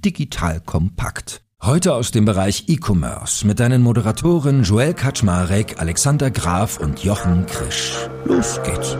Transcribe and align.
Digital 0.00 0.60
kompakt. 0.60 1.42
Heute 1.62 1.94
aus 1.94 2.10
dem 2.10 2.24
Bereich 2.24 2.64
E-Commerce 2.68 3.46
mit 3.46 3.60
deinen 3.60 3.82
Moderatoren 3.82 4.62
Joel 4.62 4.94
Kaczmarek, 4.94 5.78
Alexander 5.78 6.30
Graf 6.30 6.78
und 6.78 7.04
Jochen 7.04 7.46
Krisch. 7.46 8.08
Los 8.24 8.60
geht's. 8.62 8.96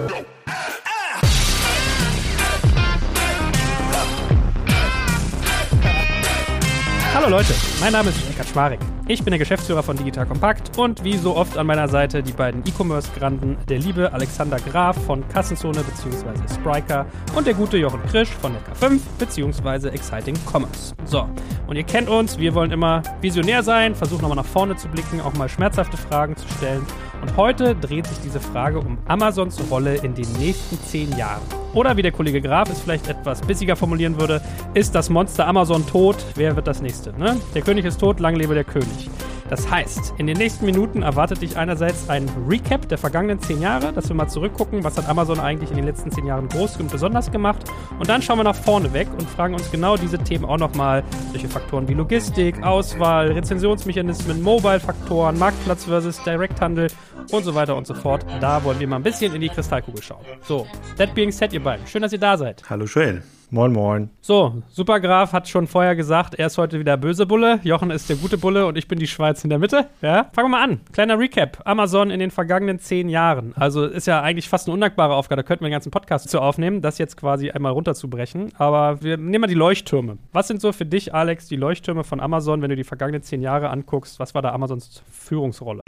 Hallo 7.23 7.37
Leute, 7.37 7.52
mein 7.82 7.93
Name 7.93 8.09
ist 8.09 8.18
Joel 8.23 8.32
Kaczmarek. 8.32 8.80
Ich 9.07 9.23
bin 9.23 9.30
der 9.30 9.39
Geschäftsführer 9.39 9.82
von 9.82 9.95
Digital 9.95 10.25
Kompakt 10.25 10.79
und 10.79 11.05
wie 11.05 11.18
so 11.18 11.36
oft 11.36 11.59
an 11.59 11.66
meiner 11.66 11.86
Seite 11.86 12.23
die 12.23 12.32
beiden 12.32 12.62
E-Commerce-Granden, 12.66 13.59
der 13.68 13.79
liebe 13.79 14.11
Alexander 14.11 14.57
Graf 14.57 14.96
von 15.04 15.29
Kassenzone 15.29 15.82
bzw. 15.82 16.54
Spriker 16.54 17.04
und 17.36 17.46
der 17.46 17.53
gute 17.53 17.77
Jochen 17.77 18.03
Krisch 18.07 18.30
von 18.30 18.54
der 18.54 18.62
K5 18.75 19.00
bzw. 19.18 19.89
Exciting 19.89 20.35
Commerce. 20.50 20.95
So, 21.04 21.29
und 21.67 21.77
ihr 21.77 21.85
kennt 21.85 22.09
uns, 22.09 22.39
wir 22.39 22.54
wollen 22.54 22.71
immer 22.71 23.03
visionär 23.21 23.63
sein, 23.63 23.94
versuchen 23.94 24.22
nochmal 24.22 24.36
nach 24.36 24.46
vorne 24.46 24.77
zu 24.77 24.89
blicken, 24.89 25.21
auch 25.21 25.35
mal 25.35 25.50
schmerzhafte 25.50 25.99
Fragen 25.99 26.36
zu 26.36 26.49
stellen. 26.57 26.86
Und 27.20 27.36
heute 27.36 27.74
dreht 27.74 28.06
sich 28.06 28.18
diese 28.20 28.40
Frage 28.40 28.79
um 28.79 28.98
Amazons 29.06 29.60
Rolle 29.70 29.96
in 29.96 30.14
den 30.14 30.30
nächsten 30.38 30.79
zehn 30.80 31.16
Jahren. 31.16 31.43
Oder 31.74 31.96
wie 31.96 32.02
der 32.02 32.12
Kollege 32.12 32.41
Graf 32.41 32.70
es 32.70 32.80
vielleicht 32.80 33.08
etwas 33.08 33.41
bissiger 33.42 33.77
formulieren 33.77 34.19
würde, 34.19 34.41
ist 34.74 34.94
das 34.94 35.10
Monster 35.10 35.46
Amazon 35.46 35.86
tot? 35.86 36.16
Wer 36.34 36.56
wird 36.56 36.66
das 36.66 36.83
nächste? 36.83 37.12
Ne? 37.19 37.36
Der 37.55 37.62
König 37.62 37.84
ist 37.84 38.00
tot, 38.00 38.20
lang 38.20 38.36
lebe 38.36 38.55
der 38.55 38.64
König. 38.64 39.10
Das 39.50 39.69
heißt, 39.69 40.14
in 40.17 40.28
den 40.28 40.39
nächsten 40.39 40.64
Minuten 40.64 41.03
erwartet 41.03 41.42
dich 41.42 41.56
einerseits 41.56 42.08
ein 42.08 42.31
Recap 42.48 42.89
der 42.89 42.98
vergangenen 42.98 43.41
zehn 43.41 43.61
Jahre, 43.61 43.92
dass 43.92 44.08
wir 44.08 44.14
mal 44.14 44.28
zurückgucken, 44.28 44.84
was 44.84 44.97
hat 44.97 45.08
Amazon 45.08 45.41
eigentlich 45.41 45.70
in 45.70 45.77
den 45.77 45.86
letzten 45.86 46.12
zehn 46.12 46.25
Jahren 46.25 46.48
groß 46.48 46.77
und 46.77 46.89
besonders 46.89 47.33
gemacht. 47.33 47.64
Und 47.98 48.08
dann 48.08 48.22
schauen 48.22 48.39
wir 48.39 48.44
nach 48.44 48.55
vorne 48.55 48.92
weg 48.92 49.08
und 49.19 49.28
fragen 49.28 49.55
uns 49.55 49.69
genau 49.72 49.97
diese 49.97 50.19
Themen 50.19 50.44
auch 50.44 50.56
nochmal. 50.56 51.03
Solche 51.33 51.48
Faktoren 51.48 51.89
wie 51.89 51.94
Logistik, 51.94 52.62
Auswahl, 52.62 53.33
Rezensionsmechanismen, 53.33 54.41
Mobile-Faktoren, 54.41 55.36
Marktplatz 55.36 55.84
versus 55.84 56.22
Direkthandel 56.22 56.86
und 57.33 57.42
so 57.42 57.52
weiter 57.52 57.74
und 57.74 57.89
so 57.89 57.94
fort. 57.94 58.24
Da 58.41 58.62
wollen 58.62 58.78
wir 58.78 58.86
mal 58.86 58.96
ein 58.96 59.02
bisschen 59.02 59.34
in 59.34 59.41
die 59.41 59.48
Kristallkugel 59.48 60.00
schauen. 60.00 60.24
So, 60.42 60.69
that 60.96 61.12
being 61.17 61.33
said, 61.33 61.52
ihr 61.52 61.62
beiden. 61.62 61.84
Schön, 61.89 62.02
dass 62.02 62.12
ihr 62.12 62.20
da 62.20 62.36
seid. 62.36 62.62
Hallo 62.70 62.84
Joel. 62.84 63.24
Moin, 63.52 63.72
moin. 63.72 64.10
So, 64.20 64.62
Supergraf 64.68 65.32
hat 65.32 65.48
schon 65.48 65.66
vorher 65.66 65.96
gesagt, 65.96 66.36
er 66.36 66.46
ist 66.46 66.56
heute 66.56 66.78
wieder 66.78 66.96
böse 66.96 67.26
Bulle, 67.26 67.58
Jochen 67.64 67.90
ist 67.90 68.08
der 68.08 68.14
gute 68.14 68.38
Bulle 68.38 68.64
und 68.66 68.78
ich 68.78 68.86
bin 68.86 69.00
die 69.00 69.08
Schweiz 69.08 69.42
in 69.42 69.50
der 69.50 69.58
Mitte. 69.58 69.88
Ja, 70.02 70.30
fangen 70.32 70.50
wir 70.50 70.56
mal 70.58 70.62
an. 70.62 70.80
Kleiner 70.92 71.18
Recap. 71.18 71.60
Amazon 71.64 72.10
in 72.10 72.20
den 72.20 72.30
vergangenen 72.30 72.78
zehn 72.78 73.08
Jahren. 73.08 73.52
Also 73.56 73.86
ist 73.86 74.06
ja 74.06 74.22
eigentlich 74.22 74.48
fast 74.48 74.68
eine 74.68 74.74
undankbare 74.74 75.14
Aufgabe. 75.14 75.42
Da 75.42 75.46
könnten 75.46 75.62
wir 75.62 75.66
einen 75.66 75.72
ganzen 75.72 75.90
Podcast 75.90 76.28
zu 76.28 76.40
aufnehmen, 76.40 76.80
das 76.80 76.98
jetzt 76.98 77.16
quasi 77.16 77.50
einmal 77.50 77.72
runterzubrechen. 77.72 78.52
Aber 78.56 79.02
wir 79.02 79.16
nehmen 79.16 79.40
mal 79.40 79.48
die 79.48 79.54
Leuchttürme. 79.54 80.18
Was 80.32 80.46
sind 80.46 80.60
so 80.60 80.70
für 80.72 80.86
dich, 80.86 81.12
Alex, 81.12 81.48
die 81.48 81.56
Leuchttürme 81.56 82.04
von 82.04 82.20
Amazon, 82.20 82.62
wenn 82.62 82.70
du 82.70 82.76
die 82.76 82.84
vergangenen 82.84 83.22
zehn 83.22 83.42
Jahre 83.42 83.70
anguckst? 83.70 84.20
Was 84.20 84.32
war 84.32 84.42
da 84.42 84.52
Amazons 84.52 85.02
Führungsrolle? 85.10 85.80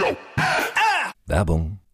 Werbung. 1.26 1.78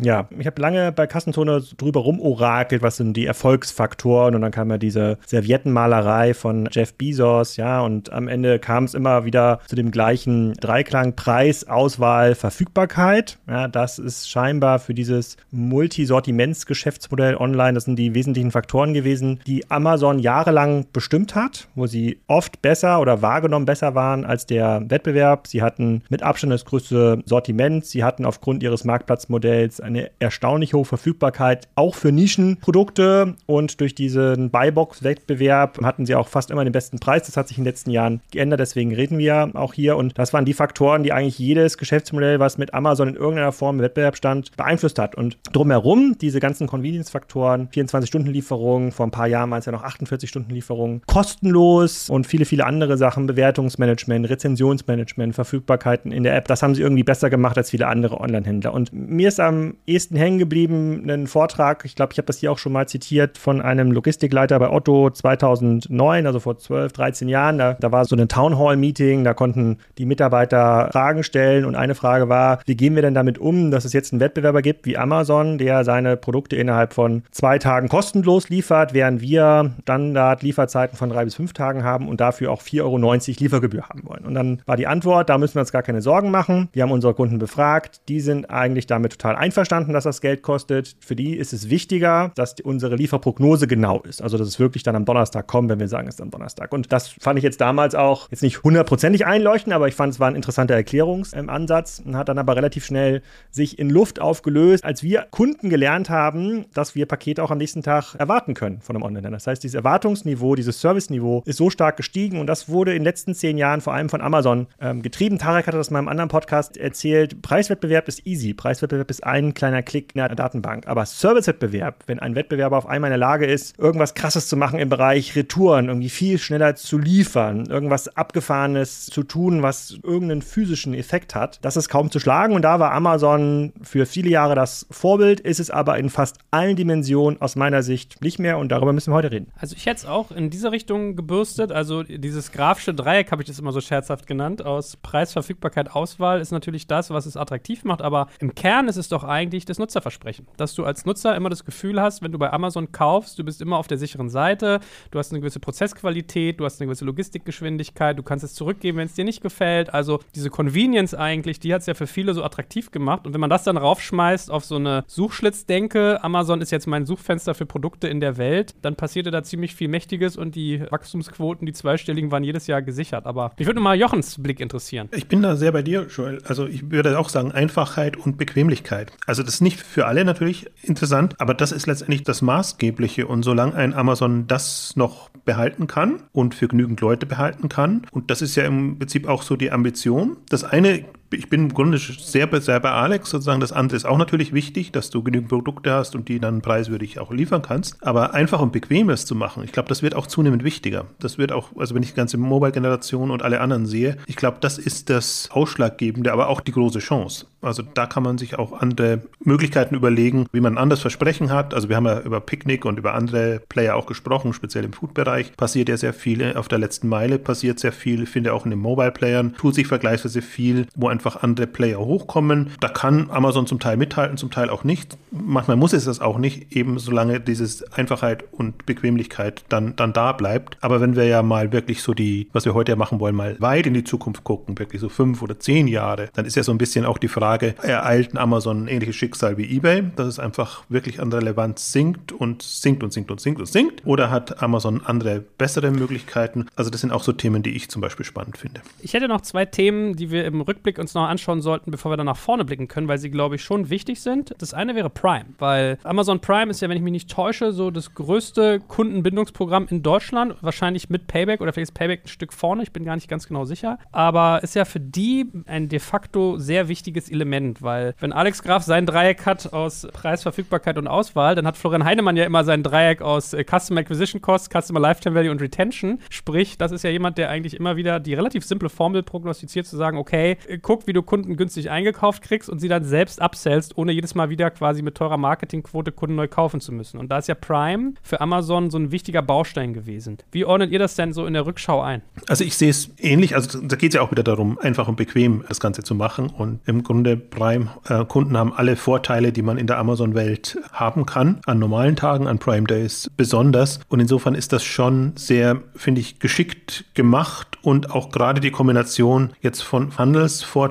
Ja, 0.00 0.28
ich 0.36 0.46
habe 0.46 0.60
lange 0.60 0.90
bei 0.90 1.06
Kassenzone 1.06 1.62
drüber 1.76 2.00
rumorakelt, 2.00 2.82
was 2.82 2.96
sind 2.96 3.16
die 3.16 3.26
Erfolgsfaktoren 3.26 4.34
und 4.34 4.40
dann 4.40 4.50
kam 4.50 4.70
ja 4.70 4.78
diese 4.78 5.18
Serviettenmalerei 5.26 6.34
von 6.34 6.68
Jeff 6.70 6.94
Bezos, 6.94 7.56
ja, 7.56 7.80
und 7.80 8.12
am 8.12 8.26
Ende 8.26 8.58
kam 8.58 8.84
es 8.84 8.94
immer 8.94 9.24
wieder 9.24 9.60
zu 9.66 9.76
dem 9.76 9.90
gleichen 9.92 10.54
Dreiklang 10.54 11.14
Preis, 11.14 11.68
Auswahl, 11.68 12.34
Verfügbarkeit. 12.34 13.38
Ja, 13.48 13.68
das 13.68 13.98
ist 13.98 14.28
scheinbar 14.28 14.80
für 14.80 14.94
dieses 14.94 15.36
Multisortimentsgeschäftsmodell 15.52 17.36
online, 17.36 17.74
das 17.74 17.84
sind 17.84 17.96
die 17.96 18.14
wesentlichen 18.14 18.50
Faktoren 18.50 18.94
gewesen, 18.94 19.40
die 19.46 19.70
Amazon 19.70 20.18
jahrelang 20.18 20.86
bestimmt 20.92 21.36
hat, 21.36 21.68
wo 21.76 21.86
sie 21.86 22.18
oft 22.26 22.62
besser 22.62 23.00
oder 23.00 23.22
wahrgenommen 23.22 23.66
besser 23.66 23.94
waren 23.94 24.24
als 24.24 24.46
der 24.46 24.82
Wettbewerb. 24.88 25.46
Sie 25.46 25.62
hatten 25.62 26.02
mit 26.08 26.22
Abstand 26.22 26.52
das 26.52 26.64
größte 26.64 27.22
Sortiment, 27.26 27.84
sie 27.84 28.02
hatten 28.02 28.24
aufgrund 28.24 28.62
ihres 28.62 28.84
Marktplatzmodells 28.84 29.83
eine 29.84 30.10
erstaunlich 30.18 30.74
hohe 30.74 30.84
Verfügbarkeit, 30.84 31.68
auch 31.74 31.94
für 31.94 32.10
Nischenprodukte. 32.10 33.36
Und 33.46 33.80
durch 33.80 33.94
diesen 33.94 34.50
Buybox-Wettbewerb 34.50 35.82
hatten 35.82 36.06
sie 36.06 36.14
auch 36.14 36.28
fast 36.28 36.50
immer 36.50 36.64
den 36.64 36.72
besten 36.72 36.98
Preis. 36.98 37.24
Das 37.26 37.36
hat 37.36 37.48
sich 37.48 37.58
in 37.58 37.64
den 37.64 37.70
letzten 37.70 37.90
Jahren 37.90 38.20
geändert, 38.30 38.60
deswegen 38.60 38.94
reden 38.94 39.18
wir 39.18 39.50
auch 39.54 39.74
hier. 39.74 39.96
Und 39.96 40.18
das 40.18 40.32
waren 40.32 40.44
die 40.44 40.54
Faktoren, 40.54 41.02
die 41.02 41.12
eigentlich 41.12 41.38
jedes 41.38 41.78
Geschäftsmodell, 41.78 42.40
was 42.40 42.58
mit 42.58 42.74
Amazon 42.74 43.08
in 43.08 43.14
irgendeiner 43.14 43.52
Form 43.52 43.76
im 43.76 43.82
Wettbewerb 43.82 44.16
stand, 44.16 44.56
beeinflusst 44.56 44.98
hat. 44.98 45.14
Und 45.14 45.38
drumherum, 45.52 46.16
diese 46.20 46.40
ganzen 46.40 46.66
Convenience-Faktoren, 46.66 47.68
24-Stunden-Lieferungen, 47.68 48.92
vor 48.92 49.06
ein 49.06 49.10
paar 49.10 49.26
Jahren 49.26 49.50
waren 49.50 49.58
es 49.58 49.66
ja 49.66 49.72
noch 49.72 49.84
48-Stunden-Lieferungen, 49.84 51.02
kostenlos 51.06 52.08
und 52.08 52.26
viele, 52.26 52.46
viele 52.46 52.64
andere 52.64 52.96
Sachen, 52.96 53.26
Bewertungsmanagement, 53.26 54.28
Rezensionsmanagement, 54.28 55.34
Verfügbarkeiten 55.34 56.10
in 56.12 56.22
der 56.22 56.36
App, 56.36 56.48
das 56.48 56.62
haben 56.62 56.74
sie 56.74 56.82
irgendwie 56.82 57.02
besser 57.02 57.28
gemacht 57.28 57.58
als 57.58 57.70
viele 57.70 57.86
andere 57.86 58.20
Online-Händler. 58.20 58.72
Und 58.72 58.92
mir 58.92 59.28
ist 59.28 59.40
am 59.40 59.73
ehesten 59.86 60.16
hängen 60.16 60.38
geblieben 60.38 61.08
ein 61.08 61.26
Vortrag, 61.26 61.84
ich 61.84 61.94
glaube, 61.94 62.12
ich 62.12 62.18
habe 62.18 62.26
das 62.26 62.38
hier 62.38 62.52
auch 62.52 62.58
schon 62.58 62.72
mal 62.72 62.88
zitiert, 62.88 63.38
von 63.38 63.60
einem 63.60 63.92
Logistikleiter 63.92 64.58
bei 64.58 64.70
Otto 64.70 65.10
2009, 65.10 66.26
also 66.26 66.40
vor 66.40 66.58
12, 66.58 66.92
13 66.92 67.28
Jahren. 67.28 67.58
Da, 67.58 67.74
da 67.74 67.92
war 67.92 68.04
so 68.04 68.16
ein 68.16 68.28
Town 68.28 68.58
Hall 68.58 68.76
Meeting, 68.76 69.24
da 69.24 69.34
konnten 69.34 69.78
die 69.98 70.06
Mitarbeiter 70.06 70.88
Fragen 70.92 71.22
stellen 71.22 71.64
und 71.64 71.74
eine 71.74 71.94
Frage 71.94 72.28
war, 72.28 72.60
wie 72.66 72.76
gehen 72.76 72.94
wir 72.94 73.02
denn 73.02 73.14
damit 73.14 73.38
um, 73.38 73.70
dass 73.70 73.84
es 73.84 73.92
jetzt 73.92 74.12
einen 74.12 74.20
Wettbewerber 74.20 74.62
gibt 74.62 74.86
wie 74.86 74.96
Amazon, 74.96 75.58
der 75.58 75.84
seine 75.84 76.16
Produkte 76.16 76.56
innerhalb 76.56 76.94
von 76.94 77.22
zwei 77.30 77.58
Tagen 77.58 77.88
kostenlos 77.88 78.48
liefert, 78.48 78.94
während 78.94 79.20
wir 79.20 79.72
Standard-Lieferzeiten 79.82 80.96
von 80.96 81.10
drei 81.10 81.24
bis 81.24 81.34
fünf 81.34 81.52
Tagen 81.52 81.84
haben 81.84 82.08
und 82.08 82.20
dafür 82.20 82.50
auch 82.50 82.62
4,90 82.62 82.82
Euro 82.82 82.98
Liefergebühr 82.98 83.88
haben 83.88 84.02
wollen. 84.04 84.24
Und 84.24 84.34
dann 84.34 84.62
war 84.66 84.76
die 84.76 84.86
Antwort, 84.86 85.28
da 85.28 85.38
müssen 85.38 85.56
wir 85.56 85.60
uns 85.60 85.72
gar 85.72 85.82
keine 85.82 86.00
Sorgen 86.00 86.30
machen. 86.30 86.68
Wir 86.72 86.82
haben 86.82 86.92
unsere 86.92 87.14
Kunden 87.14 87.38
befragt, 87.38 88.00
die 88.08 88.20
sind 88.20 88.50
eigentlich 88.50 88.86
damit 88.86 89.12
total 89.12 89.36
einverstanden 89.36 89.63
einverstanden, 89.64 89.94
dass 89.94 90.04
das 90.04 90.20
Geld 90.20 90.42
kostet. 90.42 90.94
Für 91.00 91.16
die 91.16 91.36
ist 91.36 91.52
es 91.52 91.70
wichtiger, 91.70 92.32
dass 92.34 92.54
unsere 92.62 92.96
Lieferprognose 92.96 93.66
genau 93.66 94.00
ist. 94.00 94.20
Also, 94.20 94.36
dass 94.36 94.46
es 94.46 94.60
wirklich 94.60 94.82
dann 94.82 94.94
am 94.94 95.06
Donnerstag 95.06 95.46
kommt, 95.46 95.70
wenn 95.70 95.80
wir 95.80 95.88
sagen, 95.88 96.06
es 96.06 96.16
ist 96.16 96.20
am 96.20 96.30
Donnerstag. 96.30 96.72
Und 96.72 96.92
das 96.92 97.08
fand 97.08 97.38
ich 97.38 97.44
jetzt 97.44 97.60
damals 97.60 97.94
auch 97.94 98.30
jetzt 98.30 98.42
nicht 98.42 98.62
hundertprozentig 98.62 99.24
einleuchten, 99.24 99.72
aber 99.72 99.88
ich 99.88 99.94
fand, 99.94 100.12
es 100.12 100.20
war 100.20 100.28
ein 100.28 100.36
interessanter 100.36 100.74
Erklärungsansatz 100.74 102.02
und 102.04 102.16
hat 102.16 102.28
dann 102.28 102.38
aber 102.38 102.56
relativ 102.56 102.84
schnell 102.84 103.22
sich 103.50 103.78
in 103.78 103.88
Luft 103.88 104.20
aufgelöst, 104.20 104.84
als 104.84 105.02
wir 105.02 105.26
Kunden 105.30 105.70
gelernt 105.70 106.10
haben, 106.10 106.66
dass 106.74 106.94
wir 106.94 107.06
Pakete 107.06 107.42
auch 107.42 107.50
am 107.50 107.58
nächsten 107.58 107.82
Tag 107.82 108.14
erwarten 108.16 108.54
können 108.54 108.80
von 108.82 108.96
einem 108.96 109.02
Online-Händler. 109.02 109.38
Das 109.38 109.46
heißt, 109.46 109.62
dieses 109.62 109.74
Erwartungsniveau, 109.74 110.54
dieses 110.54 110.80
Serviceniveau 110.80 111.42
ist 111.46 111.56
so 111.56 111.70
stark 111.70 111.96
gestiegen 111.96 112.38
und 112.38 112.46
das 112.46 112.68
wurde 112.68 112.92
in 112.92 112.98
den 112.98 113.04
letzten 113.04 113.34
zehn 113.34 113.56
Jahren 113.56 113.80
vor 113.80 113.94
allem 113.94 114.10
von 114.10 114.20
Amazon 114.20 114.66
ähm, 114.80 115.00
getrieben. 115.00 115.38
Tarek 115.38 115.66
hatte 115.66 115.78
das 115.78 115.88
in 115.88 115.94
meinem 115.94 116.08
anderen 116.08 116.28
Podcast 116.28 116.76
erzählt. 116.76 117.40
Preiswettbewerb 117.40 118.08
ist 118.08 118.26
easy. 118.26 118.52
Preiswettbewerb 118.52 119.10
ist 119.10 119.24
ein 119.24 119.53
ein 119.54 119.58
kleiner 119.58 119.82
Klick 119.82 120.14
in 120.14 120.18
der 120.18 120.34
Datenbank. 120.34 120.86
Aber 120.86 121.06
Servicewettbewerb, 121.06 122.04
wenn 122.06 122.18
ein 122.18 122.34
Wettbewerber 122.34 122.76
auf 122.76 122.86
einmal 122.86 123.08
in 123.08 123.12
der 123.12 123.18
Lage 123.18 123.46
ist, 123.46 123.78
irgendwas 123.78 124.14
krasses 124.14 124.48
zu 124.48 124.56
machen 124.56 124.78
im 124.78 124.88
Bereich 124.88 125.36
Retouren, 125.36 125.88
irgendwie 125.88 126.10
viel 126.10 126.38
schneller 126.38 126.74
zu 126.74 126.98
liefern, 126.98 127.66
irgendwas 127.66 128.16
Abgefahrenes 128.16 129.06
zu 129.06 129.22
tun, 129.22 129.62
was 129.62 129.98
irgendeinen 130.02 130.42
physischen 130.42 130.94
Effekt 130.94 131.34
hat, 131.34 131.58
das 131.62 131.76
ist 131.76 131.88
kaum 131.88 132.10
zu 132.10 132.18
schlagen. 132.18 132.54
Und 132.54 132.62
da 132.62 132.80
war 132.80 132.92
Amazon 132.92 133.72
für 133.82 134.06
viele 134.06 134.30
Jahre 134.30 134.54
das 134.54 134.86
Vorbild, 134.90 135.40
ist 135.40 135.60
es 135.60 135.70
aber 135.70 135.98
in 135.98 136.10
fast 136.10 136.38
allen 136.50 136.76
Dimensionen 136.76 137.40
aus 137.40 137.56
meiner 137.56 137.82
Sicht 137.82 138.20
nicht 138.22 138.38
mehr 138.38 138.58
und 138.58 138.70
darüber 138.70 138.92
müssen 138.92 139.12
wir 139.12 139.16
heute 139.16 139.30
reden. 139.30 139.52
Also 139.58 139.76
ich 139.76 139.86
hätte 139.86 139.98
es 139.98 140.06
auch 140.06 140.30
in 140.32 140.50
dieser 140.50 140.72
Richtung 140.72 141.16
gebürstet. 141.16 141.70
Also 141.70 142.02
dieses 142.02 142.52
grafische 142.52 142.94
Dreieck 142.94 143.30
habe 143.30 143.42
ich 143.42 143.48
das 143.48 143.58
immer 143.58 143.72
so 143.72 143.80
scherzhaft 143.80 144.26
genannt. 144.26 144.64
Aus 144.64 144.96
Preis, 144.96 145.32
Verfügbarkeit, 145.32 145.94
Auswahl 145.94 146.40
ist 146.40 146.50
natürlich 146.50 146.86
das, 146.86 147.10
was 147.10 147.26
es 147.26 147.36
attraktiv 147.36 147.84
macht. 147.84 148.02
Aber 148.02 148.28
im 148.40 148.54
Kern 148.54 148.88
ist 148.88 148.96
es 148.96 149.08
doch 149.08 149.24
eigentlich 149.24 149.43
das 149.50 149.78
Nutzerversprechen. 149.78 150.46
Dass 150.56 150.74
du 150.74 150.84
als 150.84 151.04
Nutzer 151.04 151.34
immer 151.36 151.50
das 151.50 151.64
Gefühl 151.64 152.00
hast, 152.00 152.22
wenn 152.22 152.32
du 152.32 152.38
bei 152.38 152.52
Amazon 152.52 152.92
kaufst, 152.92 153.38
du 153.38 153.44
bist 153.44 153.60
immer 153.60 153.78
auf 153.78 153.86
der 153.86 153.98
sicheren 153.98 154.28
Seite, 154.28 154.80
du 155.10 155.18
hast 155.18 155.32
eine 155.32 155.40
gewisse 155.40 155.60
Prozessqualität, 155.60 156.60
du 156.60 156.64
hast 156.64 156.80
eine 156.80 156.86
gewisse 156.86 157.04
Logistikgeschwindigkeit, 157.04 158.18
du 158.18 158.22
kannst 158.22 158.44
es 158.44 158.54
zurückgeben, 158.54 158.98
wenn 158.98 159.06
es 159.06 159.14
dir 159.14 159.24
nicht 159.24 159.42
gefällt. 159.42 159.92
Also 159.92 160.20
diese 160.34 160.50
Convenience 160.50 161.14
eigentlich, 161.14 161.60
die 161.60 161.74
hat 161.74 161.80
es 161.80 161.86
ja 161.86 161.94
für 161.94 162.06
viele 162.06 162.34
so 162.34 162.42
attraktiv 162.42 162.90
gemacht. 162.90 163.26
Und 163.26 163.34
wenn 163.34 163.40
man 163.40 163.50
das 163.50 163.64
dann 163.64 163.76
raufschmeißt 163.76 164.50
auf 164.50 164.64
so 164.64 164.76
eine 164.76 165.04
Suchschlitzdenke, 165.06 166.22
Amazon 166.22 166.60
ist 166.60 166.70
jetzt 166.70 166.86
mein 166.86 167.06
Suchfenster 167.06 167.54
für 167.54 167.66
Produkte 167.66 168.08
in 168.08 168.20
der 168.20 168.36
Welt, 168.36 168.74
dann 168.82 168.96
passierte 168.96 169.30
da 169.30 169.42
ziemlich 169.42 169.74
viel 169.74 169.88
Mächtiges 169.88 170.36
und 170.36 170.54
die 170.54 170.82
Wachstumsquoten, 170.90 171.66
die 171.66 171.72
zweistelligen, 171.72 172.30
waren 172.30 172.44
jedes 172.44 172.66
Jahr 172.66 172.82
gesichert. 172.82 173.26
Aber 173.26 173.52
mich 173.58 173.66
würde 173.66 173.80
mal 173.80 173.98
Jochens 173.98 174.40
Blick 174.42 174.60
interessieren. 174.60 175.08
Ich 175.12 175.28
bin 175.28 175.42
da 175.42 175.56
sehr 175.56 175.72
bei 175.72 175.82
dir, 175.82 176.06
Joel. 176.08 176.40
Also 176.46 176.66
ich 176.66 176.90
würde 176.90 177.18
auch 177.18 177.28
sagen, 177.28 177.52
Einfachheit 177.52 178.16
und 178.16 178.38
Bequemlichkeit. 178.38 179.12
Also 179.26 179.33
das 179.42 179.54
ist 179.54 179.60
nicht 179.60 179.80
für 179.80 180.06
alle 180.06 180.24
natürlich 180.24 180.70
interessant, 180.82 181.40
aber 181.40 181.54
das 181.54 181.72
ist 181.72 181.86
letztendlich 181.86 182.22
das 182.22 182.42
Maßgebliche. 182.42 183.26
Und 183.26 183.42
solange 183.42 183.74
ein 183.74 183.94
Amazon 183.94 184.46
das 184.46 184.96
noch 184.96 185.30
behalten 185.44 185.86
kann 185.86 186.22
und 186.32 186.54
für 186.54 186.68
genügend 186.68 187.00
Leute 187.00 187.26
behalten 187.26 187.68
kann, 187.68 188.06
und 188.10 188.30
das 188.30 188.42
ist 188.42 188.54
ja 188.56 188.64
im 188.64 188.98
Prinzip 188.98 189.28
auch 189.28 189.42
so 189.42 189.56
die 189.56 189.70
Ambition. 189.70 190.36
Das 190.48 190.64
eine 190.64 191.04
ich 191.30 191.48
bin 191.48 191.62
im 191.62 191.74
Grunde 191.74 191.98
sehr, 191.98 192.48
sehr 192.60 192.80
bei 192.80 192.90
Alex 192.90 193.30
sozusagen. 193.30 193.60
Das 193.60 193.72
andere 193.72 193.96
ist 193.96 194.04
auch 194.04 194.18
natürlich 194.18 194.52
wichtig, 194.52 194.92
dass 194.92 195.10
du 195.10 195.22
genügend 195.22 195.48
Produkte 195.48 195.92
hast 195.92 196.14
und 196.14 196.28
die 196.28 196.38
dann 196.38 196.62
preiswürdig 196.62 197.18
auch 197.18 197.32
liefern 197.32 197.62
kannst. 197.62 197.96
Aber 198.02 198.34
einfach 198.34 198.60
und 198.60 198.72
bequem 198.72 199.10
es 199.10 199.26
zu 199.26 199.34
machen, 199.34 199.64
ich 199.64 199.72
glaube, 199.72 199.88
das 199.88 200.02
wird 200.02 200.14
auch 200.14 200.26
zunehmend 200.26 200.64
wichtiger. 200.64 201.06
Das 201.18 201.38
wird 201.38 201.52
auch, 201.52 201.70
also 201.76 201.94
wenn 201.94 202.02
ich 202.02 202.10
die 202.10 202.16
ganze 202.16 202.38
Mobile-Generation 202.38 203.30
und 203.30 203.42
alle 203.42 203.60
anderen 203.60 203.86
sehe, 203.86 204.16
ich 204.26 204.36
glaube, 204.36 204.58
das 204.60 204.78
ist 204.78 205.10
das 205.10 205.48
Ausschlaggebende, 205.50 206.32
aber 206.32 206.48
auch 206.48 206.60
die 206.60 206.72
große 206.72 206.98
Chance. 206.98 207.46
Also 207.64 207.82
da 207.82 208.06
kann 208.06 208.22
man 208.22 208.38
sich 208.38 208.58
auch 208.58 208.80
andere 208.80 209.22
Möglichkeiten 209.42 209.94
überlegen, 209.94 210.46
wie 210.52 210.60
man 210.60 210.74
ein 210.74 210.78
anderes 210.78 211.00
Versprechen 211.00 211.50
hat. 211.50 211.74
Also 211.74 211.88
wir 211.88 211.96
haben 211.96 212.06
ja 212.06 212.20
über 212.20 212.40
Picknick 212.40 212.84
und 212.84 212.98
über 212.98 213.14
andere 213.14 213.60
Player 213.68 213.96
auch 213.96 214.06
gesprochen, 214.06 214.52
speziell 214.52 214.84
im 214.84 214.92
Food-Bereich. 214.92 215.56
Passiert 215.56 215.88
ja 215.88 215.96
sehr 215.96 216.12
viel, 216.12 216.56
auf 216.56 216.68
der 216.68 216.78
letzten 216.78 217.08
Meile 217.08 217.38
passiert 217.38 217.78
sehr 217.78 217.92
viel. 217.92 218.22
Ich 218.24 218.28
finde 218.28 218.52
auch 218.52 218.64
in 218.64 218.70
den 218.70 218.80
Mobile-Playern 218.80 219.54
tut 219.56 219.74
sich 219.74 219.86
vergleichsweise 219.86 220.42
viel, 220.42 220.86
wo 220.94 221.08
einfach 221.14 221.42
andere 221.42 221.68
Player 221.68 222.00
hochkommen. 222.00 222.70
Da 222.80 222.88
kann 222.88 223.30
Amazon 223.30 223.68
zum 223.68 223.78
Teil 223.78 223.96
mithalten, 223.96 224.36
zum 224.36 224.50
Teil 224.50 224.68
auch 224.68 224.82
nicht. 224.82 225.16
Manchmal 225.30 225.76
muss 225.76 225.92
es 225.92 226.06
das 226.06 226.20
auch 226.20 226.38
nicht, 226.38 226.74
eben 226.74 226.98
solange 226.98 227.38
dieses 227.38 227.92
Einfachheit 227.92 228.44
und 228.50 228.84
Bequemlichkeit 228.84 229.64
dann, 229.68 229.94
dann 229.94 230.12
da 230.12 230.32
bleibt. 230.32 230.76
Aber 230.80 231.00
wenn 231.00 231.14
wir 231.14 231.24
ja 231.24 231.42
mal 231.42 231.72
wirklich 231.72 232.02
so 232.02 232.14
die, 232.14 232.48
was 232.52 232.64
wir 232.64 232.74
heute 232.74 232.92
ja 232.92 232.96
machen 232.96 233.20
wollen, 233.20 233.36
mal 233.36 233.56
weit 233.60 233.86
in 233.86 233.94
die 233.94 234.02
Zukunft 234.02 234.42
gucken, 234.42 234.76
wirklich 234.78 235.00
so 235.00 235.08
fünf 235.08 235.40
oder 235.40 235.60
zehn 235.60 235.86
Jahre, 235.86 236.30
dann 236.34 236.46
ist 236.46 236.56
ja 236.56 236.64
so 236.64 236.72
ein 236.72 236.78
bisschen 236.78 237.04
auch 237.04 237.18
die 237.18 237.28
Frage, 237.28 237.76
ereilt 237.82 238.36
Amazon 238.36 238.84
ein 238.84 238.88
ähnliches 238.88 239.14
Schicksal 239.14 239.56
wie 239.56 239.76
eBay, 239.76 240.02
dass 240.16 240.26
es 240.26 240.38
einfach 240.40 240.82
wirklich 240.88 241.20
an 241.20 241.32
Relevanz 241.32 241.92
sinkt 241.92 242.32
und 242.32 242.62
sinkt 242.62 243.04
und 243.04 243.12
sinkt 243.12 243.30
und 243.30 243.40
sinkt 243.40 243.60
und 243.60 243.66
sinkt? 243.66 244.04
Oder 244.04 244.30
hat 244.30 244.62
Amazon 244.62 245.02
andere, 245.04 245.44
bessere 245.58 245.92
Möglichkeiten? 245.92 246.66
Also 246.74 246.90
das 246.90 247.00
sind 247.02 247.12
auch 247.12 247.22
so 247.22 247.32
Themen, 247.32 247.62
die 247.62 247.76
ich 247.76 247.88
zum 247.88 248.02
Beispiel 248.02 248.26
spannend 248.26 248.58
finde. 248.58 248.80
Ich 249.00 249.14
hätte 249.14 249.28
noch 249.28 249.42
zwei 249.42 249.64
Themen, 249.64 250.16
die 250.16 250.30
wir 250.30 250.44
im 250.44 250.60
Rückblick 250.60 250.98
uns 251.04 251.14
noch 251.14 251.28
anschauen 251.28 251.60
sollten, 251.60 251.90
bevor 251.90 252.10
wir 252.12 252.16
dann 252.16 252.26
nach 252.26 252.36
vorne 252.36 252.64
blicken 252.64 252.88
können, 252.88 253.08
weil 253.08 253.18
sie, 253.18 253.30
glaube 253.30 253.56
ich, 253.56 253.62
schon 253.62 253.90
wichtig 253.90 254.20
sind. 254.20 254.54
Das 254.58 254.74
eine 254.74 254.94
wäre 254.94 255.10
Prime, 255.10 255.46
weil 255.58 255.98
Amazon 256.02 256.40
Prime 256.40 256.70
ist 256.70 256.80
ja, 256.80 256.88
wenn 256.88 256.96
ich 256.96 257.02
mich 257.02 257.12
nicht 257.12 257.30
täusche, 257.30 257.72
so 257.72 257.90
das 257.90 258.14
größte 258.14 258.80
Kundenbindungsprogramm 258.80 259.86
in 259.90 260.02
Deutschland. 260.02 260.56
Wahrscheinlich 260.60 261.10
mit 261.10 261.26
Payback 261.26 261.60
oder 261.60 261.72
vielleicht 261.72 261.90
ist 261.90 261.94
Payback 261.94 262.24
ein 262.24 262.28
Stück 262.28 262.52
vorne, 262.52 262.82
ich 262.82 262.92
bin 262.92 263.04
gar 263.04 263.14
nicht 263.14 263.28
ganz 263.28 263.46
genau 263.46 263.64
sicher. 263.64 263.98
Aber 264.12 264.62
ist 264.62 264.74
ja 264.74 264.84
für 264.84 265.00
die 265.00 265.46
ein 265.66 265.88
de 265.88 265.98
facto 265.98 266.58
sehr 266.58 266.88
wichtiges 266.88 267.30
Element, 267.30 267.82
weil 267.82 268.14
wenn 268.18 268.32
Alex 268.32 268.62
Graf 268.62 268.82
sein 268.82 269.06
Dreieck 269.06 269.46
hat 269.46 269.72
aus 269.72 270.06
Preis, 270.12 270.42
Verfügbarkeit 270.42 270.98
und 270.98 271.06
Auswahl, 271.06 271.54
dann 271.54 271.66
hat 271.66 271.76
Florian 271.76 272.04
Heinemann 272.04 272.36
ja 272.36 272.44
immer 272.44 272.64
sein 272.64 272.82
Dreieck 272.82 273.22
aus 273.22 273.52
äh, 273.52 273.64
Customer 273.64 274.00
Acquisition 274.00 274.40
Cost, 274.40 274.72
Customer 274.72 275.00
Lifetime 275.00 275.34
Value 275.34 275.50
und 275.50 275.60
Retention. 275.60 276.20
Sprich, 276.30 276.78
das 276.78 276.92
ist 276.92 277.04
ja 277.04 277.10
jemand, 277.10 277.38
der 277.38 277.50
eigentlich 277.50 277.74
immer 277.74 277.96
wieder 277.96 278.20
die 278.20 278.34
relativ 278.34 278.64
simple 278.64 278.88
Formel 278.88 279.22
prognostiziert, 279.22 279.86
zu 279.86 279.96
sagen, 279.96 280.18
okay, 280.18 280.56
äh, 280.66 280.78
guck, 280.94 281.08
wie 281.08 281.12
du 281.12 281.22
Kunden 281.22 281.56
günstig 281.56 281.90
eingekauft 281.90 282.42
kriegst 282.42 282.70
und 282.70 282.78
sie 282.78 282.86
dann 282.86 283.02
selbst 283.02 283.40
upsellst, 283.42 283.98
ohne 283.98 284.12
jedes 284.12 284.36
Mal 284.36 284.48
wieder 284.48 284.70
quasi 284.70 285.02
mit 285.02 285.16
teurer 285.16 285.36
Marketingquote 285.36 286.12
Kunden 286.12 286.36
neu 286.36 286.46
kaufen 286.46 286.80
zu 286.80 286.92
müssen. 286.92 287.18
Und 287.18 287.32
da 287.32 287.38
ist 287.38 287.48
ja 287.48 287.56
Prime 287.56 288.12
für 288.22 288.40
Amazon 288.40 288.90
so 288.90 288.98
ein 288.98 289.10
wichtiger 289.10 289.42
Baustein 289.42 289.92
gewesen. 289.92 290.38
Wie 290.52 290.64
ordnet 290.64 290.92
ihr 290.92 291.00
das 291.00 291.16
denn 291.16 291.32
so 291.32 291.46
in 291.46 291.54
der 291.54 291.66
Rückschau 291.66 292.00
ein? 292.00 292.22
Also 292.46 292.62
ich 292.62 292.76
sehe 292.76 292.90
es 292.90 293.10
ähnlich. 293.18 293.56
Also 293.56 293.80
da 293.80 293.96
geht 293.96 294.10
es 294.10 294.14
ja 294.14 294.22
auch 294.22 294.30
wieder 294.30 294.44
darum, 294.44 294.78
einfach 294.78 295.08
und 295.08 295.16
bequem 295.16 295.64
das 295.68 295.80
Ganze 295.80 296.04
zu 296.04 296.14
machen. 296.14 296.48
Und 296.48 296.78
im 296.86 297.02
Grunde 297.02 297.36
Prime-Kunden 297.36 298.56
haben 298.56 298.72
alle 298.72 298.94
Vorteile, 298.94 299.50
die 299.50 299.62
man 299.62 299.78
in 299.78 299.88
der 299.88 299.98
Amazon-Welt 299.98 300.78
haben 300.92 301.26
kann. 301.26 301.60
An 301.66 301.80
normalen 301.80 302.14
Tagen, 302.14 302.46
an 302.46 302.60
Prime 302.60 302.86
Days 302.86 303.28
besonders. 303.36 303.98
Und 304.06 304.20
insofern 304.20 304.54
ist 304.54 304.72
das 304.72 304.84
schon 304.84 305.32
sehr, 305.34 305.82
finde 305.96 306.20
ich, 306.20 306.38
geschickt 306.38 307.04
gemacht 307.14 307.78
und 307.82 308.12
auch 308.12 308.30
gerade 308.30 308.60
die 308.60 308.70
Kombination 308.70 309.50
jetzt 309.60 309.82
von 309.82 310.16
Handelsvorteilen 310.16 310.83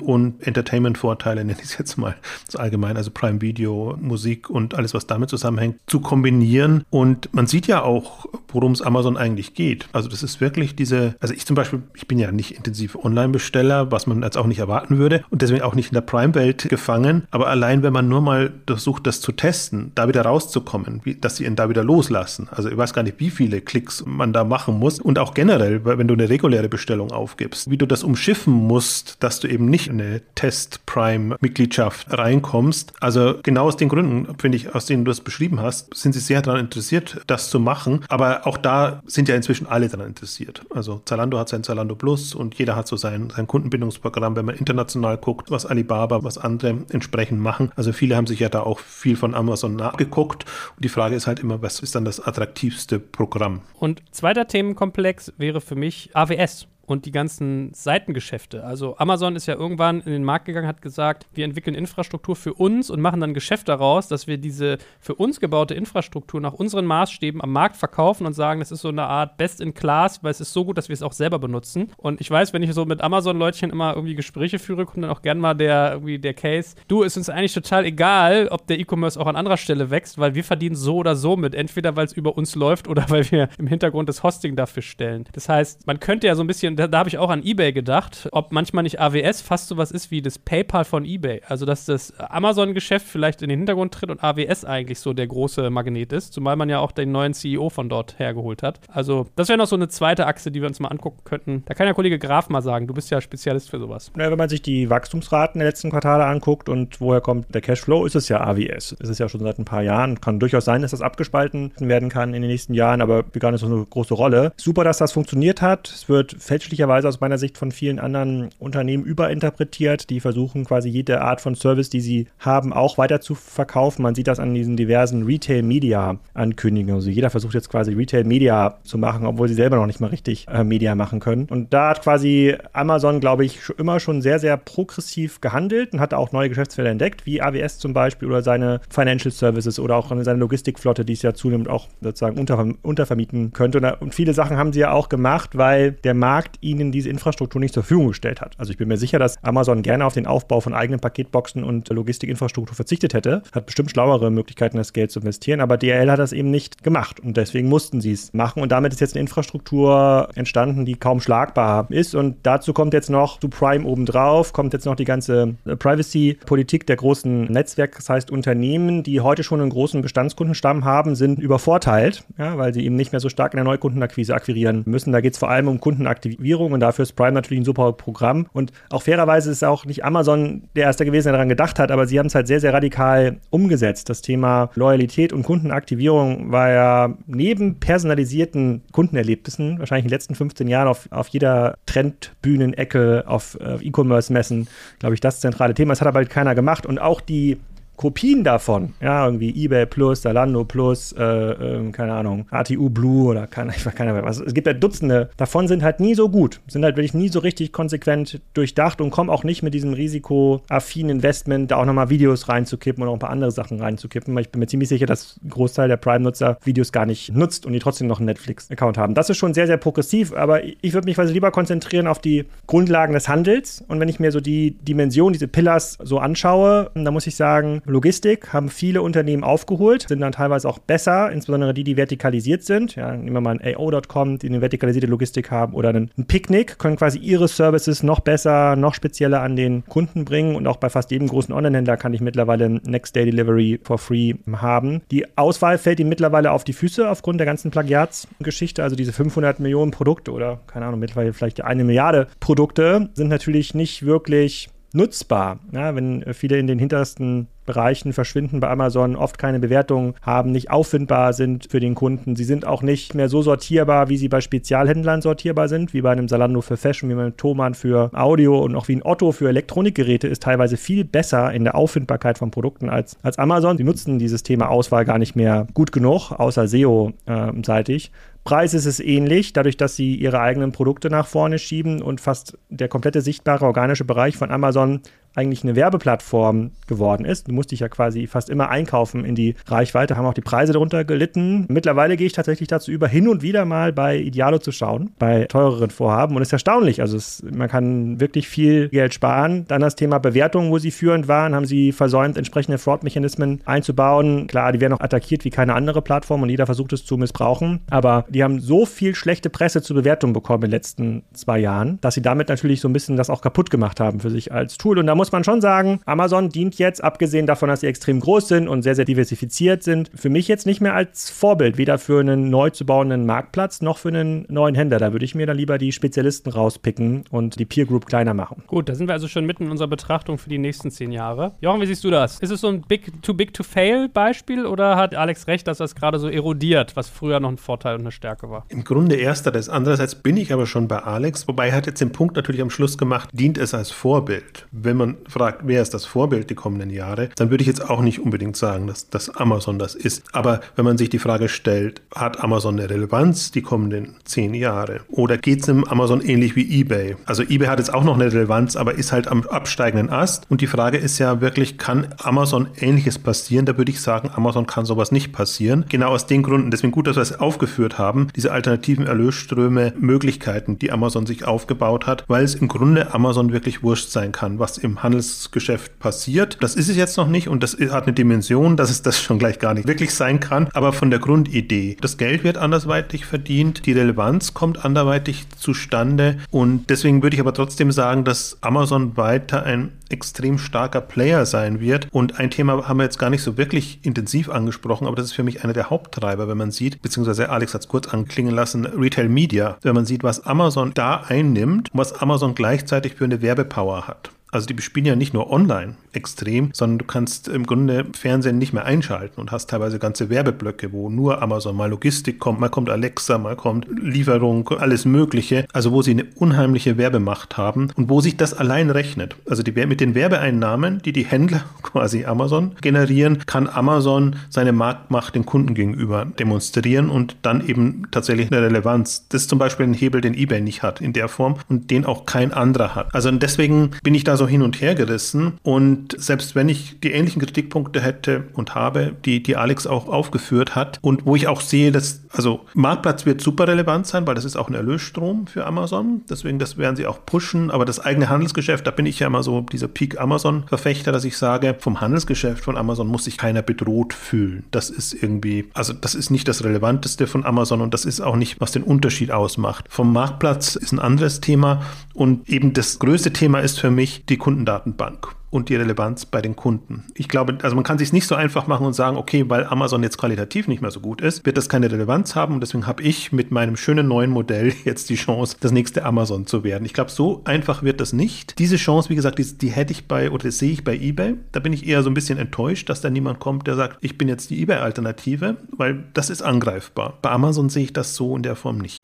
und 0.00 0.46
Entertainment-Vorteile, 0.46 1.44
nenne 1.44 1.58
ich 1.58 1.70
es 1.70 1.78
jetzt 1.78 1.96
mal 1.96 2.16
so 2.48 2.58
allgemein, 2.58 2.96
also 2.96 3.10
Prime 3.10 3.40
Video, 3.40 3.96
Musik 4.00 4.50
und 4.50 4.74
alles, 4.74 4.94
was 4.94 5.06
damit 5.06 5.30
zusammenhängt, 5.30 5.78
zu 5.86 6.00
kombinieren. 6.00 6.84
Und 6.90 7.32
man 7.34 7.46
sieht 7.46 7.66
ja 7.66 7.82
auch, 7.82 8.26
worum 8.48 8.72
es 8.72 8.82
Amazon 8.82 9.16
eigentlich 9.16 9.54
geht. 9.54 9.88
Also 9.92 10.08
das 10.08 10.22
ist 10.22 10.40
wirklich 10.40 10.76
diese, 10.76 11.16
also 11.20 11.34
ich 11.34 11.46
zum 11.46 11.56
Beispiel, 11.56 11.82
ich 11.94 12.08
bin 12.08 12.18
ja 12.18 12.32
nicht 12.32 12.52
intensiv 12.52 12.96
Online-Besteller, 12.96 13.90
was 13.90 14.06
man 14.06 14.22
jetzt 14.22 14.38
auch 14.38 14.46
nicht 14.46 14.58
erwarten 14.58 14.98
würde 14.98 15.24
und 15.30 15.42
deswegen 15.42 15.62
auch 15.62 15.74
nicht 15.74 15.88
in 15.88 15.94
der 15.94 16.00
Prime-Welt 16.00 16.68
gefangen. 16.68 17.24
Aber 17.30 17.48
allein, 17.48 17.82
wenn 17.82 17.92
man 17.92 18.08
nur 18.08 18.20
mal 18.20 18.52
versucht, 18.66 19.06
das 19.06 19.20
zu 19.20 19.32
testen, 19.32 19.92
da 19.94 20.08
wieder 20.08 20.22
rauszukommen, 20.22 21.00
wie, 21.04 21.14
dass 21.14 21.36
sie 21.36 21.44
ihn 21.44 21.56
da 21.56 21.68
wieder 21.68 21.84
loslassen. 21.84 22.48
Also 22.50 22.70
ich 22.70 22.76
weiß 22.76 22.92
gar 22.94 23.02
nicht, 23.02 23.20
wie 23.20 23.30
viele 23.30 23.60
Klicks 23.60 24.04
man 24.06 24.32
da 24.32 24.44
machen 24.44 24.78
muss. 24.78 25.00
Und 25.00 25.18
auch 25.18 25.34
generell, 25.34 25.84
wenn 25.84 26.08
du 26.08 26.14
eine 26.14 26.28
reguläre 26.28 26.68
Bestellung 26.68 27.10
aufgibst, 27.12 27.70
wie 27.70 27.76
du 27.76 27.86
das 27.86 28.02
umschiffen 28.02 28.52
musst, 28.52 29.16
dass 29.20 29.35
du 29.40 29.48
eben 29.48 29.66
nicht 29.66 29.88
in 29.88 30.00
eine 30.00 30.22
Test-Prime-Mitgliedschaft 30.34 32.06
reinkommst. 32.16 32.92
Also 33.00 33.38
genau 33.42 33.66
aus 33.66 33.76
den 33.76 33.88
Gründen, 33.88 34.36
finde 34.38 34.56
ich, 34.56 34.74
aus 34.74 34.86
denen 34.86 35.04
du 35.04 35.10
es 35.10 35.20
beschrieben 35.20 35.60
hast, 35.60 35.94
sind 35.94 36.12
sie 36.12 36.20
sehr 36.20 36.42
daran 36.42 36.60
interessiert, 36.60 37.20
das 37.26 37.50
zu 37.50 37.60
machen. 37.60 38.04
Aber 38.08 38.46
auch 38.46 38.56
da 38.56 39.02
sind 39.06 39.28
ja 39.28 39.34
inzwischen 39.34 39.66
alle 39.66 39.88
daran 39.88 40.06
interessiert. 40.06 40.62
Also 40.74 41.00
Zalando 41.04 41.38
hat 41.38 41.48
sein 41.48 41.62
Zalando 41.62 41.94
Plus 41.94 42.34
und 42.34 42.54
jeder 42.56 42.76
hat 42.76 42.88
so 42.88 42.96
sein, 42.96 43.30
sein 43.34 43.46
Kundenbindungsprogramm, 43.46 44.36
wenn 44.36 44.44
man 44.44 44.56
international 44.56 45.16
guckt, 45.18 45.50
was 45.50 45.66
Alibaba, 45.66 46.22
was 46.24 46.38
andere 46.38 46.84
entsprechend 46.90 47.40
machen. 47.40 47.72
Also 47.76 47.92
viele 47.92 48.16
haben 48.16 48.26
sich 48.26 48.40
ja 48.40 48.48
da 48.48 48.60
auch 48.60 48.78
viel 48.78 49.16
von 49.16 49.34
Amazon 49.34 49.76
nachgeguckt. 49.76 50.44
Und 50.76 50.84
die 50.84 50.88
Frage 50.88 51.16
ist 51.16 51.26
halt 51.26 51.40
immer, 51.40 51.62
was 51.62 51.80
ist 51.80 51.94
dann 51.94 52.04
das 52.04 52.20
attraktivste 52.20 52.98
Programm? 52.98 53.62
Und 53.74 54.02
zweiter 54.10 54.46
Themenkomplex 54.46 55.32
wäre 55.38 55.60
für 55.60 55.76
mich 55.76 56.10
AWS 56.14 56.68
und 56.86 57.04
die 57.04 57.10
ganzen 57.10 57.72
Seitengeschäfte. 57.74 58.64
Also 58.64 58.96
Amazon 58.98 59.36
ist 59.36 59.46
ja 59.46 59.54
irgendwann 59.54 60.00
in 60.00 60.12
den 60.12 60.24
Markt 60.24 60.46
gegangen, 60.46 60.66
hat 60.66 60.82
gesagt, 60.82 61.26
wir 61.34 61.44
entwickeln 61.44 61.74
Infrastruktur 61.74 62.36
für 62.36 62.54
uns 62.54 62.90
und 62.90 63.00
machen 63.00 63.20
dann 63.20 63.34
Geschäft 63.34 63.68
daraus, 63.68 64.08
dass 64.08 64.26
wir 64.26 64.38
diese 64.38 64.78
für 65.00 65.14
uns 65.14 65.40
gebaute 65.40 65.74
Infrastruktur 65.74 66.40
nach 66.40 66.52
unseren 66.52 66.86
Maßstäben 66.86 67.42
am 67.42 67.52
Markt 67.52 67.76
verkaufen 67.76 68.26
und 68.26 68.32
sagen, 68.32 68.60
das 68.60 68.70
ist 68.70 68.80
so 68.80 68.88
eine 68.88 69.04
Art 69.04 69.36
Best 69.36 69.60
in 69.60 69.74
Class, 69.74 70.22
weil 70.22 70.30
es 70.30 70.40
ist 70.40 70.52
so 70.52 70.64
gut, 70.64 70.78
dass 70.78 70.88
wir 70.88 70.94
es 70.94 71.02
auch 71.02 71.12
selber 71.12 71.38
benutzen. 71.38 71.92
Und 71.96 72.20
ich 72.20 72.30
weiß, 72.30 72.52
wenn 72.52 72.62
ich 72.62 72.72
so 72.72 72.84
mit 72.84 73.00
Amazon-Leutchen 73.02 73.70
immer 73.70 73.94
irgendwie 73.94 74.14
Gespräche 74.14 74.58
führe, 74.58 74.86
kommt 74.86 75.04
dann 75.04 75.10
auch 75.10 75.22
gern 75.22 75.38
mal 75.38 75.54
der, 75.54 75.92
irgendwie 75.92 76.18
der 76.18 76.34
Case, 76.34 76.76
du, 76.88 77.02
ist 77.02 77.16
uns 77.16 77.28
eigentlich 77.28 77.54
total 77.54 77.84
egal, 77.84 78.48
ob 78.50 78.66
der 78.66 78.78
E-Commerce 78.78 79.18
auch 79.20 79.26
an 79.26 79.36
anderer 79.36 79.56
Stelle 79.56 79.90
wächst, 79.90 80.18
weil 80.18 80.34
wir 80.34 80.44
verdienen 80.44 80.76
so 80.76 80.96
oder 80.96 81.16
so 81.16 81.36
mit. 81.36 81.54
Entweder 81.54 81.96
weil 81.96 82.06
es 82.06 82.12
über 82.12 82.36
uns 82.36 82.54
läuft 82.54 82.88
oder 82.88 83.06
weil 83.08 83.28
wir 83.30 83.48
im 83.58 83.66
Hintergrund 83.66 84.08
das 84.08 84.22
Hosting 84.22 84.56
dafür 84.56 84.82
stellen. 84.82 85.24
Das 85.32 85.48
heißt, 85.48 85.86
man 85.86 86.00
könnte 86.00 86.26
ja 86.26 86.34
so 86.34 86.42
ein 86.42 86.46
bisschen 86.46 86.75
da, 86.76 86.86
da 86.86 86.98
habe 86.98 87.08
ich 87.08 87.18
auch 87.18 87.30
an 87.30 87.42
eBay 87.44 87.72
gedacht, 87.72 88.28
ob 88.32 88.52
manchmal 88.52 88.82
nicht 88.82 89.00
AWS 89.00 89.40
fast 89.40 89.68
so 89.68 89.76
was 89.76 89.90
ist 89.90 90.10
wie 90.10 90.22
das 90.22 90.38
PayPal 90.38 90.84
von 90.84 91.04
eBay. 91.04 91.42
Also, 91.48 91.66
dass 91.66 91.86
das 91.86 92.18
Amazon-Geschäft 92.18 93.06
vielleicht 93.06 93.42
in 93.42 93.48
den 93.48 93.58
Hintergrund 93.58 93.94
tritt 93.94 94.10
und 94.10 94.22
AWS 94.22 94.64
eigentlich 94.64 95.00
so 95.00 95.12
der 95.12 95.26
große 95.26 95.70
Magnet 95.70 96.12
ist, 96.12 96.32
zumal 96.32 96.56
man 96.56 96.68
ja 96.68 96.78
auch 96.78 96.92
den 96.92 97.12
neuen 97.12 97.34
CEO 97.34 97.70
von 97.70 97.88
dort 97.88 98.18
hergeholt 98.18 98.62
hat. 98.62 98.80
Also, 98.88 99.26
das 99.36 99.48
wäre 99.48 99.58
noch 99.58 99.66
so 99.66 99.76
eine 99.76 99.88
zweite 99.88 100.26
Achse, 100.26 100.50
die 100.50 100.60
wir 100.60 100.68
uns 100.68 100.80
mal 100.80 100.88
angucken 100.88 101.22
könnten. 101.24 101.62
Da 101.66 101.74
kann 101.74 101.86
ja 101.86 101.94
Kollege 101.94 102.18
Graf 102.18 102.48
mal 102.48 102.62
sagen, 102.62 102.86
du 102.86 102.94
bist 102.94 103.10
ja 103.10 103.20
Spezialist 103.20 103.70
für 103.70 103.78
sowas. 103.78 104.12
Ja, 104.16 104.30
wenn 104.30 104.38
man 104.38 104.48
sich 104.48 104.62
die 104.62 104.90
Wachstumsraten 104.90 105.58
der 105.58 105.68
letzten 105.68 105.90
Quartale 105.90 106.24
anguckt 106.24 106.68
und 106.68 107.00
woher 107.00 107.20
kommt 107.20 107.54
der 107.54 107.60
Cashflow, 107.60 108.04
ist 108.04 108.16
es 108.16 108.28
ja 108.28 108.40
AWS. 108.40 108.92
Ist 108.92 109.08
es 109.08 109.18
ja 109.18 109.28
schon 109.28 109.40
seit 109.40 109.58
ein 109.58 109.64
paar 109.64 109.82
Jahren. 109.82 110.20
Kann 110.20 110.38
durchaus 110.38 110.64
sein, 110.64 110.82
dass 110.82 110.90
das 110.90 111.02
abgespalten 111.02 111.72
werden 111.78 112.08
kann 112.08 112.34
in 112.34 112.42
den 112.42 112.50
nächsten 112.50 112.74
Jahren, 112.74 113.00
aber 113.00 113.22
gar 113.22 113.52
nicht 113.52 113.60
so 113.60 113.66
eine 113.66 113.84
große 113.84 114.14
Rolle. 114.14 114.52
Super, 114.56 114.84
dass 114.84 114.98
das 114.98 115.12
funktioniert 115.12 115.62
hat. 115.62 115.88
Es 115.88 116.08
wird 116.08 116.36
fälschlicherweise 116.66 117.06
aus 117.06 117.20
meiner 117.20 117.38
Sicht 117.38 117.58
von 117.58 117.70
vielen 117.70 118.00
anderen 118.00 118.50
Unternehmen 118.58 119.04
überinterpretiert, 119.04 120.10
die 120.10 120.18
versuchen 120.18 120.64
quasi 120.64 120.88
jede 120.88 121.20
Art 121.20 121.40
von 121.40 121.54
Service, 121.54 121.90
die 121.90 122.00
sie 122.00 122.26
haben, 122.40 122.72
auch 122.72 122.98
weiter 122.98 123.20
zu 123.20 123.36
verkaufen. 123.36 124.02
Man 124.02 124.16
sieht 124.16 124.26
das 124.26 124.40
an 124.40 124.52
diesen 124.52 124.76
diversen 124.76 125.22
Retail-Media-Ankündigungen. 125.22 126.96
Also 126.96 127.10
jeder 127.10 127.30
versucht 127.30 127.54
jetzt 127.54 127.70
quasi 127.70 127.92
Retail-Media 127.92 128.78
zu 128.82 128.98
machen, 128.98 129.26
obwohl 129.26 129.46
sie 129.46 129.54
selber 129.54 129.76
noch 129.76 129.86
nicht 129.86 130.00
mal 130.00 130.08
richtig 130.08 130.48
äh, 130.48 130.64
Media 130.64 130.96
machen 130.96 131.20
können. 131.20 131.46
Und 131.48 131.72
da 131.72 131.90
hat 131.90 132.02
quasi 132.02 132.56
Amazon, 132.72 133.20
glaube 133.20 133.44
ich, 133.44 133.60
immer 133.78 134.00
schon 134.00 134.20
sehr, 134.20 134.40
sehr 134.40 134.56
progressiv 134.56 135.40
gehandelt 135.40 135.92
und 135.92 136.00
hat 136.00 136.14
auch 136.14 136.32
neue 136.32 136.48
Geschäftsfelder 136.48 136.90
entdeckt, 136.90 137.26
wie 137.26 137.40
AWS 137.40 137.78
zum 137.78 137.92
Beispiel 137.92 138.26
oder 138.26 138.42
seine 138.42 138.80
Financial 138.90 139.30
Services 139.30 139.78
oder 139.78 139.94
auch 139.94 140.08
seine 140.08 140.40
Logistikflotte, 140.40 141.04
die 141.04 141.12
es 141.12 141.22
ja 141.22 141.32
zunehmend 141.32 141.68
auch 141.68 141.86
sozusagen 142.00 142.40
unter, 142.40 142.66
untervermieten 142.82 143.52
könnte. 143.52 143.96
Und 144.00 144.16
viele 144.16 144.34
Sachen 144.34 144.56
haben 144.56 144.72
sie 144.72 144.80
ja 144.80 144.90
auch 144.90 145.08
gemacht, 145.08 145.56
weil 145.56 145.92
der 145.92 146.14
Markt 146.14 146.55
ihnen 146.60 146.92
diese 146.92 147.08
Infrastruktur 147.08 147.60
nicht 147.60 147.74
zur 147.74 147.82
Verfügung 147.82 148.08
gestellt 148.08 148.40
hat. 148.40 148.54
Also 148.58 148.72
ich 148.72 148.78
bin 148.78 148.88
mir 148.88 148.96
sicher, 148.96 149.18
dass 149.18 149.42
Amazon 149.42 149.82
gerne 149.82 150.04
auf 150.04 150.14
den 150.14 150.26
Aufbau 150.26 150.60
von 150.60 150.74
eigenen 150.74 151.00
Paketboxen 151.00 151.64
und 151.64 151.88
Logistikinfrastruktur 151.88 152.74
verzichtet 152.74 153.14
hätte. 153.14 153.42
Hat 153.52 153.66
bestimmt 153.66 153.90
schlauere 153.90 154.30
Möglichkeiten, 154.30 154.76
das 154.76 154.92
Geld 154.92 155.10
zu 155.10 155.20
investieren, 155.20 155.60
aber 155.60 155.76
DRL 155.76 156.10
hat 156.10 156.18
das 156.18 156.32
eben 156.32 156.50
nicht 156.50 156.82
gemacht 156.82 157.20
und 157.20 157.36
deswegen 157.36 157.68
mussten 157.68 158.00
sie 158.00 158.12
es 158.12 158.32
machen 158.32 158.62
und 158.62 158.72
damit 158.72 158.92
ist 158.92 159.00
jetzt 159.00 159.14
eine 159.14 159.20
Infrastruktur 159.20 160.28
entstanden, 160.34 160.84
die 160.84 160.94
kaum 160.94 161.20
schlagbar 161.20 161.86
ist 161.90 162.14
und 162.14 162.36
dazu 162.42 162.72
kommt 162.72 162.94
jetzt 162.94 163.10
noch 163.10 163.38
zu 163.40 163.48
Prime 163.48 163.84
obendrauf, 163.84 164.52
kommt 164.52 164.72
jetzt 164.72 164.86
noch 164.86 164.96
die 164.96 165.04
ganze 165.04 165.54
Privacy-Politik 165.64 166.86
der 166.86 166.96
großen 166.96 167.44
Netzwerke, 167.44 167.96
das 167.96 168.08
heißt 168.08 168.30
Unternehmen, 168.30 169.02
die 169.02 169.20
heute 169.20 169.42
schon 169.42 169.60
einen 169.60 169.70
großen 169.70 170.02
Bestandskundenstamm 170.02 170.84
haben, 170.84 171.14
sind 171.14 171.38
übervorteilt, 171.38 172.24
ja, 172.38 172.58
weil 172.58 172.74
sie 172.74 172.84
eben 172.84 172.96
nicht 172.96 173.12
mehr 173.12 173.20
so 173.20 173.28
stark 173.28 173.52
in 173.54 173.58
der 173.58 173.64
Neukundenakquise 173.64 174.34
akquirieren 174.34 174.82
müssen. 174.86 175.12
Da 175.12 175.20
geht 175.20 175.34
es 175.34 175.38
vor 175.38 175.50
allem 175.50 175.68
um 175.68 175.80
Kundenaktivierung 175.80 176.45
und 176.54 176.80
dafür 176.80 177.02
ist 177.02 177.12
Prime 177.12 177.32
natürlich 177.32 177.60
ein 177.60 177.64
super 177.64 177.92
Programm. 177.92 178.46
Und 178.52 178.72
auch 178.90 179.02
fairerweise 179.02 179.50
ist 179.50 179.64
auch 179.64 179.84
nicht 179.84 180.04
Amazon 180.04 180.64
der 180.74 180.84
Erste 180.84 181.04
gewesen, 181.04 181.26
der 181.26 181.34
daran 181.34 181.48
gedacht 181.48 181.78
hat, 181.78 181.90
aber 181.90 182.06
sie 182.06 182.18
haben 182.18 182.26
es 182.26 182.34
halt 182.34 182.46
sehr, 182.46 182.60
sehr 182.60 182.72
radikal 182.72 183.38
umgesetzt. 183.50 184.08
Das 184.08 184.22
Thema 184.22 184.70
Loyalität 184.74 185.32
und 185.32 185.42
Kundenaktivierung 185.42 186.52
war 186.52 186.70
ja 186.70 187.14
neben 187.26 187.80
personalisierten 187.80 188.82
Kundenerlebnissen 188.92 189.78
wahrscheinlich 189.78 190.04
in 190.04 190.08
den 190.08 190.14
letzten 190.14 190.34
15 190.34 190.68
Jahren 190.68 190.88
auf, 190.88 191.08
auf 191.10 191.28
jeder 191.28 191.76
Trendbühnenecke, 191.86 193.24
auf 193.26 193.58
äh, 193.60 193.84
E-Commerce-Messen, 193.84 194.68
glaube 194.98 195.14
ich, 195.14 195.20
das 195.20 195.40
zentrale 195.40 195.74
Thema. 195.74 195.92
Das 195.92 196.00
hat 196.00 196.08
aber 196.08 196.18
halt 196.18 196.30
keiner 196.30 196.54
gemacht. 196.54 196.86
Und 196.86 196.98
auch 196.98 197.20
die 197.20 197.58
Kopien 197.96 198.44
davon, 198.44 198.94
ja, 199.00 199.24
irgendwie 199.24 199.64
eBay 199.64 199.86
Plus, 199.86 200.22
Zalando 200.22 200.64
Plus, 200.64 201.12
äh, 201.12 201.22
äh, 201.22 201.90
keine 201.92 202.12
Ahnung, 202.12 202.46
ATU 202.50 202.90
Blue 202.90 203.28
oder 203.28 203.46
keine, 203.46 203.74
ich 203.74 203.84
weiß 203.84 203.94
keine 203.94 204.12
Ahnung 204.12 204.24
was. 204.24 204.40
Es 204.40 204.54
gibt 204.54 204.66
ja 204.66 204.72
Dutzende. 204.72 205.30
Davon 205.36 205.68
sind 205.68 205.82
halt 205.82 206.00
nie 206.00 206.14
so 206.14 206.28
gut, 206.28 206.60
sind 206.66 206.84
halt 206.84 206.96
wirklich 206.96 207.14
nie 207.14 207.28
so 207.28 207.38
richtig 207.38 207.72
konsequent 207.72 208.40
durchdacht 208.54 209.00
und 209.00 209.10
kommen 209.10 209.30
auch 209.30 209.44
nicht 209.44 209.62
mit 209.62 209.74
diesem 209.74 209.92
risikoaffinen 209.92 211.16
Investment, 211.16 211.70
da 211.70 211.76
auch 211.76 211.84
nochmal 211.84 212.10
Videos 212.10 212.48
reinzukippen 212.48 213.02
und 213.02 213.08
auch 213.08 213.14
ein 213.14 213.18
paar 213.18 213.30
andere 213.30 213.50
Sachen 213.50 213.80
reinzukippen. 213.80 214.34
Weil 214.34 214.42
ich 214.42 214.50
bin 214.50 214.60
mir 214.60 214.66
ziemlich 214.66 214.88
sicher, 214.88 215.06
dass 215.06 215.38
ein 215.42 215.50
Großteil 215.50 215.88
der 215.88 215.96
Prime-Nutzer 215.96 216.58
Videos 216.64 216.92
gar 216.92 217.06
nicht 217.06 217.34
nutzt 217.34 217.66
und 217.66 217.72
die 217.72 217.78
trotzdem 217.78 218.06
noch 218.06 218.18
einen 218.18 218.26
Netflix-Account 218.26 218.98
haben. 218.98 219.14
Das 219.14 219.30
ist 219.30 219.38
schon 219.38 219.54
sehr, 219.54 219.66
sehr 219.66 219.76
progressiv, 219.76 220.34
aber 220.34 220.64
ich 220.64 220.92
würde 220.92 221.06
mich 221.06 221.16
quasi 221.16 221.32
lieber 221.32 221.50
konzentrieren 221.50 222.06
auf 222.06 222.18
die 222.18 222.44
Grundlagen 222.66 223.14
des 223.14 223.28
Handels 223.28 223.84
und 223.88 224.00
wenn 224.00 224.08
ich 224.08 224.20
mir 224.20 224.32
so 224.32 224.40
die 224.40 224.72
Dimension, 224.82 225.32
diese 225.32 225.48
Pillars 225.48 225.98
so 226.02 226.18
anschaue, 226.18 226.90
dann 226.94 227.12
muss 227.12 227.26
ich 227.26 227.36
sagen, 227.36 227.82
Logistik 227.86 228.52
haben 228.52 228.68
viele 228.68 229.02
Unternehmen 229.02 229.44
aufgeholt, 229.44 230.06
sind 230.08 230.20
dann 230.20 230.32
teilweise 230.32 230.68
auch 230.68 230.78
besser, 230.78 231.30
insbesondere 231.30 231.74
die, 231.74 231.84
die 231.84 231.96
vertikalisiert 231.96 232.62
sind. 232.62 232.96
Ja, 232.96 233.16
nehmen 233.16 233.34
wir 233.34 233.40
mal 233.40 233.58
ein 233.58 233.76
AO.com, 233.76 234.38
die 234.38 234.48
eine 234.48 234.60
vertikalisierte 234.60 235.06
Logistik 235.06 235.50
haben 235.50 235.74
oder 235.74 235.90
ein 235.90 236.10
Picknick, 236.26 236.78
können 236.78 236.96
quasi 236.96 237.18
ihre 237.18 237.48
Services 237.48 238.02
noch 238.02 238.20
besser, 238.20 238.76
noch 238.76 238.94
spezieller 238.94 239.42
an 239.42 239.56
den 239.56 239.84
Kunden 239.86 240.24
bringen 240.24 240.56
und 240.56 240.66
auch 240.66 240.76
bei 240.76 240.90
fast 240.90 241.10
jedem 241.10 241.28
großen 241.28 241.54
Online-Händler 241.54 241.96
kann 241.96 242.14
ich 242.14 242.20
mittlerweile 242.20 242.68
Next 242.70 243.14
Day 243.16 243.24
Delivery 243.24 243.80
for 243.82 243.98
free 243.98 244.34
haben. 244.52 245.02
Die 245.10 245.26
Auswahl 245.36 245.78
fällt 245.78 246.00
ihm 246.00 246.08
mittlerweile 246.08 246.52
auf 246.52 246.64
die 246.64 246.72
Füße 246.72 247.08
aufgrund 247.08 247.40
der 247.40 247.46
ganzen 247.46 247.70
Plagiatsgeschichte, 247.70 248.82
also 248.82 248.96
diese 248.96 249.12
500 249.12 249.60
Millionen 249.60 249.90
Produkte 249.90 250.32
oder 250.32 250.60
keine 250.66 250.86
Ahnung, 250.86 251.00
mittlerweile 251.00 251.32
vielleicht 251.32 251.62
eine 251.62 251.84
Milliarde 251.84 252.26
Produkte 252.40 253.10
sind 253.14 253.28
natürlich 253.28 253.74
nicht 253.74 254.04
wirklich 254.04 254.68
nutzbar. 254.92 255.60
Ja, 255.72 255.94
wenn 255.94 256.24
viele 256.32 256.58
in 256.58 256.66
den 256.66 256.78
hintersten 256.78 257.48
Bereichen 257.66 258.12
verschwinden 258.12 258.60
bei 258.60 258.68
Amazon, 258.68 259.16
oft 259.16 259.38
keine 259.38 259.58
Bewertungen 259.58 260.14
haben, 260.22 260.52
nicht 260.52 260.70
auffindbar 260.70 261.32
sind 261.32 261.68
für 261.70 261.80
den 261.80 261.94
Kunden. 261.94 262.36
Sie 262.36 262.44
sind 262.44 262.66
auch 262.66 262.82
nicht 262.82 263.14
mehr 263.14 263.28
so 263.28 263.42
sortierbar, 263.42 264.08
wie 264.08 264.16
sie 264.16 264.28
bei 264.28 264.40
Spezialhändlern 264.40 265.20
sortierbar 265.20 265.68
sind, 265.68 265.92
wie 265.92 266.00
bei 266.00 266.12
einem 266.12 266.28
Salando 266.28 266.60
für 266.60 266.76
Fashion, 266.76 267.10
wie 267.10 267.14
bei 267.14 267.22
einem 267.22 267.36
Thomann 267.36 267.74
für 267.74 268.10
Audio 268.14 268.58
und 268.60 268.74
auch 268.76 268.88
wie 268.88 268.96
ein 268.96 269.04
Otto 269.04 269.32
für 269.32 269.48
Elektronikgeräte 269.48 270.28
ist 270.28 270.42
teilweise 270.42 270.76
viel 270.76 271.04
besser 271.04 271.52
in 271.52 271.64
der 271.64 271.74
Auffindbarkeit 271.74 272.38
von 272.38 272.50
Produkten 272.50 272.88
als, 272.88 273.16
als 273.22 273.38
Amazon. 273.38 273.76
Sie 273.76 273.84
nutzen 273.84 274.18
dieses 274.18 274.42
Thema 274.42 274.68
Auswahl 274.68 275.04
gar 275.04 275.18
nicht 275.18 275.36
mehr 275.36 275.66
gut 275.74 275.92
genug, 275.92 276.30
außer 276.32 276.68
SEO-seitig. 276.68 278.12
Preis 278.46 278.74
ist 278.74 278.86
es 278.86 279.00
ähnlich, 279.00 279.52
dadurch, 279.54 279.76
dass 279.76 279.96
sie 279.96 280.14
ihre 280.14 280.38
eigenen 280.38 280.70
Produkte 280.70 281.10
nach 281.10 281.26
vorne 281.26 281.58
schieben 281.58 282.00
und 282.00 282.20
fast 282.20 282.56
der 282.68 282.86
komplette 282.86 283.20
sichtbare 283.20 283.64
organische 283.64 284.04
Bereich 284.04 284.36
von 284.36 284.52
Amazon 284.52 285.00
eigentlich 285.36 285.62
eine 285.62 285.76
Werbeplattform 285.76 286.72
geworden 286.86 287.24
ist. 287.24 287.48
Du 287.48 287.52
musst 287.52 287.70
dich 287.70 287.80
ja 287.80 287.88
quasi 287.88 288.26
fast 288.26 288.50
immer 288.50 288.70
einkaufen 288.70 289.24
in 289.24 289.34
die 289.34 289.54
Reichweite, 289.66 290.16
haben 290.16 290.26
auch 290.26 290.34
die 290.34 290.40
Preise 290.40 290.72
darunter 290.72 291.04
gelitten. 291.04 291.66
Mittlerweile 291.68 292.16
gehe 292.16 292.26
ich 292.26 292.32
tatsächlich 292.32 292.68
dazu 292.68 292.90
über, 292.90 293.08
hin 293.08 293.28
und 293.28 293.42
wieder 293.42 293.64
mal 293.64 293.92
bei 293.92 294.16
Idealo 294.16 294.58
zu 294.58 294.72
schauen, 294.72 295.10
bei 295.18 295.44
teureren 295.44 295.90
Vorhaben. 295.90 296.36
Und 296.36 296.42
es 296.42 296.48
ist 296.48 296.52
erstaunlich. 296.52 297.00
Also 297.00 297.16
es, 297.16 297.44
man 297.50 297.68
kann 297.68 298.20
wirklich 298.20 298.48
viel 298.48 298.88
Geld 298.88 299.14
sparen. 299.14 299.64
Dann 299.68 299.80
das 299.80 299.96
Thema 299.96 300.18
Bewertung, 300.18 300.70
wo 300.70 300.78
sie 300.78 300.90
führend 300.90 301.28
waren, 301.28 301.54
haben 301.54 301.66
sie 301.66 301.92
versäumt, 301.92 302.36
entsprechende 302.36 302.78
Fraud-Mechanismen 302.78 303.60
einzubauen. 303.64 304.46
Klar, 304.46 304.72
die 304.72 304.80
werden 304.80 304.94
auch 304.94 305.00
attackiert 305.00 305.44
wie 305.44 305.50
keine 305.50 305.74
andere 305.74 306.02
Plattform 306.02 306.42
und 306.42 306.48
jeder 306.48 306.66
versucht 306.66 306.92
es 306.92 307.04
zu 307.04 307.16
missbrauchen. 307.16 307.80
Aber 307.90 308.24
die 308.28 308.42
haben 308.42 308.60
so 308.60 308.86
viel 308.86 309.14
schlechte 309.14 309.50
Presse 309.50 309.82
zur 309.82 309.96
Bewertung 309.96 310.32
bekommen 310.32 310.64
in 310.64 310.70
den 310.70 310.76
letzten 310.76 311.22
zwei 311.32 311.58
Jahren, 311.58 311.98
dass 312.00 312.14
sie 312.14 312.22
damit 312.22 312.48
natürlich 312.48 312.80
so 312.80 312.88
ein 312.88 312.92
bisschen 312.92 313.16
das 313.16 313.30
auch 313.30 313.40
kaputt 313.40 313.70
gemacht 313.70 314.00
haben 314.00 314.20
für 314.20 314.30
sich 314.30 314.52
als 314.52 314.78
Tool. 314.78 314.98
Und 314.98 315.06
da 315.06 315.14
muss 315.14 315.25
muss 315.26 315.32
man 315.32 315.42
schon 315.42 315.60
sagen, 315.60 316.00
Amazon 316.04 316.50
dient 316.50 316.78
jetzt, 316.78 317.02
abgesehen 317.02 317.46
davon, 317.46 317.68
dass 317.68 317.80
sie 317.80 317.88
extrem 317.88 318.20
groß 318.20 318.46
sind 318.46 318.68
und 318.68 318.82
sehr, 318.82 318.94
sehr 318.94 319.04
diversifiziert 319.04 319.82
sind, 319.82 320.08
für 320.14 320.30
mich 320.30 320.46
jetzt 320.46 320.66
nicht 320.66 320.80
mehr 320.80 320.94
als 320.94 321.30
Vorbild, 321.30 321.78
weder 321.78 321.98
für 321.98 322.20
einen 322.20 322.48
neu 322.48 322.70
zu 322.70 322.86
bauenden 322.86 323.26
Marktplatz 323.26 323.80
noch 323.80 323.98
für 323.98 324.10
einen 324.10 324.46
neuen 324.48 324.76
Händler. 324.76 324.98
Da 325.00 325.10
würde 325.10 325.24
ich 325.24 325.34
mir 325.34 325.44
dann 325.44 325.56
lieber 325.56 325.78
die 325.78 325.90
Spezialisten 325.90 326.50
rauspicken 326.50 327.24
und 327.32 327.58
die 327.58 327.64
Peer 327.64 327.86
Group 327.86 328.06
kleiner 328.06 328.34
machen. 328.34 328.62
Gut, 328.68 328.88
da 328.88 328.94
sind 328.94 329.08
wir 329.08 329.14
also 329.14 329.26
schon 329.26 329.46
mitten 329.46 329.64
in 329.64 329.72
unserer 329.72 329.88
Betrachtung 329.88 330.38
für 330.38 330.48
die 330.48 330.58
nächsten 330.58 330.92
zehn 330.92 331.10
Jahre. 331.10 331.54
Jochen, 331.60 331.80
wie 331.80 331.86
siehst 331.86 332.04
du 332.04 332.10
das? 332.12 332.38
Ist 332.38 332.52
es 332.52 332.60
so 332.60 332.68
ein 332.68 332.82
big, 332.82 333.20
too 333.22 333.34
big 333.34 333.52
to 333.52 333.64
fail 333.64 334.08
Beispiel 334.08 334.64
oder 334.64 334.94
hat 334.94 335.16
Alex 335.16 335.48
recht, 335.48 335.66
dass 335.66 335.78
das 335.78 335.96
gerade 335.96 336.20
so 336.20 336.28
erodiert, 336.28 336.94
was 336.94 337.08
früher 337.08 337.40
noch 337.40 337.48
ein 337.48 337.58
Vorteil 337.58 337.96
und 337.96 338.02
eine 338.02 338.12
Stärke 338.12 338.48
war? 338.48 338.64
Im 338.68 338.84
Grunde 338.84 339.16
erster 339.16 339.50
das. 339.50 339.68
Andererseits 339.68 340.14
bin 340.14 340.36
ich 340.36 340.52
aber 340.52 340.66
schon 340.66 340.86
bei 340.86 341.00
Alex, 341.00 341.48
wobei 341.48 341.70
er 341.70 341.74
hat 341.74 341.86
jetzt 341.86 342.00
den 342.00 342.12
Punkt 342.12 342.36
natürlich 342.36 342.62
am 342.62 342.70
Schluss 342.70 342.96
gemacht, 342.96 343.30
dient 343.32 343.58
es 343.58 343.74
als 343.74 343.90
Vorbild. 343.90 344.68
Wenn 344.70 344.96
man 344.96 345.15
fragt, 345.28 345.62
wer 345.64 345.82
ist 345.82 345.94
das 345.94 346.04
Vorbild 346.04 346.50
die 346.50 346.54
kommenden 346.54 346.90
Jahre, 346.90 347.28
dann 347.36 347.50
würde 347.50 347.62
ich 347.62 347.68
jetzt 347.68 347.88
auch 347.88 348.00
nicht 348.00 348.20
unbedingt 348.20 348.56
sagen, 348.56 348.86
dass, 348.86 349.08
dass 349.08 349.30
Amazon 349.30 349.78
das 349.78 349.94
ist. 349.94 350.24
Aber 350.32 350.60
wenn 350.76 350.84
man 350.84 350.98
sich 350.98 351.10
die 351.10 351.18
Frage 351.18 351.48
stellt, 351.48 352.02
hat 352.14 352.42
Amazon 352.42 352.78
eine 352.78 352.90
Relevanz 352.90 353.50
die 353.50 353.62
kommenden 353.62 354.16
zehn 354.24 354.54
Jahre? 354.54 355.00
Oder 355.08 355.38
geht 355.38 355.62
es 355.62 355.68
einem 355.68 355.84
Amazon 355.84 356.20
ähnlich 356.20 356.56
wie 356.56 356.80
eBay? 356.80 357.16
Also 357.26 357.42
eBay 357.42 357.68
hat 357.68 357.78
jetzt 357.78 357.92
auch 357.92 358.04
noch 358.04 358.14
eine 358.14 358.32
Relevanz, 358.32 358.76
aber 358.76 358.94
ist 358.94 359.12
halt 359.12 359.28
am 359.28 359.42
absteigenden 359.42 360.10
Ast. 360.10 360.50
Und 360.50 360.60
die 360.60 360.66
Frage 360.66 360.98
ist 360.98 361.18
ja 361.18 361.40
wirklich, 361.40 361.78
kann 361.78 362.08
Amazon 362.18 362.68
ähnliches 362.78 363.18
passieren? 363.18 363.66
Da 363.66 363.76
würde 363.78 363.90
ich 363.90 364.00
sagen, 364.00 364.30
Amazon 364.34 364.66
kann 364.66 364.84
sowas 364.84 365.12
nicht 365.12 365.32
passieren. 365.32 365.84
Genau 365.88 366.08
aus 366.08 366.26
den 366.26 366.42
Gründen. 366.42 366.70
Deswegen 366.70 366.92
gut, 366.92 367.06
dass 367.06 367.16
wir 367.16 367.22
es 367.22 367.38
aufgeführt 367.38 367.98
haben, 367.98 368.28
diese 368.34 368.52
alternativen 368.52 369.06
Erlösströme, 369.06 369.92
Möglichkeiten, 369.98 370.78
die 370.78 370.92
Amazon 370.92 371.26
sich 371.26 371.44
aufgebaut 371.44 372.06
hat, 372.06 372.24
weil 372.28 372.44
es 372.44 372.54
im 372.54 372.68
Grunde 372.68 373.14
Amazon 373.14 373.52
wirklich 373.52 373.82
wurscht 373.82 374.10
sein 374.10 374.32
kann, 374.32 374.58
was 374.58 374.78
im 374.78 375.02
Handelsgeschäft 375.06 375.98
passiert. 375.98 376.58
Das 376.60 376.74
ist 376.74 376.88
es 376.88 376.96
jetzt 376.96 377.16
noch 377.16 377.28
nicht 377.28 377.48
und 377.48 377.62
das 377.62 377.76
hat 377.90 378.04
eine 378.04 378.12
Dimension, 378.12 378.76
dass 378.76 378.90
es 378.90 379.02
das 379.02 379.20
schon 379.20 379.38
gleich 379.38 379.58
gar 379.58 379.72
nicht 379.72 379.88
wirklich 379.88 380.14
sein 380.14 380.40
kann. 380.40 380.68
Aber 380.74 380.92
von 380.92 381.10
der 381.10 381.18
Grundidee, 381.18 381.96
das 382.00 382.18
Geld 382.18 382.44
wird 382.44 382.58
andersweitig 382.58 383.24
verdient, 383.24 383.86
die 383.86 383.92
Relevanz 383.92 384.52
kommt 384.52 384.84
anderweitig 384.84 385.46
zustande 385.56 386.38
und 386.50 386.90
deswegen 386.90 387.22
würde 387.22 387.34
ich 387.34 387.40
aber 387.40 387.54
trotzdem 387.54 387.92
sagen, 387.92 388.24
dass 388.24 388.58
Amazon 388.60 389.16
weiter 389.16 389.62
ein 389.62 389.92
extrem 390.08 390.58
starker 390.58 391.00
Player 391.00 391.46
sein 391.46 391.80
wird. 391.80 392.08
Und 392.12 392.38
ein 392.38 392.50
Thema 392.50 392.88
haben 392.88 392.98
wir 392.98 393.04
jetzt 393.04 393.18
gar 393.18 393.30
nicht 393.30 393.42
so 393.42 393.56
wirklich 393.56 394.00
intensiv 394.02 394.48
angesprochen, 394.48 395.06
aber 395.06 395.16
das 395.16 395.26
ist 395.26 395.32
für 395.32 395.42
mich 395.42 395.64
einer 395.64 395.72
der 395.72 395.90
Haupttreiber, 395.90 396.48
wenn 396.48 396.58
man 396.58 396.70
sieht, 396.70 397.02
beziehungsweise 397.02 397.48
Alex 397.48 397.74
hat 397.74 397.82
es 397.82 397.88
kurz 397.88 398.08
anklingen 398.08 398.54
lassen, 398.54 398.86
Retail 398.86 399.28
Media, 399.28 399.78
wenn 399.82 399.94
man 399.94 400.06
sieht, 400.06 400.22
was 400.22 400.46
Amazon 400.46 400.92
da 400.94 401.22
einnimmt 401.28 401.92
und 401.92 401.98
was 401.98 402.20
Amazon 402.20 402.54
gleichzeitig 402.54 403.14
für 403.14 403.24
eine 403.24 403.42
Werbepower 403.42 404.06
hat. 404.06 404.30
Also 404.50 404.66
die 404.66 404.74
bespielen 404.74 405.06
ja 405.06 405.16
nicht 405.16 405.34
nur 405.34 405.50
online 405.50 405.96
extrem, 406.12 406.70
sondern 406.72 406.98
du 406.98 407.04
kannst 407.04 407.48
im 407.48 407.66
Grunde 407.66 408.06
Fernsehen 408.12 408.58
nicht 408.58 408.72
mehr 408.72 408.84
einschalten 408.84 409.40
und 409.40 409.52
hast 409.52 409.68
teilweise 409.68 409.98
ganze 409.98 410.30
Werbeblöcke, 410.30 410.92
wo 410.92 411.10
nur 411.10 411.42
Amazon, 411.42 411.76
mal 411.76 411.90
Logistik 411.90 412.38
kommt, 412.38 412.58
mal 412.58 412.70
kommt 412.70 412.88
Alexa, 412.88 413.38
mal 413.38 413.54
kommt 413.54 413.86
Lieferung, 413.90 414.68
alles 414.70 415.04
Mögliche. 415.04 415.66
Also 415.72 415.92
wo 415.92 416.02
sie 416.02 416.12
eine 416.12 416.24
unheimliche 416.36 416.96
Werbemacht 416.96 417.56
haben 417.56 417.88
und 417.96 418.08
wo 418.08 418.20
sich 418.20 418.36
das 418.36 418.54
allein 418.54 418.90
rechnet. 418.90 419.36
Also 419.48 419.62
die, 419.62 419.72
mit 419.72 420.00
den 420.00 420.14
Werbeeinnahmen, 420.14 421.02
die 421.02 421.12
die 421.12 421.26
Händler 421.26 421.64
quasi 421.82 422.24
Amazon 422.24 422.76
generieren, 422.80 423.44
kann 423.46 423.68
Amazon 423.68 424.36
seine 424.48 424.72
Marktmacht 424.72 425.34
den 425.34 425.44
Kunden 425.44 425.74
gegenüber 425.74 426.24
demonstrieren 426.24 427.10
und 427.10 427.36
dann 427.42 427.66
eben 427.66 428.04
tatsächlich 428.10 428.50
eine 428.50 428.62
Relevanz. 428.62 429.28
Das 429.28 429.42
ist 429.42 429.50
zum 429.50 429.58
Beispiel 429.58 429.86
ein 429.86 429.94
Hebel, 429.94 430.20
den 430.20 430.34
eBay 430.34 430.60
nicht 430.60 430.82
hat 430.82 431.00
in 431.00 431.12
der 431.12 431.28
Form 431.28 431.56
und 431.68 431.90
den 431.90 432.06
auch 432.06 432.24
kein 432.24 432.52
anderer 432.52 432.94
hat. 432.94 433.14
Also 433.14 433.30
deswegen 433.30 433.90
bin 434.02 434.14
ich 434.14 434.24
da 434.24 434.36
so 434.36 434.45
hin 434.48 434.62
und 434.62 434.80
her 434.80 434.94
gerissen 434.94 435.54
und 435.62 436.14
selbst 436.18 436.54
wenn 436.54 436.68
ich 436.68 437.00
die 437.00 437.12
ähnlichen 437.12 437.42
Kritikpunkte 437.42 438.00
hätte 438.00 438.44
und 438.54 438.74
habe, 438.74 439.14
die, 439.24 439.42
die 439.42 439.56
Alex 439.56 439.86
auch 439.86 440.08
aufgeführt 440.08 440.74
hat 440.74 440.98
und 441.02 441.26
wo 441.26 441.36
ich 441.36 441.48
auch 441.48 441.60
sehe, 441.60 441.92
dass, 441.92 442.22
also 442.30 442.60
Marktplatz 442.74 443.26
wird 443.26 443.40
super 443.40 443.68
relevant 443.68 444.06
sein, 444.06 444.26
weil 444.26 444.34
das 444.34 444.44
ist 444.44 444.56
auch 444.56 444.68
ein 444.68 444.74
Erlösstrom 444.74 445.46
für 445.46 445.66
Amazon. 445.66 446.22
Deswegen, 446.28 446.58
das 446.58 446.76
werden 446.78 446.96
sie 446.96 447.06
auch 447.06 447.24
pushen. 447.24 447.70
Aber 447.70 447.84
das 447.84 448.00
eigene 448.00 448.28
Handelsgeschäft, 448.28 448.86
da 448.86 448.90
bin 448.90 449.06
ich 449.06 449.18
ja 449.18 449.26
immer 449.26 449.42
so 449.42 449.60
dieser 449.60 449.88
Peak 449.88 450.20
Amazon-Verfechter, 450.20 451.12
dass 451.12 451.24
ich 451.24 451.36
sage, 451.36 451.76
vom 451.78 452.00
Handelsgeschäft 452.00 452.62
von 452.62 452.76
Amazon 452.76 453.06
muss 453.06 453.24
sich 453.24 453.38
keiner 453.38 453.62
bedroht 453.62 454.12
fühlen. 454.12 454.64
Das 454.70 454.90
ist 454.90 455.14
irgendwie, 455.14 455.70
also 455.74 455.92
das 455.92 456.14
ist 456.14 456.30
nicht 456.30 456.48
das 456.48 456.64
Relevanteste 456.64 457.26
von 457.26 457.44
Amazon 457.44 457.80
und 457.80 457.94
das 457.94 458.04
ist 458.04 458.20
auch 458.20 458.36
nicht, 458.36 458.60
was 458.60 458.72
den 458.72 458.82
Unterschied 458.82 459.30
ausmacht. 459.30 459.86
Vom 459.88 460.12
Marktplatz 460.12 460.76
ist 460.76 460.92
ein 460.92 460.98
anderes 460.98 461.40
Thema 461.40 461.82
und 462.14 462.48
eben 462.48 462.72
das 462.72 462.98
größte 462.98 463.32
Thema 463.32 463.60
ist 463.60 463.80
für 463.80 463.90
mich 463.90 464.25
die 464.28 464.36
Kundendatenbank 464.36 465.36
und 465.50 465.68
die 465.68 465.76
Relevanz 465.76 466.26
bei 466.26 466.42
den 466.42 466.54
Kunden. 466.54 467.04
Ich 467.14 467.28
glaube, 467.28 467.58
also 467.62 467.74
man 467.74 467.84
kann 467.84 467.98
sich 467.98 468.12
nicht 468.12 468.26
so 468.26 468.34
einfach 468.34 468.66
machen 468.66 468.86
und 468.86 468.92
sagen, 468.92 469.16
okay, 469.16 469.48
weil 469.48 469.64
Amazon 469.64 470.02
jetzt 470.02 470.18
qualitativ 470.18 470.68
nicht 470.68 470.82
mehr 470.82 470.90
so 470.90 471.00
gut 471.00 471.20
ist, 471.20 471.46
wird 471.46 471.56
das 471.56 471.68
keine 471.68 471.90
Relevanz 471.90 472.34
haben 472.34 472.54
und 472.54 472.60
deswegen 472.60 472.86
habe 472.86 473.02
ich 473.02 473.32
mit 473.32 473.50
meinem 473.50 473.76
schönen 473.76 474.08
neuen 474.08 474.30
Modell 474.30 474.72
jetzt 474.84 475.08
die 475.08 475.14
Chance, 475.14 475.56
das 475.60 475.72
nächste 475.72 476.04
Amazon 476.04 476.46
zu 476.46 476.64
werden. 476.64 476.84
Ich 476.84 476.92
glaube, 476.92 477.10
so 477.10 477.42
einfach 477.44 477.82
wird 477.82 478.00
das 478.00 478.12
nicht. 478.12 478.58
Diese 478.58 478.76
Chance, 478.76 479.08
wie 479.08 479.16
gesagt, 479.16 479.38
die, 479.38 479.58
die 479.58 479.70
hätte 479.70 479.92
ich 479.92 480.08
bei 480.08 480.30
oder 480.30 480.50
sehe 480.50 480.72
ich 480.72 480.84
bei 480.84 480.94
eBay. 480.94 481.36
Da 481.52 481.60
bin 481.60 481.72
ich 481.72 481.86
eher 481.86 482.02
so 482.02 482.10
ein 482.10 482.14
bisschen 482.14 482.38
enttäuscht, 482.38 482.88
dass 482.88 483.00
da 483.00 483.10
niemand 483.10 483.40
kommt, 483.40 483.66
der 483.66 483.76
sagt, 483.76 483.98
ich 484.00 484.18
bin 484.18 484.28
jetzt 484.28 484.50
die 484.50 484.60
eBay-Alternative, 484.62 485.56
weil 485.70 486.04
das 486.12 486.30
ist 486.30 486.42
angreifbar. 486.42 487.18
Bei 487.22 487.30
Amazon 487.30 487.68
sehe 487.68 487.84
ich 487.84 487.92
das 487.92 488.14
so 488.14 488.36
in 488.36 488.42
der 488.42 488.56
Form 488.56 488.78
nicht. 488.78 488.98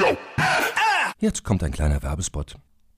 Jetzt 1.19 1.45
kommt 1.45 1.63
ein 1.63 1.73
kleiner 1.73 2.03
Werbespot. 2.03 2.57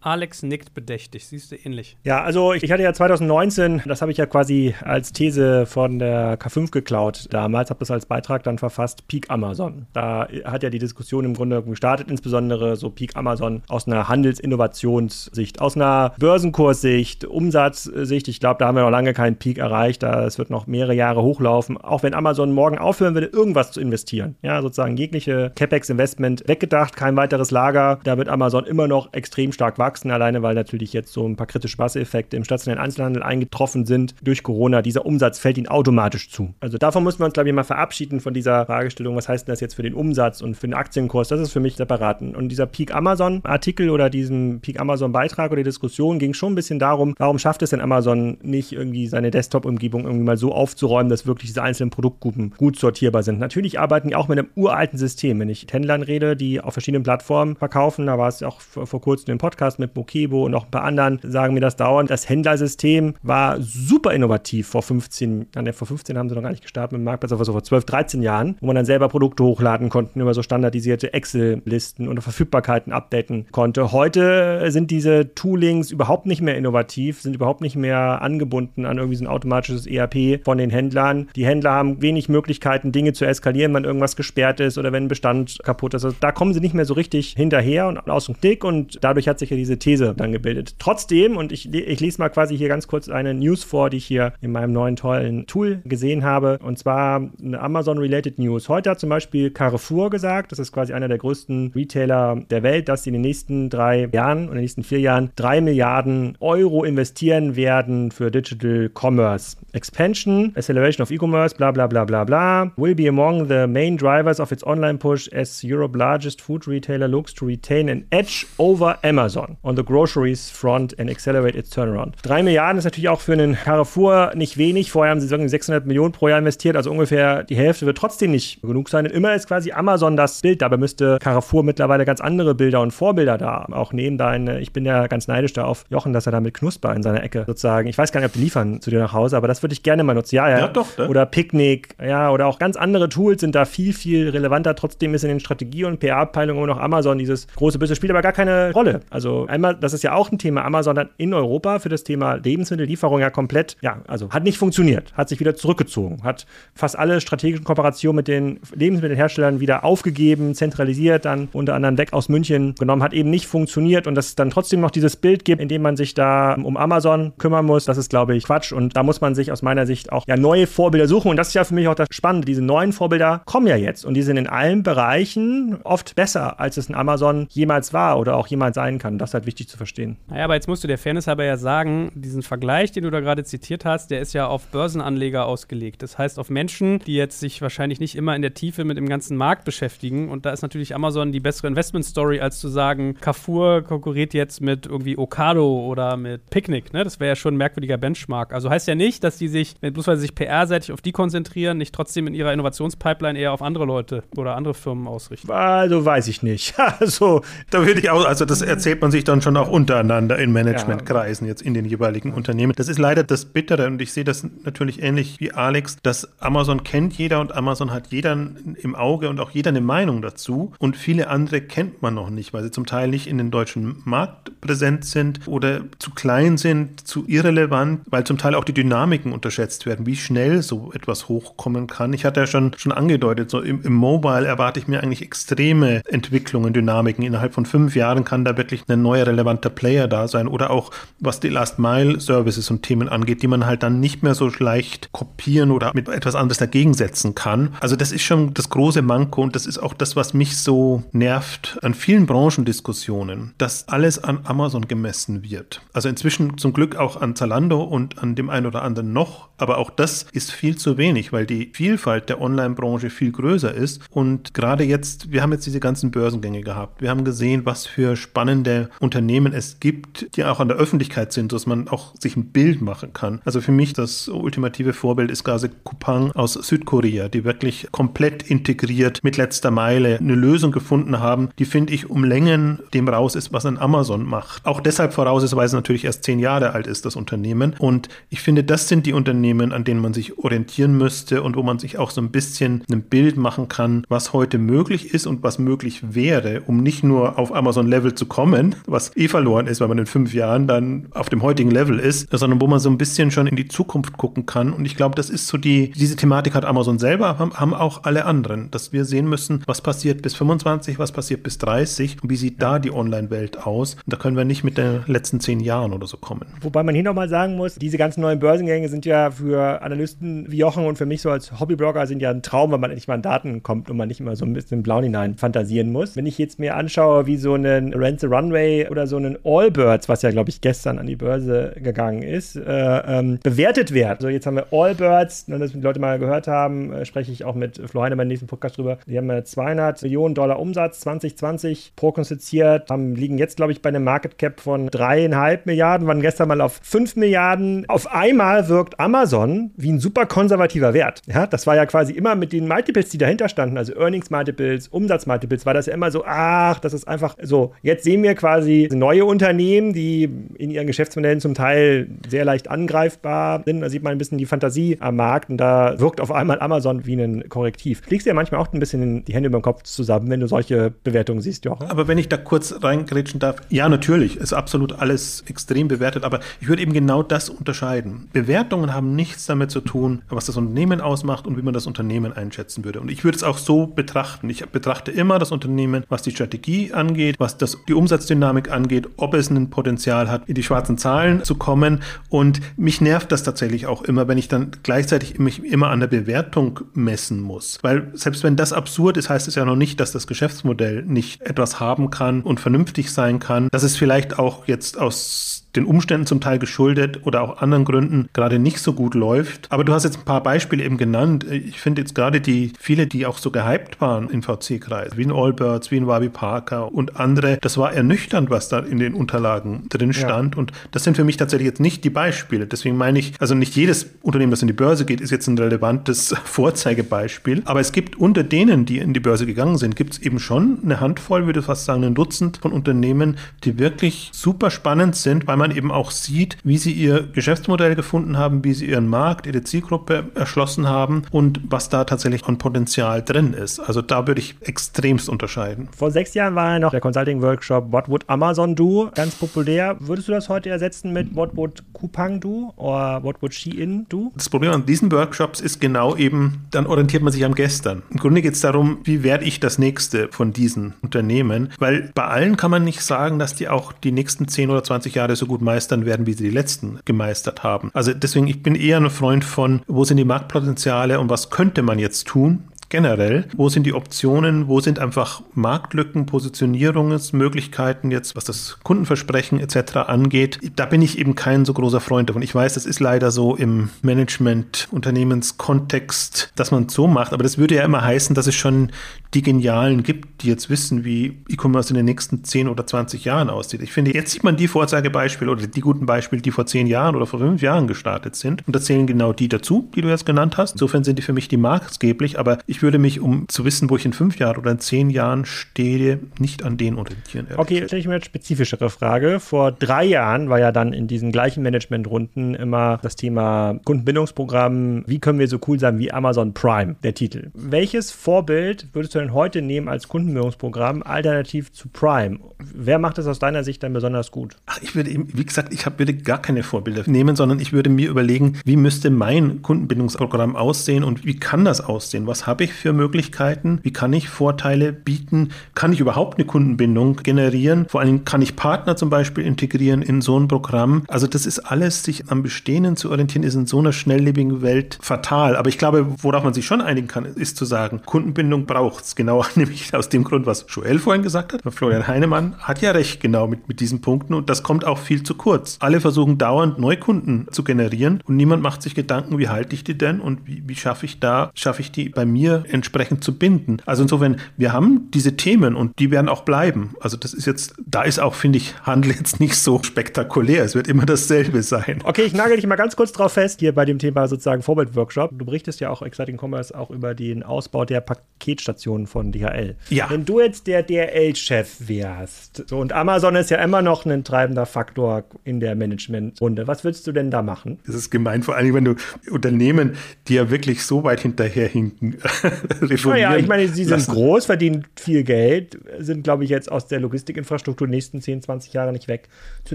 Alex 0.00 0.42
nickt 0.42 0.74
bedächtig, 0.74 1.26
siehst 1.26 1.52
du 1.52 1.56
ähnlich. 1.56 1.96
Ja, 2.04 2.22
also 2.22 2.52
ich 2.52 2.70
hatte 2.70 2.82
ja 2.82 2.92
2019, 2.92 3.82
das 3.86 4.02
habe 4.02 4.12
ich 4.12 4.18
ja 4.18 4.26
quasi 4.26 4.74
als 4.82 5.12
These 5.12 5.66
von 5.66 5.98
der 5.98 6.38
K5 6.38 6.70
geklaut 6.70 7.26
damals, 7.30 7.70
habe 7.70 7.80
das 7.80 7.90
als 7.90 8.06
Beitrag 8.06 8.42
dann 8.42 8.58
verfasst, 8.58 9.08
Peak 9.08 9.30
Amazon. 9.30 9.86
Da 9.92 10.28
hat 10.44 10.62
ja 10.62 10.70
die 10.70 10.78
Diskussion 10.78 11.24
im 11.24 11.34
Grunde 11.34 11.62
gestartet, 11.62 12.10
insbesondere 12.10 12.76
so 12.76 12.90
Peak 12.90 13.16
Amazon 13.16 13.62
aus 13.68 13.86
einer 13.86 14.08
Handelsinnovationssicht, 14.08 15.60
aus 15.60 15.76
einer 15.76 16.14
Börsenkurssicht, 16.18 17.24
Umsatzsicht. 17.24 18.28
Ich 18.28 18.40
glaube, 18.40 18.58
da 18.58 18.66
haben 18.66 18.76
wir 18.76 18.82
noch 18.82 18.90
lange 18.90 19.12
keinen 19.12 19.36
Peak 19.36 19.58
erreicht. 19.58 20.02
Da 20.02 20.26
es 20.26 20.38
wird 20.38 20.50
noch 20.50 20.66
mehrere 20.66 20.94
Jahre 20.94 21.22
hochlaufen. 21.22 21.76
Auch 21.76 22.02
wenn 22.02 22.14
Amazon 22.14 22.52
morgen 22.52 22.78
aufhören 22.78 23.14
würde, 23.14 23.26
irgendwas 23.26 23.72
zu 23.72 23.80
investieren. 23.80 24.36
Ja, 24.42 24.62
sozusagen 24.62 24.96
jegliche 24.96 25.52
CapEx-Investment 25.54 26.46
weggedacht, 26.46 26.96
kein 26.96 27.16
weiteres 27.16 27.50
Lager. 27.50 28.00
Da 28.04 28.18
wird 28.18 28.28
Amazon 28.28 28.64
immer 28.66 28.88
noch 28.88 29.12
extrem 29.12 29.52
stark 29.52 29.78
wachsen 29.80 30.12
alleine 30.12 30.42
weil 30.42 30.54
natürlich 30.54 30.92
jetzt 30.92 31.12
so 31.12 31.26
ein 31.26 31.34
paar 31.34 31.48
kritische 31.48 31.78
Wassereffekte 31.78 32.36
im 32.36 32.44
stationären 32.44 32.80
Einzelhandel 32.80 33.24
eingetroffen 33.24 33.86
sind 33.86 34.14
durch 34.22 34.44
Corona. 34.44 34.82
Dieser 34.82 35.04
Umsatz 35.04 35.40
fällt 35.40 35.58
ihnen 35.58 35.66
automatisch 35.66 36.30
zu. 36.30 36.54
Also 36.60 36.78
davon 36.78 37.02
müssen 37.02 37.18
wir 37.18 37.24
uns, 37.24 37.34
glaube 37.34 37.48
ich, 37.48 37.54
mal 37.54 37.64
verabschieden 37.64 38.20
von 38.20 38.34
dieser 38.34 38.66
Fragestellung, 38.66 39.16
was 39.16 39.28
heißt 39.28 39.48
denn 39.48 39.52
das 39.52 39.60
jetzt 39.60 39.74
für 39.74 39.82
den 39.82 39.94
Umsatz 39.94 40.40
und 40.40 40.54
für 40.54 40.68
den 40.68 40.74
Aktienkurs? 40.74 41.28
Das 41.28 41.40
ist 41.40 41.52
für 41.52 41.60
mich 41.60 41.76
separat. 41.76 42.20
Und 42.20 42.50
dieser 42.50 42.66
Peak 42.66 42.94
Amazon 42.94 43.40
Artikel 43.44 43.90
oder 43.90 44.10
diesem 44.10 44.60
Peak 44.60 44.78
Amazon 44.78 45.12
Beitrag 45.12 45.50
oder 45.50 45.62
Diskussion 45.62 46.18
ging 46.18 46.34
schon 46.34 46.52
ein 46.52 46.54
bisschen 46.54 46.78
darum, 46.78 47.14
warum 47.18 47.38
schafft 47.38 47.62
es 47.62 47.70
denn 47.70 47.80
Amazon 47.80 48.38
nicht 48.42 48.72
irgendwie 48.72 49.06
seine 49.06 49.30
Desktop-Umgebung 49.30 50.04
irgendwie 50.04 50.24
mal 50.24 50.36
so 50.36 50.52
aufzuräumen, 50.52 51.08
dass 51.08 51.26
wirklich 51.26 51.50
diese 51.50 51.62
einzelnen 51.62 51.90
Produktgruppen 51.90 52.52
gut 52.56 52.78
sortierbar 52.78 53.22
sind. 53.22 53.38
Natürlich 53.38 53.80
arbeiten 53.80 54.08
die 54.08 54.16
auch 54.16 54.28
mit 54.28 54.38
einem 54.38 54.48
uralten 54.54 54.98
System. 54.98 55.40
Wenn 55.40 55.48
ich 55.48 55.62
mit 55.62 55.72
Händlern 55.72 56.02
rede, 56.02 56.36
die 56.36 56.60
auf 56.60 56.74
verschiedenen 56.74 57.02
Plattformen 57.02 57.56
verkaufen, 57.56 58.06
da 58.06 58.18
war 58.18 58.28
es 58.28 58.42
auch 58.42 58.60
vor 58.60 59.00
kurzem 59.00 59.32
im 59.32 59.38
Podcast 59.38 59.59
mit 59.78 59.94
Mokebo 59.94 60.44
und 60.46 60.52
noch 60.52 60.64
ein 60.64 60.70
paar 60.70 60.84
anderen 60.84 61.20
sagen 61.22 61.54
mir 61.54 61.60
das 61.60 61.76
dauernd. 61.76 62.10
Das 62.10 62.28
Händlersystem 62.28 63.14
war 63.22 63.60
super 63.60 64.12
innovativ 64.12 64.68
vor 64.68 64.82
15, 64.82 65.48
Jahren. 65.54 65.72
vor 65.72 65.86
15 65.86 66.16
haben 66.16 66.28
sie 66.28 66.34
noch 66.34 66.42
gar 66.42 66.50
nicht 66.50 66.62
gestartet 66.62 66.92
mit 66.92 67.00
dem 67.00 67.04
Marktplatz, 67.04 67.32
aber 67.32 67.44
so 67.44 67.52
vor 67.52 67.62
12, 67.62 67.84
13 67.84 68.22
Jahren, 68.22 68.56
wo 68.60 68.66
man 68.66 68.76
dann 68.76 68.84
selber 68.84 69.08
Produkte 69.08 69.44
hochladen 69.44 69.88
konnte 69.88 70.18
über 70.18 70.34
so 70.34 70.42
standardisierte 70.42 71.12
Excel-Listen 71.12 72.08
und 72.08 72.20
Verfügbarkeiten 72.22 72.92
updaten 72.92 73.46
konnte. 73.50 73.92
Heute 73.92 74.70
sind 74.70 74.90
diese 74.90 75.34
Toolings 75.34 75.90
überhaupt 75.90 76.26
nicht 76.26 76.40
mehr 76.40 76.56
innovativ, 76.56 77.20
sind 77.20 77.34
überhaupt 77.34 77.60
nicht 77.60 77.76
mehr 77.76 78.22
angebunden 78.22 78.86
an 78.86 78.98
irgendwie 78.98 79.16
so 79.16 79.24
ein 79.24 79.28
automatisches 79.28 79.86
ERP 79.86 80.44
von 80.44 80.58
den 80.58 80.70
Händlern. 80.70 81.28
Die 81.36 81.46
Händler 81.46 81.72
haben 81.72 82.00
wenig 82.02 82.28
Möglichkeiten, 82.28 82.92
Dinge 82.92 83.12
zu 83.12 83.24
eskalieren, 83.24 83.74
wenn 83.74 83.84
irgendwas 83.84 84.16
gesperrt 84.16 84.60
ist 84.60 84.78
oder 84.78 84.92
wenn 84.92 85.04
ein 85.04 85.08
Bestand 85.08 85.58
kaputt 85.62 85.94
ist. 85.94 86.04
Also 86.04 86.16
da 86.20 86.32
kommen 86.32 86.54
sie 86.54 86.60
nicht 86.60 86.74
mehr 86.74 86.84
so 86.84 86.94
richtig 86.94 87.34
hinterher 87.36 87.88
und 87.88 88.08
aus 88.08 88.26
dem 88.26 88.36
Knick 88.38 88.64
und 88.64 88.98
dadurch 89.02 89.28
hat 89.28 89.38
sich 89.38 89.49
ja 89.50 89.56
diese 89.56 89.78
These 89.78 90.14
dann 90.16 90.32
gebildet. 90.32 90.76
Trotzdem, 90.78 91.36
und 91.36 91.52
ich, 91.52 91.72
ich 91.72 92.00
lese 92.00 92.20
mal 92.20 92.28
quasi 92.28 92.56
hier 92.56 92.68
ganz 92.68 92.86
kurz 92.86 93.08
eine 93.08 93.34
News 93.34 93.64
vor, 93.64 93.90
die 93.90 93.98
ich 93.98 94.06
hier 94.06 94.32
in 94.40 94.52
meinem 94.52 94.72
neuen 94.72 94.96
tollen 94.96 95.46
Tool 95.46 95.82
gesehen 95.84 96.24
habe, 96.24 96.58
und 96.62 96.78
zwar 96.78 97.30
eine 97.42 97.60
Amazon-related 97.60 98.38
News. 98.38 98.68
Heute 98.68 98.90
hat 98.90 99.00
zum 99.00 99.10
Beispiel 99.10 99.50
Carrefour 99.50 100.10
gesagt, 100.10 100.52
das 100.52 100.58
ist 100.58 100.72
quasi 100.72 100.92
einer 100.92 101.08
der 101.08 101.18
größten 101.18 101.72
Retailer 101.74 102.42
der 102.50 102.62
Welt, 102.62 102.88
dass 102.88 103.04
sie 103.04 103.10
in 103.10 103.14
den 103.14 103.22
nächsten 103.22 103.70
drei 103.70 104.08
Jahren 104.12 104.44
oder 104.44 104.52
in 104.52 104.56
den 104.56 104.62
nächsten 104.62 104.84
vier 104.84 105.00
Jahren 105.00 105.30
drei 105.36 105.60
Milliarden 105.60 106.36
Euro 106.40 106.84
investieren 106.84 107.56
werden 107.56 108.10
für 108.10 108.30
Digital 108.30 108.90
Commerce. 108.94 109.56
Expansion, 109.72 110.52
Acceleration 110.56 111.02
of 111.02 111.10
E-Commerce, 111.10 111.54
bla 111.54 111.70
bla 111.70 111.86
bla 111.86 112.04
bla 112.04 112.24
bla, 112.24 112.72
will 112.76 112.94
be 112.94 113.08
among 113.08 113.48
the 113.48 113.66
main 113.66 113.96
drivers 113.96 114.40
of 114.40 114.52
its 114.52 114.64
online 114.64 114.98
push 114.98 115.28
as 115.32 115.62
Europe's 115.62 115.96
largest 115.96 116.40
food 116.40 116.66
retailer 116.66 117.08
looks 117.08 117.32
to 117.32 117.46
retain 117.46 117.88
an 117.88 118.06
edge 118.10 118.46
over 118.58 118.98
Amazon. 119.02 119.39
On 119.62 119.76
the 119.76 119.84
groceries 119.84 120.50
front 120.50 120.98
and 120.98 121.10
accelerate 121.10 121.56
its 121.56 121.70
turnaround. 121.70 122.16
Drei 122.22 122.42
Milliarden 122.42 122.78
ist 122.78 122.84
natürlich 122.84 123.08
auch 123.08 123.20
für 123.20 123.32
einen 123.32 123.54
Carrefour 123.54 124.32
nicht 124.34 124.56
wenig. 124.58 124.90
Vorher 124.90 125.10
haben 125.10 125.20
sie 125.20 125.26
sagen 125.26 125.48
600 125.48 125.86
Millionen 125.86 126.12
pro 126.12 126.28
Jahr 126.28 126.38
investiert, 126.38 126.76
also 126.76 126.90
ungefähr 126.90 127.44
die 127.44 127.56
Hälfte 127.56 127.86
wird 127.86 127.98
trotzdem 127.98 128.30
nicht 128.30 128.62
genug 128.62 128.88
sein. 128.88 129.04
Denn 129.04 129.14
immer 129.14 129.34
ist 129.34 129.48
quasi 129.48 129.72
Amazon 129.72 130.16
das 130.16 130.40
Bild. 130.40 130.62
Dabei 130.62 130.76
müsste 130.76 131.18
Carrefour 131.20 131.62
mittlerweile 131.62 132.04
ganz 132.04 132.20
andere 132.20 132.54
Bilder 132.54 132.80
und 132.80 132.92
Vorbilder 132.92 133.38
da 133.38 133.66
auch 133.72 133.92
nehmen. 133.92 134.18
Da 134.18 134.28
eine, 134.28 134.60
ich 134.60 134.72
bin 134.72 134.84
ja 134.84 135.06
ganz 135.06 135.28
neidisch 135.28 135.52
da 135.52 135.64
auf 135.64 135.84
Jochen, 135.88 136.12
dass 136.12 136.26
er 136.26 136.32
da 136.32 136.40
mit 136.40 136.54
Knusper 136.54 136.94
in 136.94 137.02
seiner 137.02 137.22
Ecke 137.22 137.44
sozusagen, 137.46 137.88
ich 137.88 137.98
weiß 137.98 138.12
gar 138.12 138.20
nicht, 138.20 138.28
ob 138.28 138.34
die 138.34 138.40
liefern 138.40 138.80
zu 138.80 138.90
dir 138.90 138.98
nach 138.98 139.12
Hause, 139.12 139.36
aber 139.36 139.48
das 139.48 139.62
würde 139.62 139.72
ich 139.72 139.82
gerne 139.82 140.04
mal 140.04 140.14
nutzen. 140.14 140.34
Ja, 140.36 140.48
ja. 140.48 140.58
ja 140.58 140.68
doch. 140.68 140.96
Ne? 140.98 141.08
Oder 141.08 141.26
Picknick, 141.26 141.94
ja, 142.02 142.30
oder 142.30 142.46
auch 142.46 142.58
ganz 142.58 142.76
andere 142.76 143.08
Tools 143.08 143.40
sind 143.40 143.54
da 143.54 143.64
viel, 143.64 143.92
viel 143.92 144.28
relevanter. 144.30 144.74
Trotzdem 144.74 145.14
ist 145.14 145.24
in 145.24 145.28
den 145.28 145.40
Strategie- 145.40 145.84
und 145.84 146.00
PR-Abteilungen 146.00 146.62
immer 146.62 146.74
noch 146.74 146.80
Amazon 146.80 147.18
dieses 147.18 147.46
große 147.56 147.78
Business 147.78 147.98
spielt 147.98 148.10
aber 148.10 148.22
gar 148.22 148.32
keine 148.32 148.72
Rolle. 148.72 149.00
Also 149.10 149.29
einmal, 149.48 149.76
das 149.76 149.92
ist 149.92 150.02
ja 150.02 150.14
auch 150.14 150.30
ein 150.30 150.38
Thema. 150.38 150.64
Amazon 150.64 150.98
hat 150.98 151.10
in 151.16 151.34
Europa 151.34 151.78
für 151.78 151.88
das 151.88 152.04
Thema 152.04 152.34
Lebensmittellieferung 152.34 153.20
ja 153.20 153.30
komplett, 153.30 153.76
ja, 153.80 153.98
also 154.06 154.30
hat 154.30 154.44
nicht 154.44 154.58
funktioniert, 154.58 155.12
hat 155.14 155.28
sich 155.28 155.40
wieder 155.40 155.54
zurückgezogen, 155.54 156.22
hat 156.22 156.46
fast 156.74 156.98
alle 156.98 157.20
strategischen 157.20 157.64
Kooperationen 157.64 158.16
mit 158.16 158.28
den 158.28 158.60
Lebensmittelherstellern 158.74 159.60
wieder 159.60 159.84
aufgegeben, 159.84 160.54
zentralisiert, 160.54 161.24
dann 161.24 161.48
unter 161.52 161.74
anderem 161.74 161.98
weg 161.98 162.12
aus 162.12 162.28
München 162.28 162.74
genommen, 162.78 163.02
hat 163.02 163.12
eben 163.12 163.30
nicht 163.30 163.46
funktioniert 163.46 164.06
und 164.06 164.14
dass 164.14 164.26
es 164.26 164.34
dann 164.34 164.50
trotzdem 164.50 164.80
noch 164.80 164.90
dieses 164.90 165.16
Bild 165.16 165.44
gibt, 165.44 165.60
in 165.60 165.68
dem 165.68 165.82
man 165.82 165.96
sich 165.96 166.14
da 166.14 166.54
um 166.54 166.76
Amazon 166.76 167.32
kümmern 167.38 167.64
muss, 167.64 167.84
das 167.84 167.98
ist, 167.98 168.10
glaube 168.10 168.34
ich, 168.36 168.44
Quatsch. 168.44 168.72
Und 168.72 168.96
da 168.96 169.02
muss 169.02 169.20
man 169.20 169.34
sich 169.34 169.52
aus 169.52 169.62
meiner 169.62 169.86
Sicht 169.86 170.12
auch 170.12 170.26
ja 170.26 170.36
neue 170.36 170.66
Vorbilder 170.66 171.06
suchen. 171.06 171.30
Und 171.30 171.36
das 171.36 171.48
ist 171.48 171.54
ja 171.54 171.64
für 171.64 171.74
mich 171.74 171.88
auch 171.88 171.94
das 171.94 172.08
Spannende. 172.10 172.46
Diese 172.46 172.62
neuen 172.62 172.92
Vorbilder 172.92 173.42
kommen 173.44 173.66
ja 173.66 173.76
jetzt 173.76 174.04
und 174.04 174.14
die 174.14 174.22
sind 174.22 174.36
in 174.36 174.46
allen 174.46 174.82
Bereichen 174.82 175.78
oft 175.84 176.14
besser, 176.14 176.60
als 176.60 176.76
es 176.76 176.88
ein 176.88 176.94
Amazon 176.94 177.46
jemals 177.50 177.92
war 177.92 178.18
oder 178.18 178.36
auch 178.36 178.46
jemals 178.46 178.74
sein 178.74 178.98
kann. 178.98 179.18
Das 179.20 179.30
ist 179.30 179.34
halt 179.34 179.44
wichtig 179.44 179.68
zu 179.68 179.76
verstehen. 179.76 180.16
Naja, 180.28 180.44
aber 180.44 180.54
jetzt 180.54 180.66
musst 180.66 180.82
du 180.82 180.88
der 180.88 180.96
Fairness 180.96 181.26
halber 181.26 181.44
ja 181.44 181.58
sagen, 181.58 182.10
diesen 182.14 182.42
Vergleich, 182.42 182.90
den 182.90 183.04
du 183.04 183.10
da 183.10 183.20
gerade 183.20 183.44
zitiert 183.44 183.84
hast, 183.84 184.10
der 184.10 184.20
ist 184.20 184.32
ja 184.32 184.46
auf 184.46 184.68
Börsenanleger 184.68 185.44
ausgelegt. 185.44 186.02
Das 186.02 186.16
heißt 186.16 186.38
auf 186.38 186.48
Menschen, 186.48 187.00
die 187.00 187.16
jetzt 187.16 187.38
sich 187.38 187.60
wahrscheinlich 187.60 188.00
nicht 188.00 188.16
immer 188.16 188.34
in 188.34 188.40
der 188.40 188.54
Tiefe 188.54 188.84
mit 188.84 188.96
dem 188.96 189.10
ganzen 189.10 189.36
Markt 189.36 189.66
beschäftigen. 189.66 190.30
Und 190.30 190.46
da 190.46 190.52
ist 190.52 190.62
natürlich 190.62 190.94
Amazon 190.94 191.32
die 191.32 191.40
bessere 191.40 191.66
Investment-Story, 191.66 192.40
als 192.40 192.60
zu 192.60 192.68
sagen, 192.68 193.14
Carrefour 193.20 193.82
konkurriert 193.82 194.32
jetzt 194.32 194.62
mit 194.62 194.86
irgendwie 194.86 195.18
Okado 195.18 195.86
oder 195.86 196.16
mit 196.16 196.48
Picnic. 196.48 196.94
Ne? 196.94 197.04
Das 197.04 197.20
wäre 197.20 197.28
ja 197.28 197.36
schon 197.36 197.54
ein 197.54 197.58
merkwürdiger 197.58 197.98
Benchmark. 197.98 198.54
Also 198.54 198.70
heißt 198.70 198.88
ja 198.88 198.94
nicht, 198.94 199.22
dass 199.22 199.36
die 199.36 199.48
sich, 199.48 199.74
bloß 199.80 200.06
weil 200.06 200.16
sie 200.16 200.22
sich 200.22 200.34
PR-seitig 200.34 200.92
auf 200.92 201.02
die 201.02 201.12
konzentrieren, 201.12 201.76
nicht 201.76 201.94
trotzdem 201.94 202.26
in 202.26 202.32
ihrer 202.32 202.54
Innovationspipeline 202.54 203.38
eher 203.38 203.52
auf 203.52 203.60
andere 203.60 203.84
Leute 203.84 204.22
oder 204.34 204.56
andere 204.56 204.72
Firmen 204.72 205.06
ausrichten. 205.06 205.50
Also 205.50 206.04
weiß 206.04 206.28
ich 206.28 206.42
nicht. 206.42 206.74
Also 207.00 207.42
da 207.70 207.86
würde 207.86 208.00
ich 208.00 208.10
auch, 208.10 208.24
also 208.24 208.44
das 208.44 208.62
erzählt 208.62 209.00
man 209.10 209.16
sich 209.16 209.24
dann 209.24 209.42
schon 209.42 209.56
auch 209.56 209.68
untereinander 209.68 210.38
in 210.38 210.52
Managementkreisen 210.52 211.44
jetzt 211.44 211.62
in 211.62 211.74
den 211.74 211.84
jeweiligen 211.84 212.32
Unternehmen. 212.32 212.74
Das 212.76 212.86
ist 212.86 213.00
leider 213.00 213.24
das 213.24 213.44
Bittere 213.44 213.88
und 213.88 214.00
ich 214.00 214.12
sehe 214.12 214.22
das 214.22 214.46
natürlich 214.62 215.02
ähnlich 215.02 215.40
wie 215.40 215.50
Alex, 215.50 215.96
dass 216.00 216.40
Amazon 216.40 216.84
kennt 216.84 217.18
jeder 217.18 217.40
und 217.40 217.52
Amazon 217.52 217.90
hat 217.90 218.12
jeder 218.12 218.32
im 218.32 218.94
Auge 218.94 219.28
und 219.28 219.40
auch 219.40 219.50
jeder 219.50 219.70
eine 219.70 219.80
Meinung 219.80 220.22
dazu 220.22 220.72
und 220.78 220.96
viele 220.96 221.28
andere 221.28 221.60
kennt 221.60 222.02
man 222.02 222.14
noch 222.14 222.30
nicht, 222.30 222.52
weil 222.52 222.62
sie 222.62 222.70
zum 222.70 222.86
Teil 222.86 223.08
nicht 223.08 223.26
in 223.26 223.36
den 223.36 223.50
deutschen 223.50 224.00
Markt 224.04 224.52
präsent 224.60 225.04
sind 225.04 225.48
oder 225.48 225.80
zu 225.98 226.12
klein 226.12 226.56
sind, 226.56 227.04
zu 227.04 227.24
irrelevant, 227.26 228.02
weil 228.10 228.22
zum 228.22 228.38
Teil 228.38 228.54
auch 228.54 228.64
die 228.64 228.74
Dynamiken 228.74 229.32
unterschätzt 229.32 229.86
werden, 229.86 230.06
wie 230.06 230.14
schnell 230.14 230.62
so 230.62 230.92
etwas 230.92 231.28
hochkommen 231.28 231.88
kann. 231.88 232.12
Ich 232.12 232.24
hatte 232.24 232.38
ja 232.38 232.46
schon, 232.46 232.74
schon 232.76 232.92
angedeutet, 232.92 233.50
so 233.50 233.60
im, 233.60 233.82
im 233.82 233.92
Mobile 233.92 234.46
erwarte 234.46 234.78
ich 234.78 234.86
mir 234.86 235.02
eigentlich 235.02 235.22
extreme 235.22 236.02
Entwicklungen, 236.06 236.72
Dynamiken. 236.72 237.24
Innerhalb 237.24 237.54
von 237.54 237.66
fünf 237.66 237.96
Jahren 237.96 238.24
kann 238.24 238.44
da 238.44 238.56
wirklich 238.56 238.84
ein 239.00 239.02
neuer 239.02 239.26
relevanter 239.26 239.70
Player 239.70 240.06
da 240.06 240.28
sein 240.28 240.46
oder 240.46 240.70
auch 240.70 240.90
was 241.18 241.40
die 241.40 241.48
Last 241.48 241.78
Mile 241.78 242.20
Services 242.20 242.70
und 242.70 242.82
Themen 242.82 243.08
angeht, 243.08 243.42
die 243.42 243.48
man 243.48 243.66
halt 243.66 243.82
dann 243.82 244.00
nicht 244.00 244.22
mehr 244.22 244.34
so 244.34 244.50
leicht 244.58 245.12
kopieren 245.12 245.70
oder 245.70 245.92
mit 245.94 246.08
etwas 246.08 246.34
anderes 246.34 246.58
dagegen 246.58 246.94
setzen 246.94 247.34
kann. 247.34 247.74
Also 247.80 247.96
das 247.96 248.12
ist 248.12 248.22
schon 248.22 248.54
das 248.54 248.70
große 248.70 249.02
Manko 249.02 249.42
und 249.42 249.56
das 249.56 249.66
ist 249.66 249.78
auch 249.78 249.94
das, 249.94 250.16
was 250.16 250.34
mich 250.34 250.56
so 250.58 251.02
nervt 251.12 251.78
an 251.82 251.94
vielen 251.94 252.26
Branchendiskussionen, 252.26 253.54
dass 253.58 253.88
alles 253.88 254.22
an 254.22 254.40
Amazon 254.44 254.86
gemessen 254.86 255.42
wird. 255.42 255.82
Also 255.92 256.08
inzwischen 256.08 256.58
zum 256.58 256.72
Glück 256.72 256.96
auch 256.96 257.20
an 257.20 257.36
Zalando 257.36 257.82
und 257.82 258.22
an 258.22 258.34
dem 258.34 258.50
einen 258.50 258.66
oder 258.66 258.82
anderen 258.82 259.12
noch, 259.12 259.48
aber 259.56 259.78
auch 259.78 259.90
das 259.90 260.26
ist 260.32 260.52
viel 260.52 260.76
zu 260.76 260.96
wenig, 260.98 261.32
weil 261.32 261.46
die 261.46 261.70
Vielfalt 261.72 262.28
der 262.28 262.40
Online-Branche 262.40 263.10
viel 263.10 263.32
größer 263.32 263.72
ist 263.74 264.00
und 264.10 264.54
gerade 264.54 264.84
jetzt, 264.84 265.32
wir 265.32 265.42
haben 265.42 265.52
jetzt 265.52 265.66
diese 265.66 265.80
ganzen 265.80 266.10
Börsengänge 266.10 266.60
gehabt. 266.62 267.00
Wir 267.00 267.10
haben 267.10 267.24
gesehen, 267.24 267.64
was 267.64 267.86
für 267.86 268.16
spannende 268.16 268.89
Unternehmen 268.98 269.52
es 269.52 269.80
gibt, 269.80 270.36
die 270.36 270.44
auch 270.44 270.60
an 270.60 270.68
der 270.68 270.76
Öffentlichkeit 270.76 271.32
sind, 271.32 271.52
dass 271.52 271.66
man 271.66 271.88
auch 271.88 272.14
sich 272.18 272.36
ein 272.36 272.46
Bild 272.46 272.82
machen 272.82 273.12
kann. 273.12 273.40
Also 273.44 273.60
für 273.60 273.72
mich 273.72 273.92
das 273.92 274.28
ultimative 274.28 274.92
Vorbild 274.92 275.30
ist 275.30 275.44
Gase 275.44 275.70
Kupang 275.84 276.32
aus 276.32 276.54
Südkorea, 276.54 277.28
die 277.28 277.44
wirklich 277.44 277.88
komplett 277.92 278.42
integriert 278.42 279.20
mit 279.22 279.36
letzter 279.36 279.70
Meile 279.70 280.18
eine 280.18 280.34
Lösung 280.34 280.72
gefunden 280.72 281.20
haben, 281.20 281.50
die 281.58 281.64
finde 281.64 281.92
ich 281.92 282.10
um 282.10 282.24
Längen 282.24 282.80
dem 282.94 283.08
raus 283.08 283.34
ist, 283.34 283.52
was 283.52 283.66
ein 283.66 283.78
Amazon 283.78 284.24
macht. 284.24 284.66
Auch 284.66 284.80
deshalb 284.80 285.12
voraus 285.12 285.42
ist, 285.42 285.54
weil 285.56 285.66
es 285.66 285.72
natürlich 285.72 286.04
erst 286.04 286.24
zehn 286.24 286.38
Jahre 286.38 286.72
alt 286.72 286.86
ist, 286.86 287.04
das 287.04 287.16
Unternehmen. 287.16 287.74
Und 287.78 288.08
ich 288.28 288.40
finde, 288.40 288.64
das 288.64 288.88
sind 288.88 289.06
die 289.06 289.12
Unternehmen, 289.12 289.72
an 289.72 289.84
denen 289.84 290.00
man 290.00 290.14
sich 290.14 290.38
orientieren 290.38 290.96
müsste 290.96 291.42
und 291.42 291.56
wo 291.56 291.62
man 291.62 291.78
sich 291.78 291.98
auch 291.98 292.10
so 292.10 292.20
ein 292.20 292.30
bisschen 292.30 292.84
ein 292.90 293.02
Bild 293.02 293.36
machen 293.36 293.68
kann, 293.68 294.04
was 294.08 294.32
heute 294.32 294.58
möglich 294.58 295.14
ist 295.14 295.26
und 295.26 295.42
was 295.42 295.58
möglich 295.58 296.14
wäre, 296.14 296.62
um 296.66 296.82
nicht 296.82 297.02
nur 297.02 297.38
auf 297.38 297.54
Amazon-Level 297.54 298.14
zu 298.14 298.26
kommen, 298.26 298.69
was 298.86 299.16
eh 299.16 299.28
verloren 299.28 299.66
ist, 299.66 299.80
weil 299.80 299.88
man 299.88 299.98
in 299.98 300.06
fünf 300.06 300.34
Jahren 300.34 300.66
dann 300.66 301.08
auf 301.12 301.28
dem 301.28 301.42
heutigen 301.42 301.70
Level 301.70 301.98
ist, 301.98 302.28
sondern 302.30 302.60
wo 302.60 302.66
man 302.66 302.78
so 302.78 302.90
ein 302.90 302.98
bisschen 302.98 303.30
schon 303.30 303.46
in 303.46 303.56
die 303.56 303.68
Zukunft 303.68 304.16
gucken 304.16 304.46
kann. 304.46 304.72
Und 304.72 304.84
ich 304.84 304.96
glaube, 304.96 305.14
das 305.14 305.30
ist 305.30 305.46
so 305.48 305.56
die, 305.56 305.90
diese 305.90 306.16
Thematik 306.16 306.54
hat 306.54 306.64
Amazon 306.64 306.98
selber, 306.98 307.38
haben, 307.38 307.74
auch 307.74 308.04
alle 308.04 308.24
anderen, 308.24 308.70
dass 308.70 308.92
wir 308.92 309.04
sehen 309.04 309.28
müssen, 309.28 309.62
was 309.66 309.80
passiert 309.80 310.22
bis 310.22 310.34
25, 310.34 310.98
was 310.98 311.12
passiert 311.12 311.42
bis 311.42 311.58
30 311.58 312.22
und 312.22 312.30
wie 312.30 312.36
sieht 312.36 312.60
da 312.60 312.78
die 312.78 312.92
Online-Welt 312.92 313.64
aus. 313.64 313.94
Und 313.94 314.12
da 314.12 314.16
können 314.16 314.36
wir 314.36 314.44
nicht 314.44 314.64
mit 314.64 314.76
den 314.76 315.02
letzten 315.06 315.40
zehn 315.40 315.60
Jahren 315.60 315.92
oder 315.92 316.06
so 316.06 316.16
kommen. 316.16 316.46
Wobei 316.60 316.82
man 316.82 316.94
hier 316.94 317.04
nochmal 317.04 317.28
sagen 317.28 317.56
muss, 317.56 317.76
diese 317.76 317.96
ganzen 317.96 318.20
neuen 318.22 318.38
Börsengänge 318.38 318.88
sind 318.88 319.06
ja 319.06 319.30
für 319.30 319.82
Analysten 319.82 320.50
wie 320.50 320.58
Jochen 320.58 320.84
und 320.84 320.98
für 320.98 321.06
mich 321.06 321.22
so 321.22 321.30
als 321.30 321.60
Hobbyblogger 321.60 322.06
sind 322.06 322.20
ja 322.20 322.30
ein 322.30 322.42
Traum, 322.42 322.72
weil 322.72 322.78
man 322.78 322.90
endlich 322.90 323.08
mal 323.08 323.14
an 323.14 323.22
Daten 323.22 323.62
kommt 323.62 323.90
und 323.90 323.96
man 323.96 324.08
nicht 324.08 324.20
immer 324.20 324.36
so 324.36 324.44
ein 324.44 324.52
bisschen 324.52 324.82
blau 324.82 325.00
hinein 325.00 325.36
fantasieren 325.36 325.92
muss. 325.92 326.16
Wenn 326.16 326.26
ich 326.26 326.38
jetzt 326.38 326.58
mir 326.58 326.76
anschaue, 326.76 327.26
wie 327.26 327.36
so 327.36 327.54
einen 327.54 327.94
Rent 327.94 328.20
the 328.20 328.26
Runway 328.26 328.59
oder 328.90 329.06
so 329.06 329.16
einen 329.16 329.38
Allbirds, 329.44 330.08
was 330.08 330.22
ja, 330.22 330.30
glaube 330.30 330.50
ich, 330.50 330.60
gestern 330.60 330.98
an 330.98 331.06
die 331.06 331.16
Börse 331.16 331.74
gegangen 331.76 332.22
ist, 332.22 332.56
äh, 332.56 332.62
ähm, 332.62 333.38
bewertet 333.42 333.92
wird. 333.92 334.08
Also 334.08 334.28
jetzt 334.28 334.46
haben 334.46 334.56
wir 334.56 334.72
Allbirds, 334.72 335.48
nur 335.48 335.58
dass 335.58 335.72
die 335.72 335.80
Leute 335.80 336.00
mal 336.00 336.18
gehört 336.18 336.48
haben, 336.48 336.92
äh, 336.92 337.04
spreche 337.04 337.32
ich 337.32 337.44
auch 337.44 337.54
mit 337.54 337.80
Flo 337.90 338.02
Heine 338.02 338.16
beim 338.16 338.28
nächsten 338.28 338.46
Podcast 338.46 338.78
drüber. 338.78 338.98
Die 339.06 339.16
haben 339.16 339.30
200 339.44 340.02
Millionen 340.02 340.34
Dollar 340.34 340.58
Umsatz 340.58 341.00
2020 341.00 341.92
prognostiziert, 341.96 342.88
liegen 342.90 343.38
jetzt, 343.38 343.56
glaube 343.56 343.72
ich, 343.72 343.82
bei 343.82 343.88
einem 343.88 344.04
Market 344.04 344.38
Cap 344.38 344.60
von 344.60 344.88
dreieinhalb 344.88 345.66
Milliarden, 345.66 346.06
waren 346.06 346.20
gestern 346.20 346.48
mal 346.48 346.60
auf 346.60 346.80
5 346.82 347.16
Milliarden. 347.16 347.84
Auf 347.88 348.12
einmal 348.12 348.68
wirkt 348.68 348.98
Amazon 349.00 349.70
wie 349.76 349.92
ein 349.92 350.00
super 350.00 350.26
konservativer 350.26 350.94
Wert. 350.94 351.22
Ja, 351.26 351.46
das 351.46 351.66
war 351.66 351.76
ja 351.76 351.86
quasi 351.86 352.12
immer 352.12 352.34
mit 352.34 352.52
den 352.52 352.68
Multiples, 352.68 353.10
die 353.10 353.18
dahinter 353.18 353.48
standen, 353.48 353.78
also 353.78 353.94
Earnings 353.94 354.30
Multiples, 354.30 354.88
Umsatz 354.88 355.26
Multiples, 355.26 355.66
war 355.66 355.74
das 355.74 355.86
ja 355.86 355.94
immer 355.94 356.10
so, 356.10 356.24
ach, 356.24 356.80
das 356.80 356.92
ist 356.92 357.06
einfach 357.06 357.36
so. 357.42 357.72
Jetzt 357.82 358.04
sehen 358.04 358.22
wir 358.22 358.34
quasi 358.34 358.49
neue 358.58 359.24
Unternehmen, 359.24 359.92
die 359.92 360.28
in 360.58 360.70
ihren 360.70 360.86
Geschäftsmodellen 360.86 361.40
zum 361.40 361.54
Teil 361.54 362.08
sehr 362.28 362.44
leicht 362.44 362.68
angreifbar 362.68 363.62
sind. 363.64 363.80
Da 363.80 363.88
sieht 363.88 364.02
man 364.02 364.12
ein 364.12 364.18
bisschen 364.18 364.38
die 364.38 364.46
Fantasie 364.46 364.96
am 365.00 365.16
Markt 365.16 365.50
und 365.50 365.58
da 365.58 365.98
wirkt 365.98 366.20
auf 366.20 366.32
einmal 366.32 366.60
Amazon 366.60 367.06
wie 367.06 367.14
ein 367.14 367.48
Korrektiv. 367.48 368.02
Fliegst 368.06 368.26
du 368.26 368.30
ja 368.30 368.34
manchmal 368.34 368.60
auch 368.60 368.72
ein 368.72 368.80
bisschen 368.80 369.24
die 369.24 369.34
Hände 369.34 369.48
über 369.48 369.58
den 369.58 369.62
Kopf 369.62 369.82
zusammen, 369.82 370.30
wenn 370.30 370.40
du 370.40 370.48
solche 370.48 370.92
Bewertungen 371.04 371.40
siehst, 371.40 371.64
Jochen? 371.64 371.86
Aber 371.88 372.08
wenn 372.08 372.18
ich 372.18 372.28
da 372.28 372.36
kurz 372.36 372.82
reingrätschen 372.82 373.40
darf, 373.40 373.56
ja, 373.68 373.88
natürlich, 373.88 374.36
ist 374.36 374.52
absolut 374.52 374.92
alles 374.92 375.44
extrem 375.46 375.88
bewertet, 375.88 376.24
aber 376.24 376.40
ich 376.60 376.68
würde 376.68 376.82
eben 376.82 376.92
genau 376.92 377.22
das 377.22 377.48
unterscheiden. 377.48 378.28
Bewertungen 378.32 378.94
haben 378.94 379.14
nichts 379.14 379.46
damit 379.46 379.70
zu 379.70 379.80
tun, 379.80 380.22
was 380.28 380.46
das 380.46 380.56
Unternehmen 380.56 381.00
ausmacht 381.00 381.46
und 381.46 381.56
wie 381.56 381.62
man 381.62 381.74
das 381.74 381.86
Unternehmen 381.86 382.32
einschätzen 382.32 382.84
würde. 382.84 383.00
Und 383.00 383.10
ich 383.10 383.24
würde 383.24 383.36
es 383.36 383.44
auch 383.44 383.58
so 383.58 383.86
betrachten. 383.86 384.48
Ich 384.48 384.64
betrachte 384.66 385.10
immer 385.10 385.38
das 385.38 385.52
Unternehmen, 385.52 386.04
was 386.08 386.22
die 386.22 386.30
Strategie 386.30 386.92
angeht, 386.92 387.36
was 387.38 387.56
das, 387.56 387.78
die 387.88 387.94
Umsatzdynamik 387.94 388.39
angeht, 388.42 389.08
ob 389.16 389.34
es 389.34 389.50
ein 389.50 389.70
Potenzial 389.70 390.30
hat, 390.30 390.48
in 390.48 390.54
die 390.54 390.62
schwarzen 390.62 390.98
Zahlen 390.98 391.44
zu 391.44 391.54
kommen. 391.54 392.02
Und 392.28 392.60
mich 392.76 393.00
nervt 393.00 393.32
das 393.32 393.42
tatsächlich 393.42 393.86
auch 393.86 394.02
immer, 394.02 394.28
wenn 394.28 394.38
ich 394.38 394.48
dann 394.48 394.70
gleichzeitig 394.82 395.38
mich 395.38 395.64
immer 395.64 395.90
an 395.90 396.00
der 396.00 396.06
Bewertung 396.06 396.80
messen 396.94 397.40
muss. 397.40 397.78
Weil 397.82 398.10
selbst 398.14 398.42
wenn 398.44 398.56
das 398.56 398.72
absurd 398.72 399.16
ist, 399.16 399.30
heißt 399.30 399.48
es 399.48 399.54
ja 399.54 399.64
noch 399.64 399.76
nicht, 399.76 400.00
dass 400.00 400.12
das 400.12 400.26
Geschäftsmodell 400.26 401.02
nicht 401.02 401.42
etwas 401.42 401.80
haben 401.80 402.10
kann 402.10 402.42
und 402.42 402.60
vernünftig 402.60 403.12
sein 403.12 403.38
kann. 403.38 403.68
Dass 403.70 403.82
es 403.82 403.96
vielleicht 403.96 404.38
auch 404.38 404.66
jetzt 404.66 404.98
aus 404.98 405.59
den 405.76 405.84
Umständen 405.84 406.26
zum 406.26 406.40
Teil 406.40 406.58
geschuldet 406.58 407.20
oder 407.24 407.42
auch 407.42 407.58
anderen 407.58 407.84
Gründen 407.84 408.28
gerade 408.32 408.58
nicht 408.58 408.78
so 408.78 408.92
gut 408.92 409.14
läuft. 409.14 409.70
Aber 409.70 409.84
du 409.84 409.92
hast 409.92 410.04
jetzt 410.04 410.18
ein 410.18 410.24
paar 410.24 410.42
Beispiele 410.42 410.84
eben 410.84 410.96
genannt. 410.96 411.44
Ich 411.50 411.80
finde 411.80 412.02
jetzt 412.02 412.14
gerade 412.14 412.40
die 412.40 412.72
viele, 412.78 413.06
die 413.06 413.26
auch 413.26 413.38
so 413.38 413.50
gehypt 413.50 414.00
waren 414.00 414.28
im 414.30 414.42
VC-Kreis, 414.42 415.16
wie 415.16 415.22
in 415.22 415.32
Allbirds, 415.32 415.90
wie 415.90 415.96
in 415.96 416.06
Wabi 416.06 416.28
Parker 416.28 416.92
und 416.92 417.16
andere, 417.16 417.58
das 417.60 417.78
war 417.78 417.92
ernüchternd, 417.92 418.50
was 418.50 418.68
da 418.68 418.80
in 418.80 418.98
den 418.98 419.14
Unterlagen 419.14 419.86
drin 419.88 420.12
stand. 420.12 420.54
Ja. 420.54 420.60
Und 420.60 420.72
das 420.90 421.04
sind 421.04 421.16
für 421.16 421.24
mich 421.24 421.36
tatsächlich 421.36 421.66
jetzt 421.66 421.80
nicht 421.80 422.04
die 422.04 422.10
Beispiele. 422.10 422.66
Deswegen 422.66 422.96
meine 422.96 423.18
ich, 423.18 423.34
also 423.38 423.54
nicht 423.54 423.76
jedes 423.76 424.10
Unternehmen, 424.22 424.50
das 424.50 424.62
in 424.62 424.68
die 424.68 424.74
Börse 424.74 425.04
geht, 425.04 425.20
ist 425.20 425.30
jetzt 425.30 425.46
ein 425.46 425.58
relevantes 425.58 426.34
Vorzeigebeispiel. 426.44 427.62
Aber 427.64 427.80
es 427.80 427.92
gibt 427.92 428.16
unter 428.16 428.42
denen, 428.42 428.86
die 428.86 428.98
in 428.98 429.14
die 429.14 429.20
Börse 429.20 429.46
gegangen 429.46 429.78
sind, 429.78 429.96
gibt 429.96 430.14
es 430.14 430.18
eben 430.18 430.40
schon 430.40 430.78
eine 430.82 431.00
Handvoll, 431.00 431.46
würde 431.46 431.60
ich 431.60 431.66
fast 431.66 431.84
sagen, 431.84 432.04
ein 432.04 432.14
Dutzend 432.14 432.58
von 432.58 432.72
Unternehmen, 432.72 433.36
die 433.64 433.78
wirklich 433.78 434.30
super 434.32 434.70
spannend 434.70 435.14
sind, 435.14 435.46
weil 435.46 435.59
man 435.60 435.70
eben 435.76 435.92
auch 435.92 436.10
sieht, 436.10 436.56
wie 436.64 436.78
sie 436.78 436.92
ihr 436.92 437.22
Geschäftsmodell 437.22 437.94
gefunden 437.94 438.36
haben, 438.36 438.64
wie 438.64 438.74
sie 438.74 438.86
ihren 438.86 439.06
Markt, 439.06 439.46
ihre 439.46 439.62
Zielgruppe 439.62 440.24
erschlossen 440.34 440.88
haben 440.88 441.22
und 441.30 441.60
was 441.68 441.88
da 441.88 442.04
tatsächlich 442.04 442.46
an 442.46 442.58
Potenzial 442.58 443.22
drin 443.22 443.52
ist. 443.52 443.78
Also 443.78 444.02
da 444.02 444.26
würde 444.26 444.40
ich 444.40 444.56
extremst 444.62 445.28
unterscheiden. 445.28 445.88
Vor 445.96 446.10
sechs 446.10 446.34
Jahren 446.34 446.54
war 446.54 446.72
ja 446.72 446.78
noch 446.78 446.90
der 446.90 447.00
Consulting-Workshop 447.00 447.92
What 447.92 448.08
Would 448.08 448.28
Amazon 448.28 448.74
Do 448.74 449.10
ganz 449.14 449.34
populär. 449.34 449.96
Würdest 450.00 450.28
du 450.28 450.32
das 450.32 450.48
heute 450.48 450.70
ersetzen 450.70 451.12
mit 451.12 451.36
What 451.36 451.56
Would 451.56 451.82
Coupang 451.92 452.40
Do 452.40 452.72
oder 452.76 453.22
What 453.22 453.42
Would 453.42 453.54
Shein 453.54 454.06
Do? 454.08 454.32
Das 454.34 454.48
Problem 454.48 454.72
an 454.72 454.86
diesen 454.86 455.12
Workshops 455.12 455.60
ist 455.60 455.80
genau 455.80 456.16
eben, 456.16 456.64
dann 456.70 456.86
orientiert 456.86 457.22
man 457.22 457.32
sich 457.32 457.44
am 457.44 457.54
Gestern. 457.54 458.02
Im 458.10 458.16
Grunde 458.16 458.40
geht 458.40 458.54
es 458.54 458.60
darum, 458.62 458.98
wie 459.04 459.22
werde 459.22 459.44
ich 459.44 459.60
das 459.60 459.78
nächste 459.78 460.28
von 460.28 460.52
diesen 460.52 460.94
Unternehmen, 461.02 461.70
weil 461.78 462.10
bei 462.14 462.24
allen 462.24 462.56
kann 462.56 462.70
man 462.70 462.82
nicht 462.84 463.02
sagen, 463.02 463.38
dass 463.38 463.54
die 463.54 463.68
auch 463.68 463.92
die 463.92 464.12
nächsten 464.12 464.48
10 464.48 464.70
oder 464.70 464.82
20 464.82 465.14
Jahre 465.14 465.36
so 465.36 465.49
gut 465.50 465.62
meistern 465.62 466.06
werden, 466.06 466.26
wie 466.26 466.32
sie 466.32 466.44
die 466.44 466.50
letzten 466.50 467.00
gemeistert 467.04 467.64
haben. 467.64 467.90
Also 467.92 468.14
deswegen, 468.14 468.46
ich 468.46 468.62
bin 468.62 468.76
eher 468.76 468.98
ein 468.98 469.10
Freund 469.10 469.44
von, 469.44 469.82
wo 469.88 470.04
sind 470.04 470.16
die 470.16 470.24
Marktpotenziale 470.24 471.18
und 471.18 471.28
was 471.28 471.50
könnte 471.50 471.82
man 471.82 471.98
jetzt 471.98 472.28
tun, 472.28 472.69
generell? 472.90 473.46
Wo 473.56 473.70
sind 473.70 473.84
die 473.84 473.94
Optionen? 473.94 474.68
Wo 474.68 474.80
sind 474.80 474.98
einfach 474.98 475.40
Marktlücken, 475.54 476.26
Positionierungsmöglichkeiten 476.26 478.10
jetzt, 478.10 478.36
was 478.36 478.44
das 478.44 478.76
Kundenversprechen 478.82 479.58
etc. 479.58 479.96
angeht? 479.96 480.58
Da 480.76 480.84
bin 480.84 481.00
ich 481.00 481.18
eben 481.18 481.34
kein 481.34 481.64
so 481.64 481.72
großer 481.72 482.00
Freund 482.00 482.28
davon. 482.28 482.42
Ich 482.42 482.54
weiß, 482.54 482.74
das 482.74 482.84
ist 482.84 483.00
leider 483.00 483.30
so 483.30 483.56
im 483.56 483.88
Management-Unternehmenskontext, 484.02 486.52
dass 486.56 486.70
man 486.70 486.84
es 486.86 486.94
so 486.94 487.06
macht, 487.06 487.32
aber 487.32 487.44
das 487.44 487.56
würde 487.56 487.76
ja 487.76 487.84
immer 487.84 488.04
heißen, 488.04 488.34
dass 488.34 488.46
es 488.46 488.54
schon 488.54 488.90
die 489.32 489.42
Genialen 489.42 490.02
gibt, 490.02 490.42
die 490.42 490.48
jetzt 490.48 490.70
wissen, 490.70 491.04
wie 491.04 491.38
E-Commerce 491.48 491.90
in 491.90 491.96
den 491.96 492.04
nächsten 492.04 492.42
10 492.42 492.68
oder 492.68 492.84
20 492.86 493.24
Jahren 493.24 493.48
aussieht. 493.48 493.80
Ich 493.82 493.92
finde, 493.92 494.12
jetzt 494.12 494.32
sieht 494.32 494.42
man 494.42 494.56
die 494.56 494.66
Vorzeigebeispiele 494.66 495.50
oder 495.50 495.68
die 495.68 495.80
guten 495.80 496.06
Beispiele, 496.06 496.42
die 496.42 496.50
vor 496.50 496.66
10 496.66 496.88
Jahren 496.88 497.14
oder 497.14 497.26
vor 497.26 497.38
5 497.38 497.62
Jahren 497.62 497.86
gestartet 497.86 498.34
sind. 498.34 498.66
Und 498.66 498.74
da 498.74 498.80
zählen 498.80 499.06
genau 499.06 499.32
die 499.32 499.48
dazu, 499.48 499.88
die 499.94 500.00
du 500.00 500.08
jetzt 500.08 500.26
genannt 500.26 500.56
hast. 500.56 500.72
Insofern 500.72 501.04
sind 501.04 501.18
die 501.18 501.22
für 501.22 501.32
mich 501.32 501.46
die 501.46 501.56
maßgeblich, 501.56 502.40
aber 502.40 502.58
ich 502.66 502.79
würde 502.82 502.98
mich, 502.98 503.20
um 503.20 503.48
zu 503.48 503.64
wissen, 503.64 503.90
wo 503.90 503.96
ich 503.96 504.04
in 504.04 504.12
5 504.12 504.38
Jahren 504.38 504.56
oder 504.56 504.70
in 504.70 504.78
10 504.78 505.10
Jahren 505.10 505.44
stehe, 505.44 506.20
nicht 506.38 506.64
an 506.64 506.76
denen 506.76 506.98
orientieren. 506.98 507.46
Okay, 507.56 507.84
stelle 507.86 508.00
ich 508.00 508.06
mir 508.06 508.14
eine 508.14 508.24
spezifischere 508.24 508.90
Frage. 508.90 509.40
Vor 509.40 509.72
drei 509.72 510.04
Jahren 510.04 510.48
war 510.48 510.58
ja 510.58 510.72
dann 510.72 510.92
in 510.92 511.08
diesen 511.08 511.32
gleichen 511.32 511.62
Managementrunden 511.62 512.54
immer 512.54 512.98
das 513.02 513.16
Thema 513.16 513.78
Kundenbindungsprogramm. 513.84 515.04
Wie 515.06 515.18
können 515.18 515.38
wir 515.38 515.48
so 515.48 515.58
cool 515.66 515.78
sein 515.78 515.98
wie 515.98 516.12
Amazon 516.12 516.54
Prime, 516.54 516.96
der 517.02 517.14
Titel. 517.14 517.50
Welches 517.54 518.10
Vorbild 518.10 518.88
würdest 518.92 519.14
du 519.14 519.18
denn 519.18 519.32
heute 519.34 519.62
nehmen 519.62 519.88
als 519.88 520.08
Kundenbindungsprogramm 520.08 521.02
alternativ 521.02 521.72
zu 521.72 521.88
Prime? 521.88 522.38
Wer 522.58 522.98
macht 522.98 523.18
es 523.18 523.26
aus 523.26 523.38
deiner 523.38 523.64
Sicht 523.64 523.82
dann 523.82 523.92
besonders 523.92 524.30
gut? 524.30 524.56
Ach, 524.66 524.78
ich 524.82 524.94
würde 524.94 525.10
eben, 525.10 525.28
wie 525.32 525.44
gesagt, 525.44 525.72
ich 525.72 525.86
hab, 525.86 525.98
würde 525.98 526.14
gar 526.14 526.40
keine 526.40 526.62
Vorbilder 526.62 527.02
nehmen, 527.06 527.36
sondern 527.36 527.60
ich 527.60 527.72
würde 527.72 527.90
mir 527.90 528.08
überlegen, 528.08 528.58
wie 528.64 528.76
müsste 528.76 529.10
mein 529.10 529.62
Kundenbindungsprogramm 529.62 530.56
aussehen 530.56 531.04
und 531.04 531.24
wie 531.24 531.36
kann 531.36 531.64
das 531.64 531.80
aussehen? 531.80 532.26
Was 532.26 532.46
habe 532.46 532.64
ich 532.64 532.69
für 532.72 532.92
Möglichkeiten? 532.92 533.80
Wie 533.82 533.92
kann 533.92 534.12
ich 534.12 534.28
Vorteile 534.28 534.92
bieten? 534.92 535.50
Kann 535.74 535.92
ich 535.92 536.00
überhaupt 536.00 536.38
eine 536.38 536.46
Kundenbindung 536.46 537.16
generieren? 537.16 537.86
Vor 537.88 538.00
allem 538.00 538.24
kann 538.24 538.42
ich 538.42 538.56
Partner 538.56 538.96
zum 538.96 539.10
Beispiel 539.10 539.44
integrieren 539.44 540.02
in 540.02 540.20
so 540.20 540.38
ein 540.38 540.48
Programm? 540.48 541.04
Also 541.08 541.26
das 541.26 541.46
ist 541.46 541.60
alles, 541.60 542.02
sich 542.02 542.30
am 542.30 542.42
Bestehenden 542.42 542.96
zu 542.96 543.10
orientieren, 543.10 543.42
ist 543.42 543.54
in 543.54 543.66
so 543.66 543.78
einer 543.78 543.92
schnelllebigen 543.92 544.62
Welt 544.62 544.98
fatal. 545.00 545.56
Aber 545.56 545.68
ich 545.68 545.78
glaube, 545.78 546.06
worauf 546.22 546.44
man 546.44 546.54
sich 546.54 546.66
schon 546.66 546.80
einigen 546.80 547.08
kann, 547.08 547.24
ist 547.24 547.56
zu 547.56 547.64
sagen, 547.64 548.02
Kundenbindung 548.04 548.66
braucht 548.66 549.04
es. 549.04 549.16
Genau 549.16 549.44
nämlich 549.54 549.94
aus 549.94 550.08
dem 550.08 550.24
Grund, 550.24 550.46
was 550.46 550.66
Joel 550.68 550.98
vorhin 550.98 551.22
gesagt 551.22 551.52
hat. 551.52 551.60
Florian 551.72 552.06
Heinemann 552.06 552.56
hat 552.58 552.82
ja 552.82 552.90
recht 552.90 553.20
genau 553.20 553.46
mit, 553.46 553.68
mit 553.68 553.80
diesen 553.80 554.00
Punkten 554.00 554.34
und 554.34 554.50
das 554.50 554.62
kommt 554.62 554.84
auch 554.84 554.98
viel 554.98 555.22
zu 555.22 555.34
kurz. 555.34 555.76
Alle 555.80 556.00
versuchen 556.00 556.38
dauernd 556.38 556.78
Neukunden 556.78 557.46
zu 557.50 557.64
generieren 557.64 558.22
und 558.26 558.36
niemand 558.36 558.62
macht 558.62 558.82
sich 558.82 558.94
Gedanken, 558.94 559.38
wie 559.38 559.48
halte 559.48 559.74
ich 559.74 559.84
die 559.84 559.96
denn 559.96 560.20
und 560.20 560.46
wie, 560.46 560.62
wie 560.66 560.76
schaffe 560.76 561.06
ich 561.06 561.20
da, 561.20 561.50
schaffe 561.54 561.82
ich 561.82 561.92
die 561.92 562.08
bei 562.08 562.24
mir 562.24 562.59
entsprechend 562.68 563.24
zu 563.24 563.36
binden. 563.36 563.78
Also 563.86 564.02
insofern, 564.02 564.36
wir 564.56 564.72
haben 564.72 565.10
diese 565.12 565.36
Themen 565.36 565.74
und 565.74 565.98
die 565.98 566.10
werden 566.10 566.28
auch 566.28 566.42
bleiben. 566.42 566.94
Also 567.00 567.16
das 567.16 567.34
ist 567.34 567.46
jetzt, 567.46 567.74
da 567.84 568.02
ist 568.02 568.20
auch, 568.20 568.34
finde 568.34 568.58
ich, 568.58 568.74
Handel 568.82 569.12
jetzt 569.12 569.40
nicht 569.40 569.56
so 569.56 569.82
spektakulär. 569.82 570.64
Es 570.64 570.74
wird 570.74 570.88
immer 570.88 571.06
dasselbe 571.06 571.62
sein. 571.62 572.00
Okay, 572.04 572.22
ich 572.22 572.32
nagel 572.32 572.56
dich 572.56 572.66
mal 572.66 572.76
ganz 572.76 572.96
kurz 572.96 573.12
drauf 573.12 573.32
fest, 573.32 573.60
hier 573.60 573.74
bei 573.74 573.84
dem 573.84 573.98
Thema 573.98 574.28
sozusagen 574.28 574.62
Vorbild-Workshop. 574.62 575.30
Du 575.38 575.44
berichtest 575.44 575.80
ja 575.80 575.90
auch 575.90 576.02
Exciting 576.02 576.38
Commerce 576.40 576.76
auch 576.76 576.90
über 576.90 577.14
den 577.14 577.42
Ausbau 577.42 577.84
der 577.84 578.00
Paketstationen 578.00 579.06
von 579.06 579.32
DHL. 579.32 579.76
Ja. 579.88 580.08
Wenn 580.10 580.24
du 580.24 580.40
jetzt 580.40 580.66
der 580.66 580.82
DHL-Chef 580.82 581.88
wärst 581.88 582.68
so, 582.68 582.78
und 582.78 582.92
Amazon 582.92 583.36
ist 583.36 583.50
ja 583.50 583.58
immer 583.58 583.82
noch 583.82 584.04
ein 584.04 584.24
treibender 584.24 584.66
Faktor 584.66 585.24
in 585.44 585.60
der 585.60 585.74
Managementrunde, 585.74 586.66
was 586.66 586.84
würdest 586.84 587.06
du 587.06 587.12
denn 587.12 587.30
da 587.30 587.42
machen? 587.42 587.78
Das 587.86 587.94
ist 587.94 588.10
gemein, 588.10 588.42
vor 588.42 588.56
allem 588.56 588.74
wenn 588.74 588.84
du 588.84 588.94
Unternehmen, 589.30 589.96
die 590.28 590.34
ja 590.34 590.50
wirklich 590.50 590.84
so 590.84 591.04
weit 591.04 591.20
hinterherhinken. 591.20 592.18
Naja, 593.04 593.36
ich 593.36 593.46
meine, 593.46 593.68
sie 593.68 593.84
sind 593.84 593.90
lassen. 593.90 594.12
groß, 594.12 594.46
verdienen 594.46 594.86
viel 594.96 595.24
Geld, 595.24 595.78
sind, 595.98 596.24
glaube 596.24 596.44
ich, 596.44 596.50
jetzt 596.50 596.70
aus 596.70 596.86
der 596.86 597.00
Logistikinfrastruktur 597.00 597.86
nächsten 597.86 598.20
10, 598.20 598.42
20 598.42 598.72
Jahre 598.72 598.92
nicht 598.92 599.08
weg. 599.08 599.28
Zu 599.64 599.74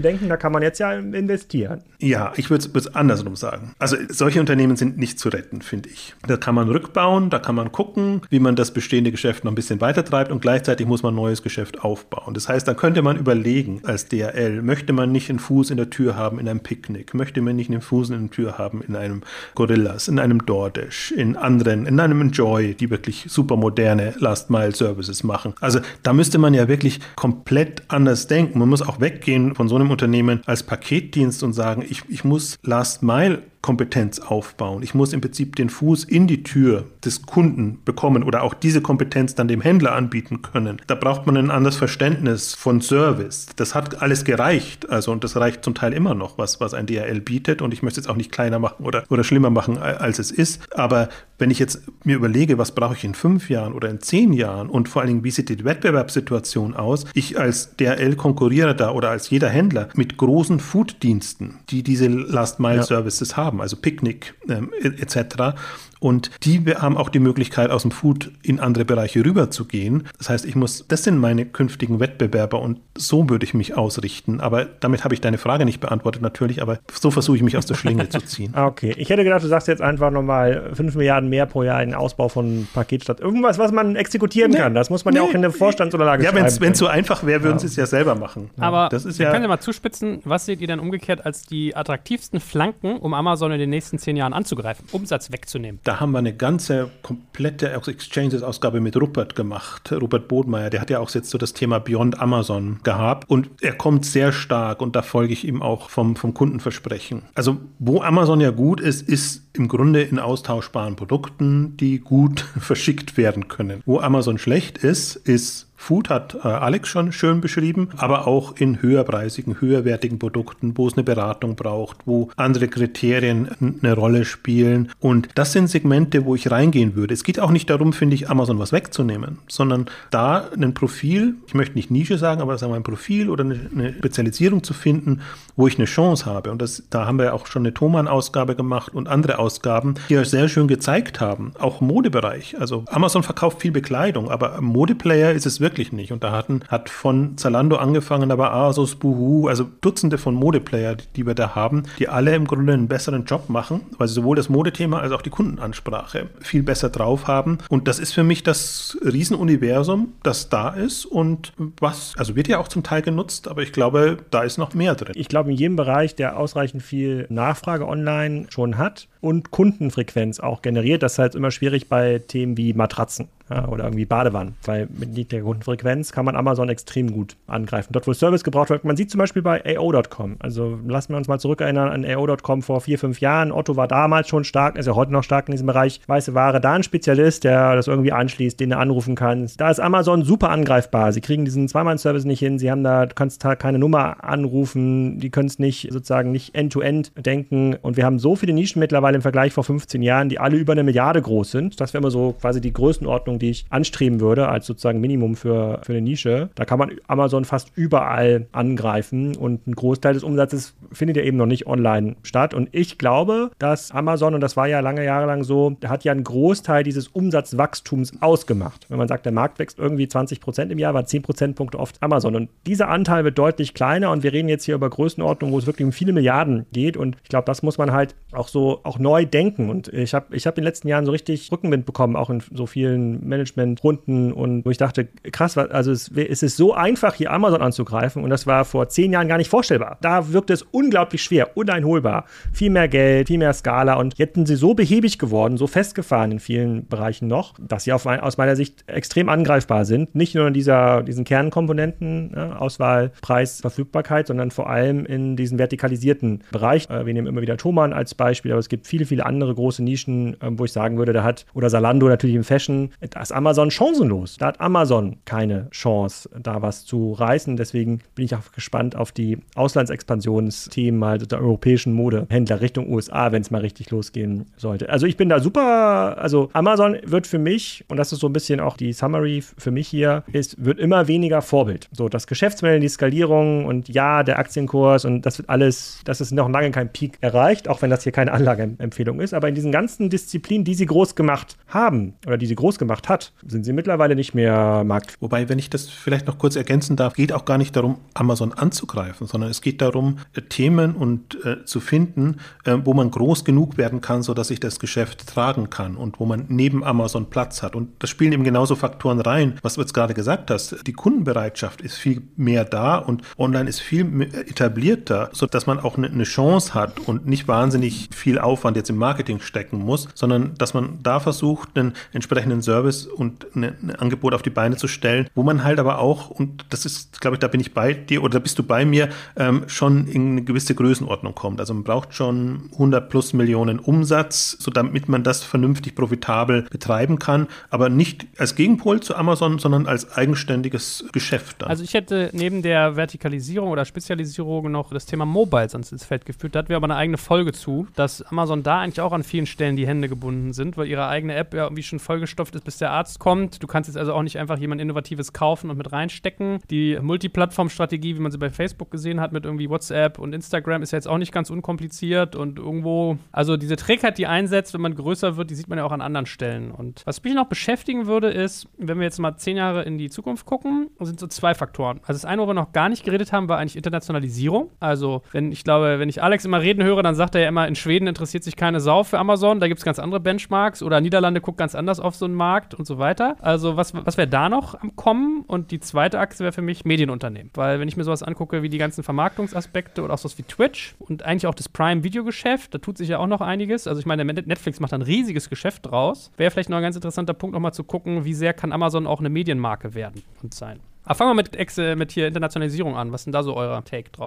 denken, 0.00 0.28
da 0.28 0.36
kann 0.36 0.52
man 0.52 0.62
jetzt 0.62 0.78
ja 0.78 0.92
investieren. 0.92 1.82
Ja, 1.98 2.32
ich 2.36 2.50
würde 2.50 2.68
es 2.78 2.94
andersrum 2.94 3.36
sagen. 3.36 3.72
Also 3.78 3.96
solche 4.08 4.40
Unternehmen 4.40 4.76
sind 4.76 4.98
nicht 4.98 5.18
zu 5.18 5.28
retten, 5.28 5.62
finde 5.62 5.88
ich. 5.88 6.14
Da 6.26 6.36
kann 6.36 6.54
man 6.54 6.68
rückbauen, 6.68 7.30
da 7.30 7.38
kann 7.38 7.54
man 7.54 7.72
gucken, 7.72 8.22
wie 8.30 8.40
man 8.40 8.56
das 8.56 8.72
bestehende 8.72 9.10
Geschäft 9.10 9.44
noch 9.44 9.52
ein 9.52 9.54
bisschen 9.54 9.80
weiter 9.80 10.04
treibt 10.04 10.30
und 10.30 10.40
gleichzeitig 10.40 10.86
muss 10.86 11.02
man 11.02 11.14
ein 11.14 11.16
neues 11.16 11.42
Geschäft 11.42 11.82
aufbauen. 11.82 12.34
Das 12.34 12.48
heißt, 12.48 12.66
da 12.66 12.74
könnte 12.74 13.02
man 13.02 13.16
überlegen 13.16 13.80
als 13.84 14.08
DRL, 14.08 14.62
möchte 14.62 14.92
man 14.92 15.12
nicht 15.12 15.30
einen 15.30 15.38
Fuß 15.38 15.70
in 15.70 15.76
der 15.76 15.90
Tür 15.90 16.16
haben 16.16 16.38
in 16.38 16.48
einem 16.48 16.60
Picknick, 16.60 17.14
möchte 17.14 17.40
man 17.40 17.56
nicht 17.56 17.70
einen 17.70 17.80
Fuß 17.80 18.10
in 18.10 18.20
der 18.20 18.30
Tür 18.30 18.58
haben 18.58 18.82
in 18.82 18.96
einem 18.96 19.22
Gorillas, 19.54 20.08
in 20.08 20.18
einem 20.18 20.44
DoorDash, 20.44 21.12
in 21.12 21.36
anderen, 21.36 21.86
in 21.86 22.00
einem 22.00 22.20
Enjoy, 22.20 22.65
die 22.74 22.90
wirklich 22.90 23.26
super 23.28 23.56
moderne 23.56 24.14
Last-Mile-Services 24.18 25.24
machen. 25.24 25.54
Also 25.60 25.80
da 26.02 26.12
müsste 26.12 26.38
man 26.38 26.54
ja 26.54 26.68
wirklich 26.68 27.00
komplett 27.14 27.82
anders 27.88 28.26
denken. 28.26 28.58
Man 28.58 28.68
muss 28.68 28.82
auch 28.82 29.00
weggehen 29.00 29.54
von 29.54 29.68
so 29.68 29.76
einem 29.76 29.90
Unternehmen 29.90 30.42
als 30.46 30.62
Paketdienst 30.62 31.42
und 31.42 31.52
sagen, 31.52 31.84
ich, 31.88 32.02
ich 32.08 32.24
muss 32.24 32.58
Last-Mile 32.62 33.42
Kompetenz 33.66 34.20
aufbauen. 34.20 34.84
Ich 34.84 34.94
muss 34.94 35.12
im 35.12 35.20
Prinzip 35.20 35.56
den 35.56 35.70
Fuß 35.70 36.04
in 36.04 36.28
die 36.28 36.44
Tür 36.44 36.84
des 37.04 37.22
Kunden 37.22 37.80
bekommen 37.84 38.22
oder 38.22 38.44
auch 38.44 38.54
diese 38.54 38.80
Kompetenz 38.80 39.34
dann 39.34 39.48
dem 39.48 39.60
Händler 39.60 39.92
anbieten 39.92 40.40
können. 40.40 40.80
Da 40.86 40.94
braucht 40.94 41.26
man 41.26 41.36
ein 41.36 41.50
anderes 41.50 41.74
Verständnis 41.74 42.54
von 42.54 42.80
Service. 42.80 43.48
Das 43.56 43.74
hat 43.74 44.00
alles 44.00 44.24
gereicht. 44.24 44.88
Also, 44.88 45.10
und 45.10 45.24
das 45.24 45.34
reicht 45.36 45.64
zum 45.64 45.74
Teil 45.74 45.94
immer 45.94 46.14
noch, 46.14 46.38
was, 46.38 46.60
was 46.60 46.74
ein 46.74 46.86
DHL 46.86 47.20
bietet. 47.20 47.60
Und 47.60 47.74
ich 47.74 47.82
möchte 47.82 48.00
es 48.00 48.06
auch 48.06 48.14
nicht 48.14 48.30
kleiner 48.30 48.60
machen 48.60 48.84
oder, 48.84 49.02
oder 49.10 49.24
schlimmer 49.24 49.50
machen, 49.50 49.78
als 49.78 50.20
es 50.20 50.30
ist. 50.30 50.62
Aber 50.72 51.08
wenn 51.38 51.50
ich 51.50 51.58
jetzt 51.58 51.82
mir 52.04 52.14
überlege, 52.14 52.58
was 52.58 52.70
brauche 52.70 52.94
ich 52.94 53.02
in 53.02 53.14
fünf 53.14 53.50
Jahren 53.50 53.72
oder 53.72 53.88
in 53.88 53.98
zehn 53.98 54.32
Jahren 54.32 54.68
und 54.68 54.88
vor 54.88 55.02
allen 55.02 55.08
Dingen, 55.08 55.24
wie 55.24 55.32
sieht 55.32 55.48
die 55.48 55.64
Wettbewerbssituation 55.64 56.76
aus? 56.76 57.04
Ich 57.14 57.36
als 57.36 57.74
DHL 57.74 58.14
konkurriere 58.14 58.76
da 58.76 58.92
oder 58.92 59.10
als 59.10 59.28
jeder 59.28 59.48
Händler 59.48 59.88
mit 59.96 60.16
großen 60.16 60.60
Fooddiensten, 60.60 61.58
die 61.68 61.82
diese 61.82 62.06
Last-Mile-Services 62.06 63.32
ja. 63.32 63.36
haben 63.38 63.55
haben, 63.56 63.60
also 63.62 63.76
Picknick 63.76 64.34
ähm, 64.48 64.72
etc. 64.82 65.54
Und 66.00 66.30
die 66.42 66.64
haben 66.74 66.96
auch 66.96 67.08
die 67.08 67.18
Möglichkeit, 67.18 67.70
aus 67.70 67.82
dem 67.82 67.90
Food 67.90 68.30
in 68.42 68.60
andere 68.60 68.84
Bereiche 68.84 69.24
rüber 69.24 69.50
zu 69.50 69.64
gehen. 69.64 70.08
Das 70.18 70.28
heißt, 70.28 70.44
ich 70.44 70.54
muss, 70.54 70.84
das 70.88 71.04
sind 71.04 71.18
meine 71.18 71.46
künftigen 71.46 72.00
Wettbewerber 72.00 72.60
und 72.60 72.80
so 72.96 73.28
würde 73.28 73.44
ich 73.44 73.54
mich 73.54 73.76
ausrichten. 73.76 74.40
Aber 74.40 74.64
damit 74.64 75.04
habe 75.04 75.14
ich 75.14 75.20
deine 75.20 75.38
Frage 75.38 75.64
nicht 75.64 75.80
beantwortet, 75.80 76.22
natürlich, 76.22 76.62
aber 76.62 76.78
so 76.92 77.10
versuche 77.10 77.36
ich 77.36 77.42
mich 77.42 77.56
aus 77.56 77.66
der 77.66 77.74
Schlinge 77.74 78.08
zu 78.08 78.20
ziehen. 78.20 78.54
Okay, 78.66 78.94
ich 78.96 79.10
hätte 79.10 79.22
gedacht, 79.22 79.44
du 79.44 79.48
sagst 79.48 79.68
jetzt 79.68 79.82
einfach 79.82 80.10
nochmal 80.10 80.70
5 80.72 80.96
Milliarden 80.96 81.28
mehr 81.28 81.46
pro 81.46 81.62
Jahr 81.62 81.82
in 81.82 81.90
den 81.90 81.94
Ausbau 81.94 82.28
von 82.28 82.66
Paketstadt. 82.74 83.20
Irgendwas, 83.20 83.58
was 83.58 83.70
man 83.70 83.96
exekutieren 83.96 84.50
nee, 84.50 84.58
kann. 84.58 84.74
Das 84.74 84.90
muss 84.90 85.04
man 85.04 85.14
nee, 85.14 85.20
ja 85.20 85.26
auch 85.26 85.32
in 85.32 85.42
der 85.42 85.52
Vorstandsunterlage 85.52 86.24
ja, 86.24 86.30
schreiben. 86.30 86.46
Ja, 86.48 86.60
wenn 86.60 86.72
es 86.72 86.78
so 86.78 86.86
einfach 86.86 87.24
wäre, 87.24 87.42
würden 87.42 87.56
ja. 87.56 87.60
sie 87.60 87.66
es 87.66 87.76
ja 87.76 87.86
selber 87.86 88.14
machen. 88.14 88.50
Aber 88.58 88.88
das 88.90 89.04
ist 89.04 89.18
wir 89.18 89.26
ja 89.26 89.32
können 89.32 89.44
ja 89.44 89.48
mal 89.48 89.60
zuspitzen, 89.60 90.20
was 90.24 90.46
seht 90.46 90.60
ihr 90.60 90.66
dann 90.66 90.80
umgekehrt 90.80 91.24
als 91.24 91.46
die 91.46 91.76
attraktivsten 91.76 92.40
Flanken, 92.40 92.96
um 92.96 93.14
Amazon 93.14 93.52
in 93.52 93.58
den 93.58 93.70
nächsten 93.70 93.98
zehn 93.98 94.16
Jahren 94.16 94.32
anzugreifen, 94.32 94.86
Umsatz 94.92 95.30
wegzunehmen? 95.30 95.80
Da 95.86 96.00
haben 96.00 96.10
wir 96.10 96.18
eine 96.18 96.34
ganze 96.34 96.90
komplette 97.02 97.70
Exchanges-Ausgabe 97.70 98.80
mit 98.80 98.96
Rupert 98.96 99.36
gemacht. 99.36 99.92
Rupert 99.92 100.26
Bodmeier, 100.26 100.68
der 100.68 100.80
hat 100.80 100.90
ja 100.90 100.98
auch 100.98 101.10
jetzt 101.10 101.30
so 101.30 101.38
das 101.38 101.52
Thema 101.52 101.78
Beyond 101.78 102.18
Amazon 102.18 102.80
gehabt. 102.82 103.30
Und 103.30 103.50
er 103.60 103.72
kommt 103.72 104.04
sehr 104.04 104.32
stark 104.32 104.82
und 104.82 104.96
da 104.96 105.02
folge 105.02 105.32
ich 105.32 105.46
ihm 105.46 105.62
auch 105.62 105.88
vom, 105.88 106.16
vom 106.16 106.34
Kundenversprechen. 106.34 107.22
Also, 107.36 107.58
wo 107.78 108.02
Amazon 108.02 108.40
ja 108.40 108.50
gut 108.50 108.80
ist, 108.80 109.08
ist 109.08 109.44
im 109.52 109.68
Grunde 109.68 110.02
in 110.02 110.18
austauschbaren 110.18 110.96
Produkten, 110.96 111.76
die 111.76 112.00
gut 112.00 112.40
verschickt 112.58 113.16
werden 113.16 113.46
können. 113.46 113.80
Wo 113.86 114.00
Amazon 114.00 114.38
schlecht 114.38 114.78
ist, 114.78 115.14
ist 115.14 115.65
Food 115.76 116.10
hat 116.10 116.34
äh, 116.34 116.48
Alex 116.48 116.88
schon 116.88 117.12
schön 117.12 117.40
beschrieben, 117.40 117.90
aber 117.96 118.26
auch 118.26 118.56
in 118.56 118.82
höherpreisigen, 118.82 119.60
höherwertigen 119.60 120.18
Produkten, 120.18 120.76
wo 120.76 120.88
es 120.88 120.94
eine 120.94 121.04
Beratung 121.04 121.54
braucht, 121.54 121.98
wo 122.06 122.30
andere 122.36 122.68
Kriterien 122.68 123.48
eine 123.82 123.92
Rolle 123.92 124.24
spielen. 124.24 124.90
Und 124.98 125.28
das 125.34 125.52
sind 125.52 125.68
Segmente, 125.68 126.24
wo 126.24 126.34
ich 126.34 126.50
reingehen 126.50 126.96
würde. 126.96 127.14
Es 127.14 127.24
geht 127.24 127.38
auch 127.38 127.50
nicht 127.50 127.70
darum, 127.70 127.92
finde 127.92 128.14
ich, 128.14 128.30
Amazon 128.30 128.58
was 128.58 128.72
wegzunehmen, 128.72 129.38
sondern 129.48 129.86
da 130.10 130.48
ein 130.56 130.74
Profil, 130.74 131.34
ich 131.46 131.54
möchte 131.54 131.74
nicht 131.74 131.90
Nische 131.90 132.18
sagen, 132.18 132.40
aber 132.40 132.58
sagen 132.58 132.72
wir 132.72 132.76
ein 132.76 132.82
Profil 132.82 133.28
oder 133.28 133.44
eine, 133.44 133.60
eine 133.72 133.92
Spezialisierung 133.94 134.64
zu 134.64 134.74
finden, 134.74 135.20
wo 135.56 135.66
ich 135.66 135.76
eine 135.78 135.86
Chance 135.86 136.26
habe. 136.26 136.50
Und 136.50 136.60
das, 136.62 136.84
da 136.90 137.06
haben 137.06 137.18
wir 137.18 137.34
auch 137.34 137.46
schon 137.46 137.62
eine 137.62 137.74
Thomann-Ausgabe 137.74 138.56
gemacht 138.56 138.94
und 138.94 139.08
andere 139.08 139.38
Ausgaben, 139.38 139.94
die 140.08 140.18
euch 140.18 140.30
sehr 140.30 140.48
schön 140.48 140.68
gezeigt 140.68 141.20
haben. 141.20 141.52
Auch 141.58 141.80
Modebereich. 141.80 142.58
Also 142.58 142.84
Amazon 142.86 143.22
verkauft 143.22 143.60
viel 143.60 143.72
Bekleidung, 143.72 144.30
aber 144.30 144.60
Modeplayer 144.60 145.32
ist 145.32 145.46
es 145.46 145.60
wirklich 145.60 145.65
wirklich 145.66 145.90
nicht. 145.90 146.12
Und 146.12 146.22
da 146.22 146.30
hatten, 146.30 146.60
hat 146.68 146.88
von 146.88 147.36
Zalando 147.36 147.76
angefangen, 147.76 148.30
aber 148.30 148.52
Asus, 148.52 148.94
Boohoo, 148.94 149.48
also 149.48 149.66
Dutzende 149.80 150.16
von 150.16 150.34
Modeplayer, 150.34 150.96
die 151.16 151.26
wir 151.26 151.34
da 151.34 151.56
haben, 151.56 151.82
die 151.98 152.08
alle 152.08 152.36
im 152.36 152.46
Grunde 152.46 152.72
einen 152.72 152.86
besseren 152.86 153.24
Job 153.24 153.48
machen, 153.48 153.80
weil 153.98 154.06
sie 154.06 154.14
sowohl 154.14 154.36
das 154.36 154.48
Modethema 154.48 155.00
als 155.00 155.10
auch 155.10 155.22
die 155.22 155.30
Kundenansprache 155.30 156.28
viel 156.38 156.62
besser 156.62 156.88
drauf 156.88 157.26
haben. 157.26 157.58
Und 157.68 157.88
das 157.88 157.98
ist 157.98 158.12
für 158.12 158.22
mich 158.22 158.44
das 158.44 158.96
Riesenuniversum, 159.04 160.12
das 160.22 160.48
da 160.48 160.68
ist 160.68 161.04
und 161.04 161.52
was, 161.80 162.14
also 162.16 162.36
wird 162.36 162.46
ja 162.46 162.58
auch 162.58 162.68
zum 162.68 162.84
Teil 162.84 163.02
genutzt, 163.02 163.48
aber 163.48 163.62
ich 163.62 163.72
glaube, 163.72 164.18
da 164.30 164.42
ist 164.42 164.58
noch 164.58 164.72
mehr 164.72 164.94
drin. 164.94 165.14
Ich 165.16 165.28
glaube, 165.28 165.50
in 165.50 165.56
jedem 165.56 165.74
Bereich, 165.74 166.14
der 166.14 166.38
ausreichend 166.38 166.82
viel 166.82 167.26
Nachfrage 167.28 167.88
online 167.88 168.46
schon 168.50 168.78
hat 168.78 169.08
und 169.20 169.50
Kundenfrequenz 169.50 170.38
auch 170.38 170.62
generiert, 170.62 171.02
das 171.02 171.14
ist 171.14 171.18
halt 171.18 171.34
immer 171.34 171.50
schwierig 171.50 171.88
bei 171.88 172.20
Themen 172.20 172.56
wie 172.56 172.72
Matratzen 172.72 173.28
ja, 173.50 173.68
oder 173.68 173.84
irgendwie 173.84 174.04
Badewannen, 174.04 174.54
weil 174.64 174.88
mit 174.92 175.12
niedriger 175.12 175.44
Kundenfrequenz 175.44 176.12
kann 176.12 176.24
man 176.24 176.36
Amazon 176.36 176.68
extrem 176.68 177.12
gut 177.12 177.36
angreifen. 177.46 177.92
Dort, 177.92 178.06
wo 178.06 178.12
Service 178.12 178.42
gebraucht 178.42 178.70
wird, 178.70 178.84
man 178.84 178.96
sieht 178.96 179.10
zum 179.10 179.18
Beispiel 179.18 179.42
bei 179.42 179.62
AO.com, 179.76 180.36
also 180.40 180.78
lassen 180.86 181.12
wir 181.12 181.18
uns 181.18 181.28
mal 181.28 181.38
zurückerinnern 181.38 181.88
an 181.88 182.04
AO.com 182.04 182.62
vor 182.62 182.80
vier, 182.80 182.98
fünf 182.98 183.20
Jahren. 183.20 183.52
Otto 183.52 183.76
war 183.76 183.88
damals 183.88 184.28
schon 184.28 184.44
stark, 184.44 184.76
ist 184.76 184.86
ja 184.86 184.94
heute 184.94 185.12
noch 185.12 185.22
stark 185.22 185.48
in 185.48 185.52
diesem 185.52 185.66
Bereich. 185.66 186.00
Weiße 186.06 186.34
Ware, 186.34 186.60
da 186.60 186.72
ein 186.72 186.82
Spezialist, 186.82 187.44
der 187.44 187.76
das 187.76 187.86
irgendwie 187.86 188.12
anschließt, 188.12 188.58
den 188.58 188.72
er 188.72 188.80
anrufen 188.80 189.14
kann. 189.14 189.48
Da 189.56 189.70
ist 189.70 189.80
Amazon 189.80 190.22
super 190.22 190.50
angreifbar. 190.50 191.12
Sie 191.12 191.20
kriegen 191.20 191.44
diesen 191.44 191.68
Zweimann-Service 191.68 192.24
nicht 192.24 192.40
hin, 192.40 192.58
sie 192.58 192.70
haben 192.70 192.82
da, 192.82 193.06
du 193.06 193.14
kannst 193.14 193.44
da 193.44 193.54
keine 193.54 193.78
Nummer 193.78 194.24
anrufen, 194.24 195.18
die 195.20 195.30
können 195.30 195.48
es 195.48 195.58
nicht 195.58 195.88
sozusagen 195.92 196.32
nicht 196.32 196.54
end-to-end 196.54 197.12
-end 197.12 197.22
denken 197.22 197.76
und 197.82 197.96
wir 197.96 198.04
haben 198.04 198.18
so 198.18 198.36
viele 198.36 198.52
Nischen 198.52 198.80
mittlerweile 198.80 199.16
im 199.16 199.22
Vergleich 199.22 199.52
vor 199.52 199.64
15 199.64 200.02
Jahren, 200.02 200.28
die 200.28 200.38
alle 200.38 200.56
über 200.56 200.72
eine 200.72 200.82
Milliarde 200.82 201.22
groß 201.22 201.50
sind. 201.50 201.80
Das 201.80 201.92
wäre 201.92 202.02
immer 202.02 202.10
so 202.10 202.34
quasi 202.40 202.60
die 202.60 202.72
Größenordnung 202.72 203.35
Größenordnung, 203.36 203.38
die 203.38 203.50
ich 203.50 203.66
anstreben 203.70 204.20
würde, 204.20 204.48
als 204.48 204.66
sozusagen 204.66 205.00
Minimum 205.00 205.36
für, 205.36 205.80
für 205.82 205.92
eine 205.92 206.00
Nische. 206.00 206.50
Da 206.54 206.64
kann 206.64 206.78
man 206.78 206.92
Amazon 207.06 207.44
fast 207.44 207.72
überall 207.74 208.46
angreifen 208.52 209.36
und 209.36 209.66
ein 209.66 209.74
Großteil 209.74 210.14
des 210.14 210.24
Umsatzes 210.24 210.74
findet 210.92 211.16
ja 211.16 211.22
eben 211.22 211.36
noch 211.36 211.46
nicht 211.46 211.66
online 211.66 212.16
statt. 212.22 212.54
Und 212.54 212.68
ich 212.72 212.98
glaube, 212.98 213.50
dass 213.58 213.90
Amazon, 213.90 214.34
und 214.34 214.40
das 214.40 214.56
war 214.56 214.66
ja 214.66 214.80
lange 214.80 215.04
Jahre 215.04 215.26
lang 215.26 215.44
so, 215.44 215.76
hat 215.86 216.04
ja 216.04 216.12
einen 216.12 216.24
Großteil 216.24 216.82
dieses 216.82 217.08
Umsatzwachstums 217.08 218.20
ausgemacht. 218.20 218.86
Wenn 218.88 218.98
man 218.98 219.08
sagt, 219.08 219.24
der 219.26 219.32
Markt 219.32 219.58
wächst 219.58 219.78
irgendwie 219.78 220.08
20 220.08 220.40
Prozent 220.40 220.72
im 220.72 220.78
Jahr, 220.78 220.94
war 220.94 221.04
10 221.04 221.22
Prozentpunkte 221.22 221.78
oft 221.78 222.02
Amazon. 222.02 222.36
Und 222.36 222.48
dieser 222.66 222.88
Anteil 222.88 223.24
wird 223.24 223.38
deutlich 223.38 223.74
kleiner 223.74 224.10
und 224.10 224.22
wir 224.22 224.32
reden 224.32 224.48
jetzt 224.48 224.64
hier 224.64 224.74
über 224.74 224.90
Größenordnungen, 224.90 225.52
wo 225.52 225.58
es 225.58 225.66
wirklich 225.66 225.84
um 225.84 225.92
viele 225.92 226.12
Milliarden 226.12 226.66
geht. 226.72 226.96
Und 226.96 227.16
ich 227.22 227.28
glaube, 227.28 227.46
das 227.46 227.62
muss 227.62 227.78
man 227.78 227.92
halt 227.92 228.14
auch 228.32 228.48
so 228.48 228.80
auch 228.82 228.98
neu 228.98 229.24
denken. 229.24 229.70
Und 229.70 229.88
ich 229.88 230.14
habe 230.14 230.34
ich 230.34 230.46
hab 230.46 230.56
in 230.56 230.62
den 230.62 230.68
letzten 230.68 230.88
Jahren 230.88 231.04
so 231.04 231.12
richtig 231.12 231.50
Rückenwind 231.50 231.86
bekommen, 231.86 232.16
auch 232.16 232.30
in 232.30 232.42
so 232.52 232.66
vielen 232.66 233.25
Managementrunden 233.26 234.32
und 234.32 234.64
wo 234.64 234.70
ich 234.70 234.78
dachte, 234.78 235.08
krass, 235.32 235.56
also 235.58 235.92
es, 235.92 236.10
es 236.10 236.42
ist 236.42 236.56
so 236.56 236.74
einfach, 236.74 237.14
hier 237.14 237.32
Amazon 237.32 237.62
anzugreifen 237.62 238.22
und 238.22 238.30
das 238.30 238.46
war 238.46 238.64
vor 238.64 238.88
zehn 238.88 239.12
Jahren 239.12 239.28
gar 239.28 239.38
nicht 239.38 239.50
vorstellbar. 239.50 239.98
Da 240.00 240.32
wirkt 240.32 240.50
es 240.50 240.62
unglaublich 240.62 241.22
schwer, 241.22 241.56
uneinholbar. 241.56 242.26
Viel 242.52 242.70
mehr 242.70 242.88
Geld, 242.88 243.28
viel 243.28 243.38
mehr 243.38 243.52
Skala 243.52 243.94
und 243.94 244.16
sind 244.16 244.46
sie 244.46 244.56
so 244.56 244.74
behäbig 244.74 245.18
geworden, 245.18 245.56
so 245.56 245.66
festgefahren 245.66 246.32
in 246.32 246.40
vielen 246.40 246.86
Bereichen 246.88 247.28
noch, 247.28 247.54
dass 247.58 247.84
sie 247.84 247.92
auf, 247.92 248.06
aus 248.06 248.36
meiner 248.36 248.56
Sicht 248.56 248.84
extrem 248.86 249.28
angreifbar 249.28 249.84
sind. 249.84 250.14
Nicht 250.14 250.34
nur 250.34 250.46
in 250.46 250.54
dieser, 250.54 251.02
diesen 251.02 251.24
Kernkomponenten, 251.24 252.32
ne, 252.32 252.60
Auswahl, 252.60 253.12
Preis, 253.22 253.60
Verfügbarkeit, 253.60 254.26
sondern 254.26 254.50
vor 254.50 254.68
allem 254.68 255.06
in 255.06 255.36
diesen 255.36 255.58
vertikalisierten 255.58 256.42
Bereich. 256.52 256.88
Äh, 256.90 257.06
wir 257.06 257.14
nehmen 257.14 257.26
immer 257.26 257.40
wieder 257.40 257.56
Thomann 257.56 257.92
als 257.92 258.14
Beispiel, 258.14 258.52
aber 258.52 258.60
es 258.60 258.68
gibt 258.68 258.86
viele, 258.86 259.06
viele 259.06 259.26
andere 259.26 259.54
große 259.54 259.82
Nischen, 259.82 260.34
äh, 260.40 260.50
wo 260.50 260.64
ich 260.64 260.72
sagen 260.72 260.98
würde, 260.98 261.12
da 261.12 261.22
hat, 261.22 261.46
oder 261.54 261.70
Salando 261.70 262.08
natürlich 262.08 262.36
im 262.36 262.44
Fashion, 262.44 262.90
da 263.16 263.22
ist 263.22 263.32
Amazon 263.32 263.70
chancenlos. 263.70 264.36
Da 264.36 264.48
hat 264.48 264.60
Amazon 264.60 265.16
keine 265.24 265.70
Chance, 265.70 266.28
da 266.38 266.60
was 266.60 266.84
zu 266.84 267.12
reißen. 267.14 267.56
Deswegen 267.56 268.00
bin 268.14 268.26
ich 268.26 268.34
auch 268.34 268.52
gespannt 268.52 268.94
auf 268.94 269.10
die 269.10 269.38
Auslandsexpansionsthemen 269.54 271.00
mal 271.00 271.16
der 271.16 271.40
europäischen 271.40 271.94
Modehändler 271.94 272.60
Richtung 272.60 272.92
USA, 272.92 273.32
wenn 273.32 273.40
es 273.40 273.50
mal 273.50 273.62
richtig 273.62 273.90
losgehen 273.90 274.44
sollte. 274.58 274.90
Also 274.90 275.06
ich 275.06 275.16
bin 275.16 275.30
da 275.30 275.40
super, 275.40 276.18
also 276.18 276.50
Amazon 276.52 276.98
wird 277.06 277.26
für 277.26 277.38
mich, 277.38 277.86
und 277.88 277.96
das 277.96 278.12
ist 278.12 278.20
so 278.20 278.26
ein 278.28 278.34
bisschen 278.34 278.60
auch 278.60 278.76
die 278.76 278.92
Summary 278.92 279.42
für 279.56 279.70
mich 279.70 279.88
hier, 279.88 280.22
ist, 280.30 280.62
wird 280.62 280.78
immer 280.78 281.08
weniger 281.08 281.40
Vorbild. 281.40 281.88
So, 281.92 282.10
das 282.10 282.26
Geschäftsmodell, 282.26 282.80
die 282.80 282.88
Skalierung 282.88 283.64
und 283.64 283.88
ja, 283.88 284.24
der 284.24 284.38
Aktienkurs 284.38 285.06
und 285.06 285.22
das 285.22 285.38
wird 285.38 285.48
alles, 285.48 286.00
das 286.04 286.20
ist 286.20 286.32
noch 286.32 286.50
lange 286.50 286.70
kein 286.70 286.92
Peak 286.92 287.16
erreicht, 287.22 287.66
auch 287.66 287.80
wenn 287.80 287.88
das 287.88 288.02
hier 288.02 288.12
keine 288.12 288.32
Anlageempfehlung 288.32 289.20
ist. 289.20 289.32
Aber 289.32 289.48
in 289.48 289.54
diesen 289.54 289.72
ganzen 289.72 290.10
Disziplinen, 290.10 290.66
die 290.66 290.74
sie 290.74 290.84
groß 290.84 291.14
gemacht 291.14 291.56
haben 291.68 292.12
oder 292.26 292.36
die 292.36 292.44
sie 292.44 292.56
groß 292.56 292.78
gemacht 292.78 293.05
hat, 293.08 293.32
sind 293.46 293.64
sie 293.64 293.72
mittlerweile 293.72 294.14
nicht 294.14 294.34
mehr 294.34 294.84
Markt. 294.84 295.16
Wobei, 295.20 295.48
wenn 295.48 295.58
ich 295.58 295.70
das 295.70 295.88
vielleicht 295.88 296.26
noch 296.26 296.38
kurz 296.38 296.56
ergänzen 296.56 296.96
darf, 296.96 297.14
geht 297.14 297.32
auch 297.32 297.44
gar 297.44 297.58
nicht 297.58 297.74
darum, 297.76 297.98
Amazon 298.14 298.52
anzugreifen, 298.52 299.26
sondern 299.26 299.50
es 299.50 299.60
geht 299.60 299.80
darum, 299.80 300.18
äh, 300.34 300.42
Themen 300.42 300.94
und 300.94 301.44
äh, 301.44 301.64
zu 301.64 301.80
finden, 301.80 302.36
äh, 302.64 302.76
wo 302.84 302.94
man 302.94 303.10
groß 303.10 303.44
genug 303.44 303.76
werden 303.76 304.00
kann, 304.00 304.22
sodass 304.22 304.50
ich 304.50 304.60
das 304.60 304.78
Geschäft 304.78 305.26
tragen 305.26 305.70
kann 305.70 305.96
und 305.96 306.20
wo 306.20 306.26
man 306.26 306.46
neben 306.48 306.84
Amazon 306.84 307.26
Platz 307.30 307.62
hat. 307.62 307.76
Und 307.76 307.90
das 308.00 308.10
spielen 308.10 308.32
eben 308.32 308.44
genauso 308.44 308.76
Faktoren 308.76 309.20
rein, 309.20 309.58
was 309.62 309.74
du 309.74 309.80
jetzt 309.80 309.94
gerade 309.94 310.14
gesagt 310.14 310.50
hast. 310.50 310.86
Die 310.86 310.92
Kundenbereitschaft 310.92 311.80
ist 311.80 311.96
viel 311.96 312.22
mehr 312.36 312.64
da 312.64 312.96
und 312.96 313.22
online 313.38 313.68
ist 313.68 313.80
viel 313.80 314.22
etablierter, 314.22 315.30
sodass 315.32 315.66
man 315.66 315.78
auch 315.78 315.96
eine, 315.96 316.08
eine 316.08 316.24
Chance 316.24 316.74
hat 316.74 317.00
und 317.00 317.26
nicht 317.26 317.48
wahnsinnig 317.48 318.08
viel 318.14 318.38
Aufwand 318.38 318.76
jetzt 318.76 318.90
im 318.90 318.96
Marketing 318.96 319.40
stecken 319.40 319.78
muss, 319.78 320.08
sondern 320.14 320.54
dass 320.58 320.74
man 320.74 320.98
da 321.02 321.20
versucht, 321.20 321.70
einen 321.74 321.94
entsprechenden 322.12 322.62
Service 322.62 322.95
Service 322.96 323.06
und 323.06 323.54
ein 323.54 323.94
Angebot 323.96 324.34
auf 324.34 324.42
die 324.42 324.50
Beine 324.50 324.76
zu 324.76 324.88
stellen, 324.88 325.28
wo 325.34 325.42
man 325.42 325.64
halt 325.64 325.78
aber 325.78 325.98
auch, 325.98 326.30
und 326.30 326.66
das 326.70 326.86
ist, 326.86 327.20
glaube 327.20 327.36
ich, 327.36 327.40
da 327.40 327.48
bin 327.48 327.60
ich 327.60 327.74
bei 327.74 327.92
dir 327.92 328.22
oder 328.22 328.34
da 328.34 328.38
bist 328.38 328.58
du 328.58 328.62
bei 328.62 328.84
mir, 328.84 329.08
ähm, 329.36 329.64
schon 329.66 330.06
in 330.06 330.32
eine 330.32 330.42
gewisse 330.42 330.74
Größenordnung 330.74 331.34
kommt. 331.34 331.60
Also 331.60 331.74
man 331.74 331.84
braucht 331.84 332.14
schon 332.14 332.70
100 332.72 333.08
plus 333.08 333.32
Millionen 333.32 333.78
Umsatz, 333.78 334.56
so 334.58 334.70
damit 334.70 335.08
man 335.08 335.22
das 335.22 335.42
vernünftig 335.42 335.94
profitabel 335.94 336.62
betreiben 336.70 337.18
kann, 337.18 337.48
aber 337.70 337.88
nicht 337.88 338.26
als 338.38 338.54
Gegenpol 338.54 339.00
zu 339.00 339.16
Amazon, 339.16 339.58
sondern 339.58 339.86
als 339.86 340.16
eigenständiges 340.16 341.04
Geschäft. 341.12 341.62
Dann. 341.62 341.68
Also 341.68 341.84
ich 341.84 341.94
hätte 341.94 342.30
neben 342.32 342.62
der 342.62 342.96
Vertikalisierung 342.96 343.70
oder 343.70 343.84
Spezialisierung 343.84 344.70
noch 344.70 344.90
das 344.90 345.06
Thema 345.06 345.24
Mobile 345.24 345.68
sonst 345.68 345.92
ins 345.92 346.04
Feld 346.04 346.26
geführt. 346.26 346.54
Da 346.54 346.60
hatten 346.60 346.68
wir 346.68 346.76
aber 346.76 346.86
eine 346.86 346.96
eigene 346.96 347.18
Folge 347.18 347.52
zu, 347.52 347.86
dass 347.94 348.22
Amazon 348.22 348.62
da 348.62 348.80
eigentlich 348.80 349.00
auch 349.00 349.12
an 349.12 349.22
vielen 349.22 349.46
Stellen 349.46 349.76
die 349.76 349.86
Hände 349.86 350.08
gebunden 350.08 350.52
sind, 350.52 350.76
weil 350.76 350.86
ihre 350.86 351.08
eigene 351.08 351.34
App 351.34 351.54
ja 351.54 351.64
irgendwie 351.64 351.82
schon 351.82 351.98
vollgestopft 351.98 352.54
ist, 352.54 352.64
bis 352.64 352.78
der 352.78 352.85
der 352.86 352.92
Arzt 352.92 353.18
kommt. 353.18 353.62
Du 353.62 353.66
kannst 353.66 353.88
jetzt 353.88 353.96
also 353.96 354.14
auch 354.14 354.22
nicht 354.22 354.38
einfach 354.38 354.58
jemand 354.58 354.80
Innovatives 354.80 355.32
kaufen 355.32 355.70
und 355.70 355.76
mit 355.76 355.92
reinstecken. 355.92 356.60
Die 356.70 356.98
Multiplattform-Strategie, 357.00 358.16
wie 358.16 358.20
man 358.20 358.30
sie 358.30 358.38
bei 358.38 358.50
Facebook 358.50 358.90
gesehen 358.90 359.20
hat, 359.20 359.32
mit 359.32 359.44
irgendwie 359.44 359.68
WhatsApp 359.68 360.18
und 360.18 360.32
Instagram, 360.32 360.82
ist 360.82 360.92
ja 360.92 360.98
jetzt 360.98 361.08
auch 361.08 361.18
nicht 361.18 361.32
ganz 361.32 361.50
unkompliziert 361.50 362.36
und 362.36 362.58
irgendwo, 362.58 363.18
also 363.32 363.56
diese 363.56 363.76
Trägheit, 363.76 364.18
die 364.18 364.28
einsetzt, 364.28 364.72
wenn 364.72 364.80
man 364.80 364.94
größer 364.94 365.36
wird, 365.36 365.50
die 365.50 365.56
sieht 365.56 365.68
man 365.68 365.78
ja 365.78 365.84
auch 365.84 365.92
an 365.92 366.00
anderen 366.00 366.26
Stellen. 366.26 366.70
Und 366.70 367.02
was 367.04 367.22
mich 367.24 367.34
noch 367.34 367.46
beschäftigen 367.46 368.06
würde, 368.06 368.30
ist, 368.30 368.68
wenn 368.78 368.98
wir 368.98 369.04
jetzt 369.04 369.18
mal 369.18 369.36
zehn 369.36 369.56
Jahre 369.56 369.82
in 369.82 369.98
die 369.98 370.08
Zukunft 370.08 370.46
gucken, 370.46 370.90
sind 371.00 371.18
so 371.18 371.26
zwei 371.26 371.54
Faktoren. 371.54 371.98
Also 372.02 372.12
das 372.12 372.24
eine, 372.24 372.42
wo 372.42 372.46
wir 372.46 372.54
noch 372.54 372.72
gar 372.72 372.88
nicht 372.88 373.04
geredet 373.04 373.32
haben, 373.32 373.48
war 373.48 373.58
eigentlich 373.58 373.76
Internationalisierung. 373.76 374.70
Also, 374.78 375.22
wenn 375.32 375.50
ich 375.50 375.64
glaube, 375.64 375.98
wenn 375.98 376.08
ich 376.08 376.22
Alex 376.22 376.44
immer 376.44 376.60
reden 376.60 376.84
höre, 376.84 377.02
dann 377.02 377.16
sagt 377.16 377.34
er 377.34 377.40
ja 377.40 377.48
immer, 377.48 377.66
in 377.66 377.74
Schweden 377.74 378.06
interessiert 378.06 378.44
sich 378.44 378.54
keine 378.54 378.78
Sau 378.78 379.02
für 379.02 379.18
Amazon, 379.18 379.58
da 379.58 379.66
gibt 379.66 379.78
es 379.78 379.84
ganz 379.84 379.98
andere 379.98 380.20
Benchmarks 380.20 380.82
oder 380.82 381.00
Niederlande 381.00 381.40
guckt 381.40 381.58
ganz 381.58 381.74
anders 381.74 381.98
auf 381.98 382.14
so 382.14 382.26
einen 382.26 382.34
Markt 382.34 382.75
und 382.78 382.86
so 382.86 382.98
weiter. 382.98 383.36
Also 383.40 383.76
was, 383.76 383.94
was 383.94 384.16
wäre 384.16 384.28
da 384.28 384.48
noch 384.48 384.74
am 384.80 384.96
Kommen? 384.96 385.42
Und 385.46 385.70
die 385.70 385.80
zweite 385.80 386.18
Achse 386.18 386.40
wäre 386.40 386.52
für 386.52 386.62
mich 386.62 386.84
Medienunternehmen. 386.84 387.50
Weil 387.54 387.80
wenn 387.80 387.88
ich 387.88 387.96
mir 387.96 388.04
sowas 388.04 388.22
angucke 388.22 388.62
wie 388.62 388.68
die 388.68 388.78
ganzen 388.78 389.02
Vermarktungsaspekte 389.02 390.02
oder 390.02 390.14
auch 390.14 390.18
sowas 390.18 390.38
wie 390.38 390.42
Twitch 390.42 390.94
und 390.98 391.22
eigentlich 391.22 391.46
auch 391.46 391.54
das 391.54 391.68
Prime-Videogeschäft, 391.68 392.74
da 392.74 392.78
tut 392.78 392.98
sich 392.98 393.08
ja 393.08 393.18
auch 393.18 393.26
noch 393.26 393.40
einiges. 393.40 393.86
Also 393.86 394.00
ich 394.00 394.06
meine, 394.06 394.24
Netflix 394.24 394.80
macht 394.80 394.92
ein 394.92 395.02
riesiges 395.02 395.50
Geschäft 395.50 395.86
draus. 395.86 396.30
Wäre 396.36 396.50
vielleicht 396.50 396.70
noch 396.70 396.76
ein 396.76 396.82
ganz 396.82 396.96
interessanter 396.96 397.34
Punkt, 397.34 397.54
nochmal 397.54 397.74
zu 397.74 397.84
gucken, 397.84 398.24
wie 398.24 398.34
sehr 398.34 398.54
kann 398.54 398.72
Amazon 398.72 399.06
auch 399.06 399.20
eine 399.20 399.28
Medienmarke 399.28 399.94
werden 399.94 400.22
und 400.42 400.54
sein. 400.54 400.80
Aber 401.04 401.14
fangen 401.14 401.30
wir 401.30 401.34
mit, 401.34 401.54
Ex 401.54 401.76
mit 401.76 402.10
hier 402.10 402.26
Internationalisierung 402.26 402.96
an. 402.96 403.12
Was 403.12 403.22
ist 403.22 403.24
denn 403.26 403.32
da 403.32 403.42
so 403.42 403.56
euer 403.56 403.84
Take 403.84 404.10
drauf? 404.10 404.26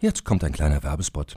Jetzt 0.00 0.24
kommt 0.24 0.42
ein 0.44 0.52
kleiner 0.52 0.82
Werbespot. 0.82 1.36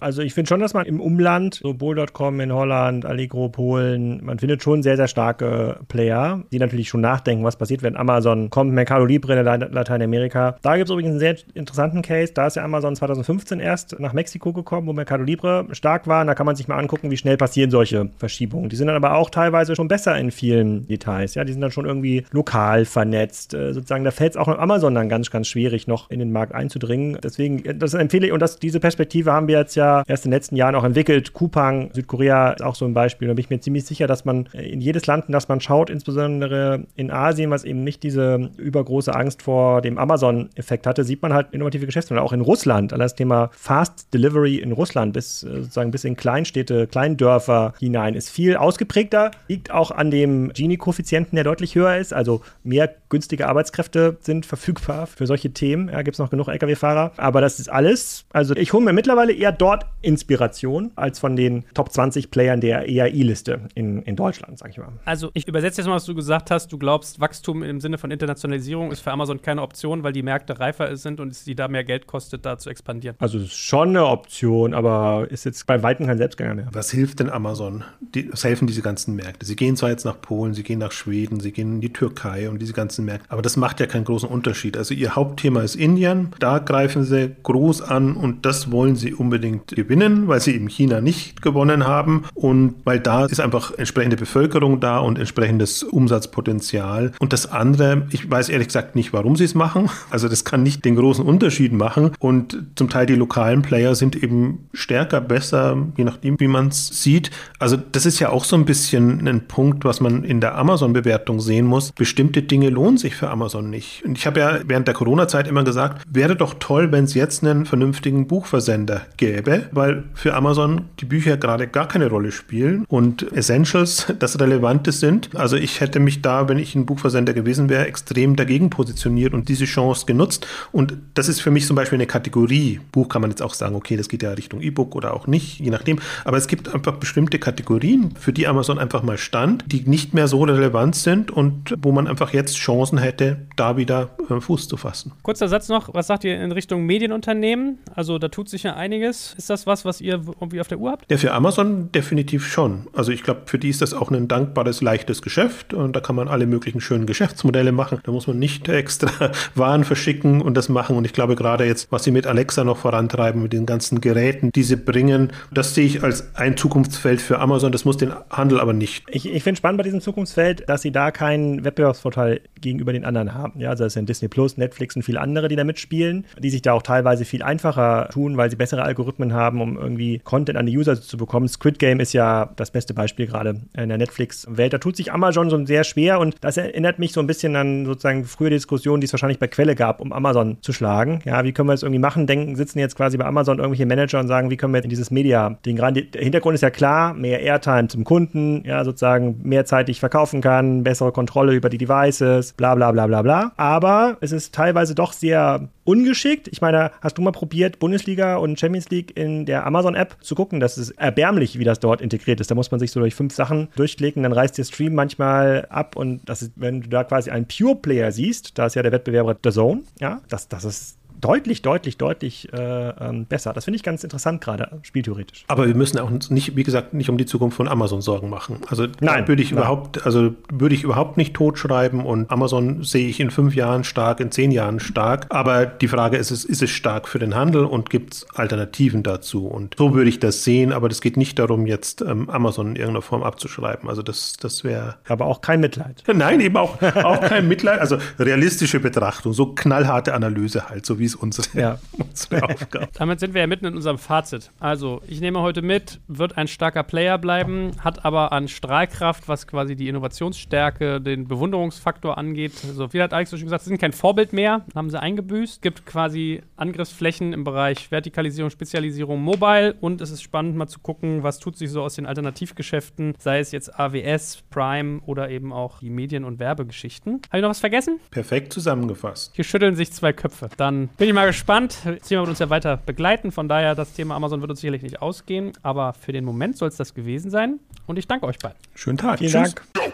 Also 0.00 0.22
ich 0.22 0.34
finde 0.34 0.48
schon, 0.48 0.60
dass 0.60 0.74
man 0.74 0.86
im 0.86 1.00
Umland, 1.00 1.56
so 1.62 1.74
Bull.com 1.74 2.40
in 2.40 2.52
Holland, 2.52 3.04
Allegro 3.04 3.48
Polen, 3.48 4.24
man 4.24 4.38
findet 4.38 4.62
schon 4.62 4.82
sehr, 4.82 4.96
sehr 4.96 5.08
starke 5.08 5.80
Player, 5.88 6.42
die 6.52 6.58
natürlich 6.58 6.88
schon 6.88 7.00
nachdenken, 7.00 7.44
was 7.44 7.56
passiert, 7.56 7.82
wenn 7.82 7.96
Amazon 7.96 8.50
kommt, 8.50 8.72
Mercado 8.72 9.04
Libre 9.04 9.38
in 9.38 9.44
Lateinamerika. 9.72 10.56
Da 10.62 10.76
gibt 10.76 10.88
es 10.88 10.92
übrigens 10.92 11.10
einen 11.10 11.20
sehr 11.20 11.36
interessanten 11.54 12.02
Case. 12.02 12.32
Da 12.32 12.46
ist 12.46 12.56
ja 12.56 12.64
Amazon 12.64 12.96
2015 12.96 13.60
erst 13.60 13.98
nach 14.00 14.12
Mexiko 14.12 14.52
gekommen, 14.52 14.86
wo 14.86 14.92
Mercado 14.92 15.22
Libre 15.22 15.66
stark 15.72 16.06
war. 16.06 16.22
Und 16.22 16.28
da 16.28 16.34
kann 16.34 16.46
man 16.46 16.56
sich 16.56 16.66
mal 16.68 16.78
angucken, 16.78 17.10
wie 17.10 17.16
schnell 17.16 17.36
passieren 17.36 17.70
solche 17.70 18.08
Verschiebungen. 18.16 18.70
Die 18.70 18.76
sind 18.76 18.86
dann 18.86 18.96
aber 18.96 19.14
auch 19.14 19.30
teilweise 19.30 19.76
schon 19.76 19.88
besser 19.88 20.16
in 20.16 20.30
vielen 20.30 20.86
Details. 20.88 21.34
Ja, 21.34 21.44
die 21.44 21.52
sind 21.52 21.60
dann 21.60 21.72
schon 21.72 21.84
irgendwie 21.84 22.24
lokal 22.30 22.84
vernetzt. 22.84 23.54
Äh, 23.54 23.74
sozusagen, 23.74 24.04
da 24.04 24.10
fällt 24.10 24.32
es 24.32 24.36
auch 24.36 24.48
Amazon 24.48 24.94
dann 24.94 25.08
ganz, 25.08 25.30
ganz 25.30 25.48
schwierig, 25.48 25.86
noch 25.86 26.10
in 26.10 26.18
den 26.18 26.32
Markt 26.32 26.54
einzudringen. 26.54 27.18
Deswegen, 27.22 27.62
das 27.78 27.94
empfehle 27.94 28.26
ich, 28.26 28.32
und 28.32 28.40
das, 28.40 28.58
diese 28.58 28.80
Perspektive 28.80 29.32
haben 29.32 29.48
wir 29.48 29.58
jetzt 29.58 29.74
ja 29.74 29.89
erst 30.06 30.24
in 30.24 30.30
den 30.30 30.36
letzten 30.36 30.56
Jahren 30.56 30.74
auch 30.74 30.84
entwickelt. 30.84 31.32
Kupang, 31.32 31.90
Südkorea 31.92 32.52
ist 32.52 32.62
auch 32.62 32.74
so 32.74 32.84
ein 32.84 32.94
Beispiel. 32.94 33.28
Da 33.28 33.34
bin 33.34 33.44
ich 33.44 33.50
mir 33.50 33.60
ziemlich 33.60 33.84
sicher, 33.84 34.06
dass 34.06 34.24
man 34.24 34.48
äh, 34.52 34.68
in 34.68 34.80
jedes 34.80 35.06
Land, 35.06 35.26
in 35.26 35.32
das 35.32 35.48
man 35.48 35.60
schaut, 35.60 35.90
insbesondere 35.90 36.84
in 36.96 37.10
Asien, 37.10 37.50
was 37.50 37.64
eben 37.64 37.84
nicht 37.84 38.02
diese 38.02 38.50
übergroße 38.56 39.14
Angst 39.14 39.42
vor 39.42 39.80
dem 39.82 39.98
Amazon-Effekt 39.98 40.86
hatte, 40.86 41.04
sieht 41.04 41.22
man 41.22 41.32
halt 41.32 41.48
innovative 41.52 41.86
Geschäftsmodelle. 41.86 42.24
Auch 42.24 42.32
in 42.32 42.40
Russland, 42.40 42.92
das 42.92 43.14
Thema 43.14 43.50
Fast 43.52 44.12
Delivery 44.12 44.56
in 44.56 44.72
Russland 44.72 45.12
bis 45.12 45.42
äh, 45.42 45.62
sozusagen 45.62 45.90
bis 45.90 46.04
in 46.04 46.16
Kleinstädte, 46.16 46.86
Kleindörfer 46.86 47.74
hinein 47.78 48.14
ist 48.14 48.30
viel 48.30 48.56
ausgeprägter, 48.56 49.30
liegt 49.48 49.70
auch 49.70 49.90
an 49.90 50.10
dem 50.10 50.52
Gini-Koeffizienten, 50.52 51.36
der 51.36 51.44
deutlich 51.44 51.74
höher 51.74 51.96
ist. 51.96 52.12
Also 52.12 52.42
mehr 52.62 52.94
günstige 53.08 53.48
Arbeitskräfte 53.48 54.16
sind 54.20 54.46
verfügbar 54.46 55.06
für 55.06 55.26
solche 55.26 55.50
Themen. 55.50 55.88
Ja, 55.88 56.02
gibt 56.02 56.14
es 56.14 56.18
noch 56.18 56.30
genug 56.30 56.48
Lkw-Fahrer. 56.48 57.12
Aber 57.16 57.40
das 57.40 57.58
ist 57.60 57.68
alles. 57.68 58.24
Also 58.32 58.54
ich 58.56 58.72
hole 58.72 58.84
mir 58.84 58.92
mittlerweile 58.92 59.32
eher 59.32 59.52
dort 59.52 59.79
Inspiration 60.02 60.92
als 60.96 61.18
von 61.18 61.36
den 61.36 61.64
Top 61.74 61.92
20 61.92 62.30
Playern 62.30 62.60
der 62.60 62.88
EAI-Liste 62.88 63.60
in, 63.74 64.02
in 64.02 64.16
Deutschland, 64.16 64.58
sag 64.58 64.70
ich 64.70 64.78
mal. 64.78 64.88
Also 65.04 65.30
ich 65.34 65.46
übersetze 65.46 65.80
jetzt 65.80 65.88
mal, 65.88 65.96
was 65.96 66.04
du 66.04 66.14
gesagt 66.14 66.50
hast. 66.50 66.72
Du 66.72 66.78
glaubst, 66.78 67.20
Wachstum 67.20 67.62
im 67.62 67.80
Sinne 67.80 67.98
von 67.98 68.10
Internationalisierung 68.10 68.92
ist 68.92 69.00
für 69.00 69.12
Amazon 69.12 69.42
keine 69.42 69.62
Option, 69.62 70.02
weil 70.02 70.12
die 70.12 70.22
Märkte 70.22 70.58
reifer 70.58 70.96
sind 70.96 71.20
und 71.20 71.28
es 71.28 71.44
sie 71.44 71.54
da 71.54 71.68
mehr 71.68 71.84
Geld 71.84 72.06
kostet, 72.06 72.46
da 72.46 72.58
zu 72.58 72.70
expandieren. 72.70 73.16
Also 73.18 73.38
es 73.38 73.44
ist 73.44 73.56
schon 73.56 73.90
eine 73.90 74.06
Option, 74.06 74.74
aber 74.74 75.26
ist 75.30 75.44
jetzt 75.44 75.66
bei 75.66 75.82
Weitem 75.82 76.06
kein 76.06 76.18
Selbstgänger 76.18 76.54
mehr. 76.54 76.68
Was 76.72 76.90
hilft 76.90 77.20
denn 77.20 77.30
Amazon? 77.30 77.84
Die, 78.00 78.32
was 78.32 78.44
helfen 78.44 78.66
diese 78.66 78.82
ganzen 78.82 79.16
Märkte? 79.16 79.44
Sie 79.44 79.56
gehen 79.56 79.76
zwar 79.76 79.90
jetzt 79.90 80.04
nach 80.04 80.20
Polen, 80.20 80.54
sie 80.54 80.62
gehen 80.62 80.78
nach 80.78 80.92
Schweden, 80.92 81.40
sie 81.40 81.52
gehen 81.52 81.74
in 81.74 81.80
die 81.80 81.92
Türkei 81.92 82.48
und 82.48 82.60
diese 82.60 82.72
ganzen 82.72 83.04
Märkte, 83.04 83.30
aber 83.30 83.42
das 83.42 83.56
macht 83.56 83.80
ja 83.80 83.86
keinen 83.86 84.04
großen 84.04 84.28
Unterschied. 84.28 84.76
Also 84.76 84.94
ihr 84.94 85.14
Hauptthema 85.14 85.62
ist 85.62 85.76
Indien, 85.76 86.30
da 86.38 86.58
greifen 86.58 87.04
sie 87.04 87.36
groß 87.42 87.82
an 87.82 88.16
und 88.16 88.46
das 88.46 88.70
wollen 88.70 88.96
sie 88.96 89.14
unbedingt 89.14 89.69
gewinnen, 89.74 90.28
weil 90.28 90.40
sie 90.40 90.54
eben 90.54 90.68
China 90.68 91.00
nicht 91.00 91.42
gewonnen 91.42 91.86
haben 91.86 92.24
und 92.34 92.74
weil 92.84 93.00
da 93.00 93.26
ist 93.26 93.40
einfach 93.40 93.72
entsprechende 93.76 94.16
Bevölkerung 94.16 94.80
da 94.80 94.98
und 94.98 95.18
entsprechendes 95.18 95.82
Umsatzpotenzial. 95.82 97.12
Und 97.18 97.32
das 97.32 97.50
andere, 97.50 98.06
ich 98.10 98.30
weiß 98.30 98.48
ehrlich 98.48 98.68
gesagt 98.68 98.96
nicht, 98.96 99.12
warum 99.12 99.36
sie 99.36 99.44
es 99.44 99.54
machen. 99.54 99.88
Also 100.10 100.28
das 100.28 100.44
kann 100.44 100.62
nicht 100.62 100.84
den 100.84 100.96
großen 100.96 101.24
Unterschied 101.24 101.72
machen 101.72 102.10
und 102.18 102.64
zum 102.74 102.88
Teil 102.88 103.06
die 103.06 103.14
lokalen 103.14 103.62
Player 103.62 103.94
sind 103.94 104.20
eben 104.20 104.68
stärker, 104.72 105.20
besser, 105.20 105.76
je 105.96 106.04
nachdem, 106.04 106.38
wie 106.40 106.48
man 106.48 106.68
es 106.68 107.02
sieht. 107.02 107.30
Also 107.58 107.76
das 107.76 108.06
ist 108.06 108.18
ja 108.18 108.30
auch 108.30 108.44
so 108.44 108.56
ein 108.56 108.64
bisschen 108.64 109.26
ein 109.28 109.46
Punkt, 109.46 109.84
was 109.84 110.00
man 110.00 110.24
in 110.24 110.40
der 110.40 110.56
Amazon-Bewertung 110.58 111.40
sehen 111.40 111.66
muss. 111.66 111.92
Bestimmte 111.92 112.42
Dinge 112.42 112.70
lohnen 112.70 112.98
sich 112.98 113.14
für 113.14 113.30
Amazon 113.30 113.70
nicht. 113.70 114.04
Und 114.04 114.18
ich 114.18 114.26
habe 114.26 114.40
ja 114.40 114.58
während 114.66 114.88
der 114.88 114.94
Corona-Zeit 114.94 115.46
immer 115.46 115.64
gesagt, 115.64 116.02
wäre 116.10 116.36
doch 116.36 116.54
toll, 116.58 116.90
wenn 116.92 117.04
es 117.04 117.14
jetzt 117.14 117.44
einen 117.44 117.66
vernünftigen 117.66 118.26
Buchversender 118.26 119.02
gäbe, 119.16 119.59
weil 119.72 120.04
für 120.14 120.34
Amazon 120.34 120.82
die 121.00 121.04
Bücher 121.04 121.36
gerade 121.36 121.66
gar 121.66 121.88
keine 121.88 122.08
Rolle 122.08 122.32
spielen 122.32 122.84
und 122.88 123.30
Essentials 123.32 124.12
das 124.18 124.38
Relevante 124.40 124.92
sind. 124.92 125.30
Also 125.34 125.56
ich 125.56 125.80
hätte 125.80 126.00
mich 126.00 126.22
da, 126.22 126.48
wenn 126.48 126.58
ich 126.58 126.74
ein 126.74 126.86
Buchversender 126.86 127.32
gewesen 127.32 127.68
wäre, 127.68 127.86
extrem 127.86 128.36
dagegen 128.36 128.70
positioniert 128.70 129.34
und 129.34 129.48
diese 129.48 129.64
Chance 129.64 130.06
genutzt. 130.06 130.46
Und 130.72 130.94
das 131.14 131.28
ist 131.28 131.40
für 131.40 131.50
mich 131.50 131.66
zum 131.66 131.76
Beispiel 131.76 131.96
eine 131.96 132.06
Kategorie. 132.06 132.80
Buch 132.92 133.08
kann 133.08 133.22
man 133.22 133.30
jetzt 133.30 133.42
auch 133.42 133.54
sagen, 133.54 133.74
okay, 133.74 133.96
das 133.96 134.08
geht 134.08 134.22
ja 134.22 134.30
Richtung 134.32 134.60
E-Book 134.60 134.94
oder 134.94 135.14
auch 135.14 135.26
nicht, 135.26 135.60
je 135.60 135.70
nachdem. 135.70 135.98
Aber 136.24 136.36
es 136.36 136.46
gibt 136.46 136.72
einfach 136.72 136.96
bestimmte 136.96 137.38
Kategorien, 137.38 138.14
für 138.18 138.32
die 138.32 138.46
Amazon 138.46 138.78
einfach 138.78 139.02
mal 139.02 139.18
stand, 139.18 139.64
die 139.66 139.82
nicht 139.82 140.14
mehr 140.14 140.28
so 140.28 140.42
relevant 140.42 140.94
sind 140.94 141.30
und 141.30 141.74
wo 141.78 141.92
man 141.92 142.06
einfach 142.06 142.32
jetzt 142.32 142.56
Chancen 142.56 142.98
hätte, 142.98 143.46
da 143.56 143.76
wieder 143.76 144.10
äh, 144.28 144.40
Fuß 144.40 144.68
zu 144.68 144.76
fassen. 144.76 145.12
Kurzer 145.22 145.48
Satz 145.48 145.68
noch, 145.68 145.92
was 145.94 146.06
sagt 146.06 146.24
ihr 146.24 146.40
in 146.40 146.52
Richtung 146.52 146.84
Medienunternehmen? 146.86 147.78
Also 147.94 148.18
da 148.18 148.28
tut 148.28 148.48
sich 148.48 148.62
ja 148.62 148.74
einiges. 148.74 149.34
Ist 149.40 149.48
das 149.48 149.66
was, 149.66 149.86
was 149.86 150.02
ihr 150.02 150.20
irgendwie 150.38 150.60
auf 150.60 150.68
der 150.68 150.78
Uhr 150.78 150.90
habt? 150.90 151.10
Ja, 151.10 151.16
für 151.16 151.32
Amazon 151.32 151.90
definitiv 151.92 152.46
schon. 152.46 152.88
Also 152.92 153.10
ich 153.10 153.22
glaube, 153.22 153.40
für 153.46 153.58
die 153.58 153.70
ist 153.70 153.80
das 153.80 153.94
auch 153.94 154.10
ein 154.10 154.28
dankbares, 154.28 154.82
leichtes 154.82 155.22
Geschäft 155.22 155.72
und 155.72 155.96
da 155.96 156.00
kann 156.00 156.14
man 156.14 156.28
alle 156.28 156.46
möglichen 156.46 156.82
schönen 156.82 157.06
Geschäftsmodelle 157.06 157.72
machen. 157.72 158.00
Da 158.02 158.12
muss 158.12 158.26
man 158.26 158.38
nicht 158.38 158.68
extra 158.68 159.30
Waren 159.54 159.84
verschicken 159.84 160.42
und 160.42 160.58
das 160.58 160.68
machen. 160.68 160.94
Und 160.94 161.06
ich 161.06 161.14
glaube 161.14 161.36
gerade 161.36 161.64
jetzt, 161.64 161.90
was 161.90 162.04
sie 162.04 162.10
mit 162.10 162.26
Alexa 162.26 162.64
noch 162.64 162.76
vorantreiben, 162.76 163.42
mit 163.42 163.54
den 163.54 163.64
ganzen 163.64 164.02
Geräten, 164.02 164.52
die 164.52 164.62
sie 164.62 164.76
bringen, 164.76 165.32
das 165.50 165.74
sehe 165.74 165.86
ich 165.86 166.02
als 166.02 166.36
ein 166.36 166.58
Zukunftsfeld 166.58 167.22
für 167.22 167.38
Amazon. 167.38 167.72
Das 167.72 167.86
muss 167.86 167.96
den 167.96 168.12
Handel 168.28 168.60
aber 168.60 168.74
nicht. 168.74 169.04
Ich, 169.08 169.26
ich 169.26 169.42
finde 169.42 169.56
spannend 169.56 169.78
bei 169.78 169.84
diesem 169.84 170.02
Zukunftsfeld, 170.02 170.68
dass 170.68 170.82
sie 170.82 170.92
da 170.92 171.12
keinen 171.12 171.64
Wettbewerbsvorteil 171.64 172.42
gegenüber 172.60 172.92
den 172.92 173.06
anderen 173.06 173.32
haben. 173.32 173.58
Ja, 173.58 173.70
also 173.70 173.86
es 173.86 173.94
sind 173.94 174.06
Disney 174.06 174.28
Plus, 174.28 174.58
Netflix 174.58 174.96
und 174.96 175.02
viele 175.02 175.18
andere, 175.18 175.48
die 175.48 175.56
da 175.56 175.64
mitspielen, 175.64 176.26
die 176.38 176.50
sich 176.50 176.60
da 176.60 176.74
auch 176.74 176.82
teilweise 176.82 177.24
viel 177.24 177.42
einfacher 177.42 178.10
tun, 178.12 178.36
weil 178.36 178.50
sie 178.50 178.56
bessere 178.56 178.82
Algorithmen 178.82 179.29
investieren 179.30 179.34
haben, 179.34 179.60
um 179.60 179.76
irgendwie 179.76 180.18
Content 180.18 180.58
an 180.58 180.66
die 180.66 180.76
User 180.76 181.00
zu 181.00 181.16
bekommen. 181.16 181.48
Squid 181.48 181.78
Game 181.78 182.00
ist 182.00 182.12
ja 182.12 182.50
das 182.56 182.70
beste 182.70 182.94
Beispiel 182.94 183.26
gerade 183.26 183.60
in 183.76 183.88
der 183.88 183.98
Netflix-Welt. 183.98 184.72
Da 184.72 184.78
tut 184.78 184.96
sich 184.96 185.12
Amazon 185.12 185.50
so 185.50 185.64
sehr 185.64 185.84
schwer 185.84 186.20
und 186.20 186.36
das 186.40 186.56
erinnert 186.56 186.98
mich 186.98 187.12
so 187.12 187.20
ein 187.20 187.26
bisschen 187.26 187.56
an 187.56 187.86
sozusagen 187.86 188.24
frühere 188.24 188.50
Diskussionen, 188.50 189.00
die 189.00 189.06
es 189.06 189.12
wahrscheinlich 189.12 189.38
bei 189.38 189.48
Quelle 189.48 189.74
gab, 189.74 190.00
um 190.00 190.12
Amazon 190.12 190.58
zu 190.60 190.72
schlagen. 190.72 191.20
Ja, 191.24 191.44
wie 191.44 191.52
können 191.52 191.68
wir 191.68 191.72
das 191.72 191.82
irgendwie 191.82 192.00
machen? 192.00 192.26
Denken, 192.26 192.56
sitzen 192.56 192.78
jetzt 192.78 192.96
quasi 192.96 193.16
bei 193.16 193.24
Amazon 193.24 193.58
irgendwelche 193.58 193.86
Manager 193.86 194.20
und 194.20 194.28
sagen, 194.28 194.50
wie 194.50 194.56
können 194.56 194.74
wir 194.74 194.82
in 194.82 194.90
dieses 194.90 195.10
Media-Ding 195.10 195.78
rein? 195.78 195.94
Der 195.94 196.22
Hintergrund 196.22 196.54
ist 196.54 196.62
ja 196.62 196.70
klar, 196.70 197.14
mehr 197.14 197.40
Airtime 197.40 197.88
zum 197.88 198.04
Kunden, 198.04 198.62
ja, 198.64 198.84
sozusagen 198.84 199.40
mehrzeitig 199.42 200.00
verkaufen 200.00 200.40
kann, 200.40 200.82
bessere 200.84 201.12
Kontrolle 201.12 201.54
über 201.54 201.68
die 201.68 201.78
Devices, 201.78 202.52
bla 202.52 202.74
bla 202.74 202.92
bla 202.92 203.06
bla 203.06 203.22
bla. 203.22 203.52
Aber 203.56 204.16
es 204.20 204.32
ist 204.32 204.54
teilweise 204.54 204.94
doch 204.94 205.12
sehr 205.12 205.68
ungeschickt. 205.84 206.48
Ich 206.48 206.60
meine, 206.60 206.92
hast 207.00 207.18
du 207.18 207.22
mal 207.22 207.32
probiert, 207.32 207.78
Bundesliga 207.78 208.36
und 208.36 208.58
Champions 208.58 208.90
League 208.90 209.16
in 209.20 209.44
der 209.44 209.66
Amazon-App 209.66 210.16
zu 210.20 210.34
gucken? 210.34 210.60
Das 210.60 210.78
ist 210.78 210.92
erbärmlich, 210.92 211.58
wie 211.58 211.64
das 211.64 211.78
dort 211.78 212.00
integriert 212.00 212.40
ist. 212.40 212.50
Da 212.50 212.54
muss 212.54 212.70
man 212.70 212.80
sich 212.80 212.90
so 212.90 213.00
durch 213.00 213.14
fünf 213.14 213.34
Sachen 213.34 213.68
durchklicken, 213.76 214.22
dann 214.22 214.32
reißt 214.32 214.56
der 214.56 214.64
Stream 214.64 214.94
manchmal 214.94 215.66
ab 215.68 215.94
und 215.94 216.22
das 216.28 216.42
ist, 216.42 216.52
wenn 216.56 216.80
du 216.80 216.88
da 216.88 217.04
quasi 217.04 217.30
einen 217.30 217.46
Pure-Player 217.46 218.12
siehst, 218.12 218.58
da 218.58 218.66
ist 218.66 218.74
ja 218.74 218.82
der 218.82 218.92
Wettbewerber 218.92 219.36
The 219.44 219.50
Zone, 219.50 219.82
ja, 220.00 220.20
das, 220.28 220.48
das 220.48 220.64
ist 220.64 220.99
deutlich, 221.20 221.62
deutlich, 221.62 221.98
deutlich 221.98 222.52
äh, 222.52 222.88
ähm, 222.88 223.26
besser. 223.26 223.52
Das 223.52 223.64
finde 223.64 223.76
ich 223.76 223.82
ganz 223.82 224.02
interessant 224.04 224.40
gerade, 224.40 224.80
spieltheoretisch. 224.82 225.44
Aber 225.48 225.66
wir 225.66 225.74
müssen 225.74 225.98
auch 225.98 226.10
nicht, 226.10 226.56
wie 226.56 226.62
gesagt, 226.62 226.94
nicht 226.94 227.10
um 227.10 227.18
die 227.18 227.26
Zukunft 227.26 227.56
von 227.56 227.68
Amazon 227.68 228.00
Sorgen 228.00 228.30
machen. 228.30 228.58
Also 228.68 228.86
nein, 229.00 229.28
würde 229.28 229.42
ich 229.42 229.50
nein. 229.50 229.58
überhaupt, 229.58 230.04
also 230.06 230.34
würde 230.52 230.74
ich 230.74 230.84
überhaupt 230.84 231.16
nicht 231.16 231.34
totschreiben 231.34 232.00
und 232.00 232.30
Amazon 232.30 232.82
sehe 232.82 233.08
ich 233.08 233.20
in 233.20 233.30
fünf 233.30 233.54
Jahren 233.54 233.84
stark, 233.84 234.20
in 234.20 234.30
zehn 234.30 234.50
Jahren 234.50 234.80
stark. 234.80 235.26
Aber 235.28 235.66
die 235.66 235.88
Frage 235.88 236.16
ist, 236.16 236.30
ist, 236.30 236.44
ist 236.44 236.62
es 236.62 236.70
stark 236.70 237.08
für 237.08 237.18
den 237.18 237.34
Handel 237.34 237.64
und 237.64 237.90
gibt 237.90 238.14
es 238.14 238.26
Alternativen 238.34 239.02
dazu? 239.02 239.46
Und 239.46 239.74
so 239.78 239.94
würde 239.94 240.08
ich 240.08 240.20
das 240.20 240.44
sehen, 240.44 240.72
aber 240.72 240.88
das 240.88 241.00
geht 241.00 241.16
nicht 241.16 241.38
darum, 241.38 241.66
jetzt 241.66 242.02
ähm, 242.02 242.30
Amazon 242.30 242.68
in 242.68 242.76
irgendeiner 242.76 243.02
Form 243.02 243.22
abzuschreiben. 243.22 243.88
Also 243.88 244.02
das, 244.02 244.34
das 244.40 244.64
wäre. 244.64 244.96
Aber 245.08 245.26
auch 245.26 245.40
kein 245.40 245.60
Mitleid. 245.60 246.02
Nein, 246.12 246.40
eben 246.40 246.56
auch, 246.56 246.80
auch 246.82 247.20
kein 247.20 247.48
Mitleid. 247.48 247.80
Also 247.80 247.98
realistische 248.18 248.80
Betrachtung, 248.80 249.32
so 249.32 249.54
knallharte 249.54 250.14
Analyse 250.14 250.68
halt, 250.68 250.86
so 250.86 250.98
wie 250.98 251.09
ist 251.10 251.16
unsere, 251.16 251.58
ja. 251.58 251.78
unsere 251.92 252.42
Aufgabe. 252.42 252.88
Damit 252.94 253.20
sind 253.20 253.34
wir 253.34 253.40
ja 253.40 253.46
mitten 253.46 253.66
in 253.66 253.74
unserem 253.74 253.98
Fazit. 253.98 254.50
Also, 254.60 255.02
ich 255.06 255.20
nehme 255.20 255.40
heute 255.40 255.62
mit, 255.62 256.00
wird 256.08 256.36
ein 256.36 256.48
starker 256.48 256.82
Player 256.82 257.18
bleiben, 257.18 257.72
hat 257.80 258.04
aber 258.04 258.32
an 258.32 258.48
Strahlkraft, 258.48 259.28
was 259.28 259.46
quasi 259.46 259.76
die 259.76 259.88
Innovationsstärke, 259.88 261.00
den 261.00 261.26
Bewunderungsfaktor 261.26 262.16
angeht. 262.18 262.52
So, 262.54 262.92
wie 262.92 263.02
hat 263.02 263.12
Alex 263.12 263.30
schon 263.30 263.40
gesagt, 263.40 263.64
sie 263.64 263.68
sind 263.68 263.80
kein 263.80 263.92
Vorbild 263.92 264.32
mehr, 264.32 264.64
haben 264.74 264.90
sie 264.90 265.00
eingebüßt. 265.00 265.62
Gibt 265.62 265.86
quasi 265.86 266.42
Angriffsflächen 266.56 267.32
im 267.32 267.44
Bereich 267.44 267.90
Vertikalisierung, 267.90 268.50
Spezialisierung, 268.50 269.22
Mobile 269.22 269.74
und 269.80 270.00
es 270.00 270.10
ist 270.10 270.22
spannend 270.22 270.56
mal 270.56 270.68
zu 270.68 270.80
gucken, 270.80 271.22
was 271.22 271.38
tut 271.38 271.56
sich 271.56 271.70
so 271.70 271.82
aus 271.82 271.94
den 271.94 272.06
Alternativgeschäften, 272.06 273.14
sei 273.18 273.40
es 273.40 273.52
jetzt 273.52 273.78
AWS, 273.78 274.42
Prime 274.50 275.00
oder 275.06 275.30
eben 275.30 275.52
auch 275.52 275.80
die 275.80 275.90
Medien- 275.90 276.24
und 276.24 276.38
Werbegeschichten. 276.38 277.20
Habe 277.28 277.38
ich 277.38 277.42
noch 277.42 277.50
was 277.50 277.60
vergessen? 277.60 277.98
Perfekt 278.10 278.52
zusammengefasst. 278.52 279.32
Hier 279.34 279.44
schütteln 279.44 279.74
sich 279.74 279.92
zwei 279.92 280.12
Köpfe. 280.12 280.48
Dann 280.56 280.88
bin 281.00 281.08
ich 281.08 281.14
mal 281.14 281.26
gespannt. 281.26 281.78
Das 281.82 282.08
Thema 282.08 282.20
wird 282.20 282.28
uns 282.28 282.38
ja 282.40 282.50
weiter 282.50 282.76
begleiten. 282.76 283.32
Von 283.32 283.48
daher, 283.48 283.74
das 283.74 283.94
Thema 283.94 284.16
Amazon 284.16 284.42
wird 284.42 284.50
uns 284.50 284.60
sicherlich 284.60 284.82
nicht 284.82 285.00
ausgehen. 285.00 285.52
Aber 285.62 285.94
für 285.94 286.12
den 286.12 286.26
Moment 286.26 286.58
soll 286.58 286.68
es 286.68 286.76
das 286.76 286.92
gewesen 286.92 287.30
sein. 287.30 287.58
Und 287.86 287.98
ich 287.98 288.06
danke 288.06 288.26
euch 288.26 288.38
beiden. 288.38 288.58
Schönen 288.74 288.98
Tag. 288.98 289.18
Vielen 289.18 289.32
Tschüss. 289.32 289.54
Dank. 289.54 289.92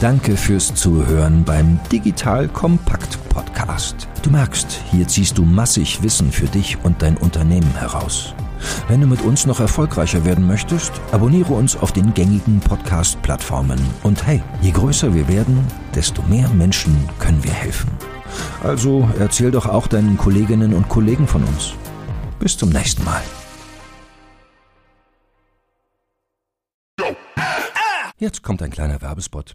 Danke 0.00 0.36
fürs 0.36 0.72
Zuhören 0.76 1.42
beim 1.44 1.80
Digital 1.90 2.46
Kompakt 2.46 3.18
Podcast. 3.28 4.06
Du 4.22 4.30
merkst, 4.30 4.80
hier 4.92 5.08
ziehst 5.08 5.36
du 5.38 5.44
massig 5.44 6.04
Wissen 6.04 6.30
für 6.30 6.46
dich 6.46 6.78
und 6.84 7.02
dein 7.02 7.16
Unternehmen 7.16 7.76
heraus. 7.76 8.32
Wenn 8.86 9.00
du 9.00 9.08
mit 9.08 9.22
uns 9.22 9.44
noch 9.44 9.58
erfolgreicher 9.58 10.24
werden 10.24 10.46
möchtest, 10.46 10.92
abonniere 11.10 11.52
uns 11.52 11.76
auf 11.76 11.90
den 11.90 12.14
gängigen 12.14 12.60
Podcast-Plattformen. 12.60 13.80
Und 14.04 14.24
hey, 14.24 14.40
je 14.62 14.70
größer 14.70 15.12
wir 15.12 15.26
werden, 15.26 15.66
desto 15.96 16.22
mehr 16.22 16.48
Menschen 16.50 16.96
können 17.18 17.42
wir 17.42 17.52
helfen. 17.52 17.90
Also 18.62 19.08
erzähl 19.18 19.50
doch 19.50 19.66
auch 19.66 19.86
deinen 19.86 20.16
Kolleginnen 20.16 20.74
und 20.74 20.88
Kollegen 20.88 21.26
von 21.26 21.42
uns. 21.44 21.74
Bis 22.38 22.56
zum 22.56 22.70
nächsten 22.70 23.04
Mal. 23.04 23.22
Jetzt 28.18 28.42
kommt 28.42 28.62
ein 28.62 28.70
kleiner 28.70 29.02
Werbespot. 29.02 29.54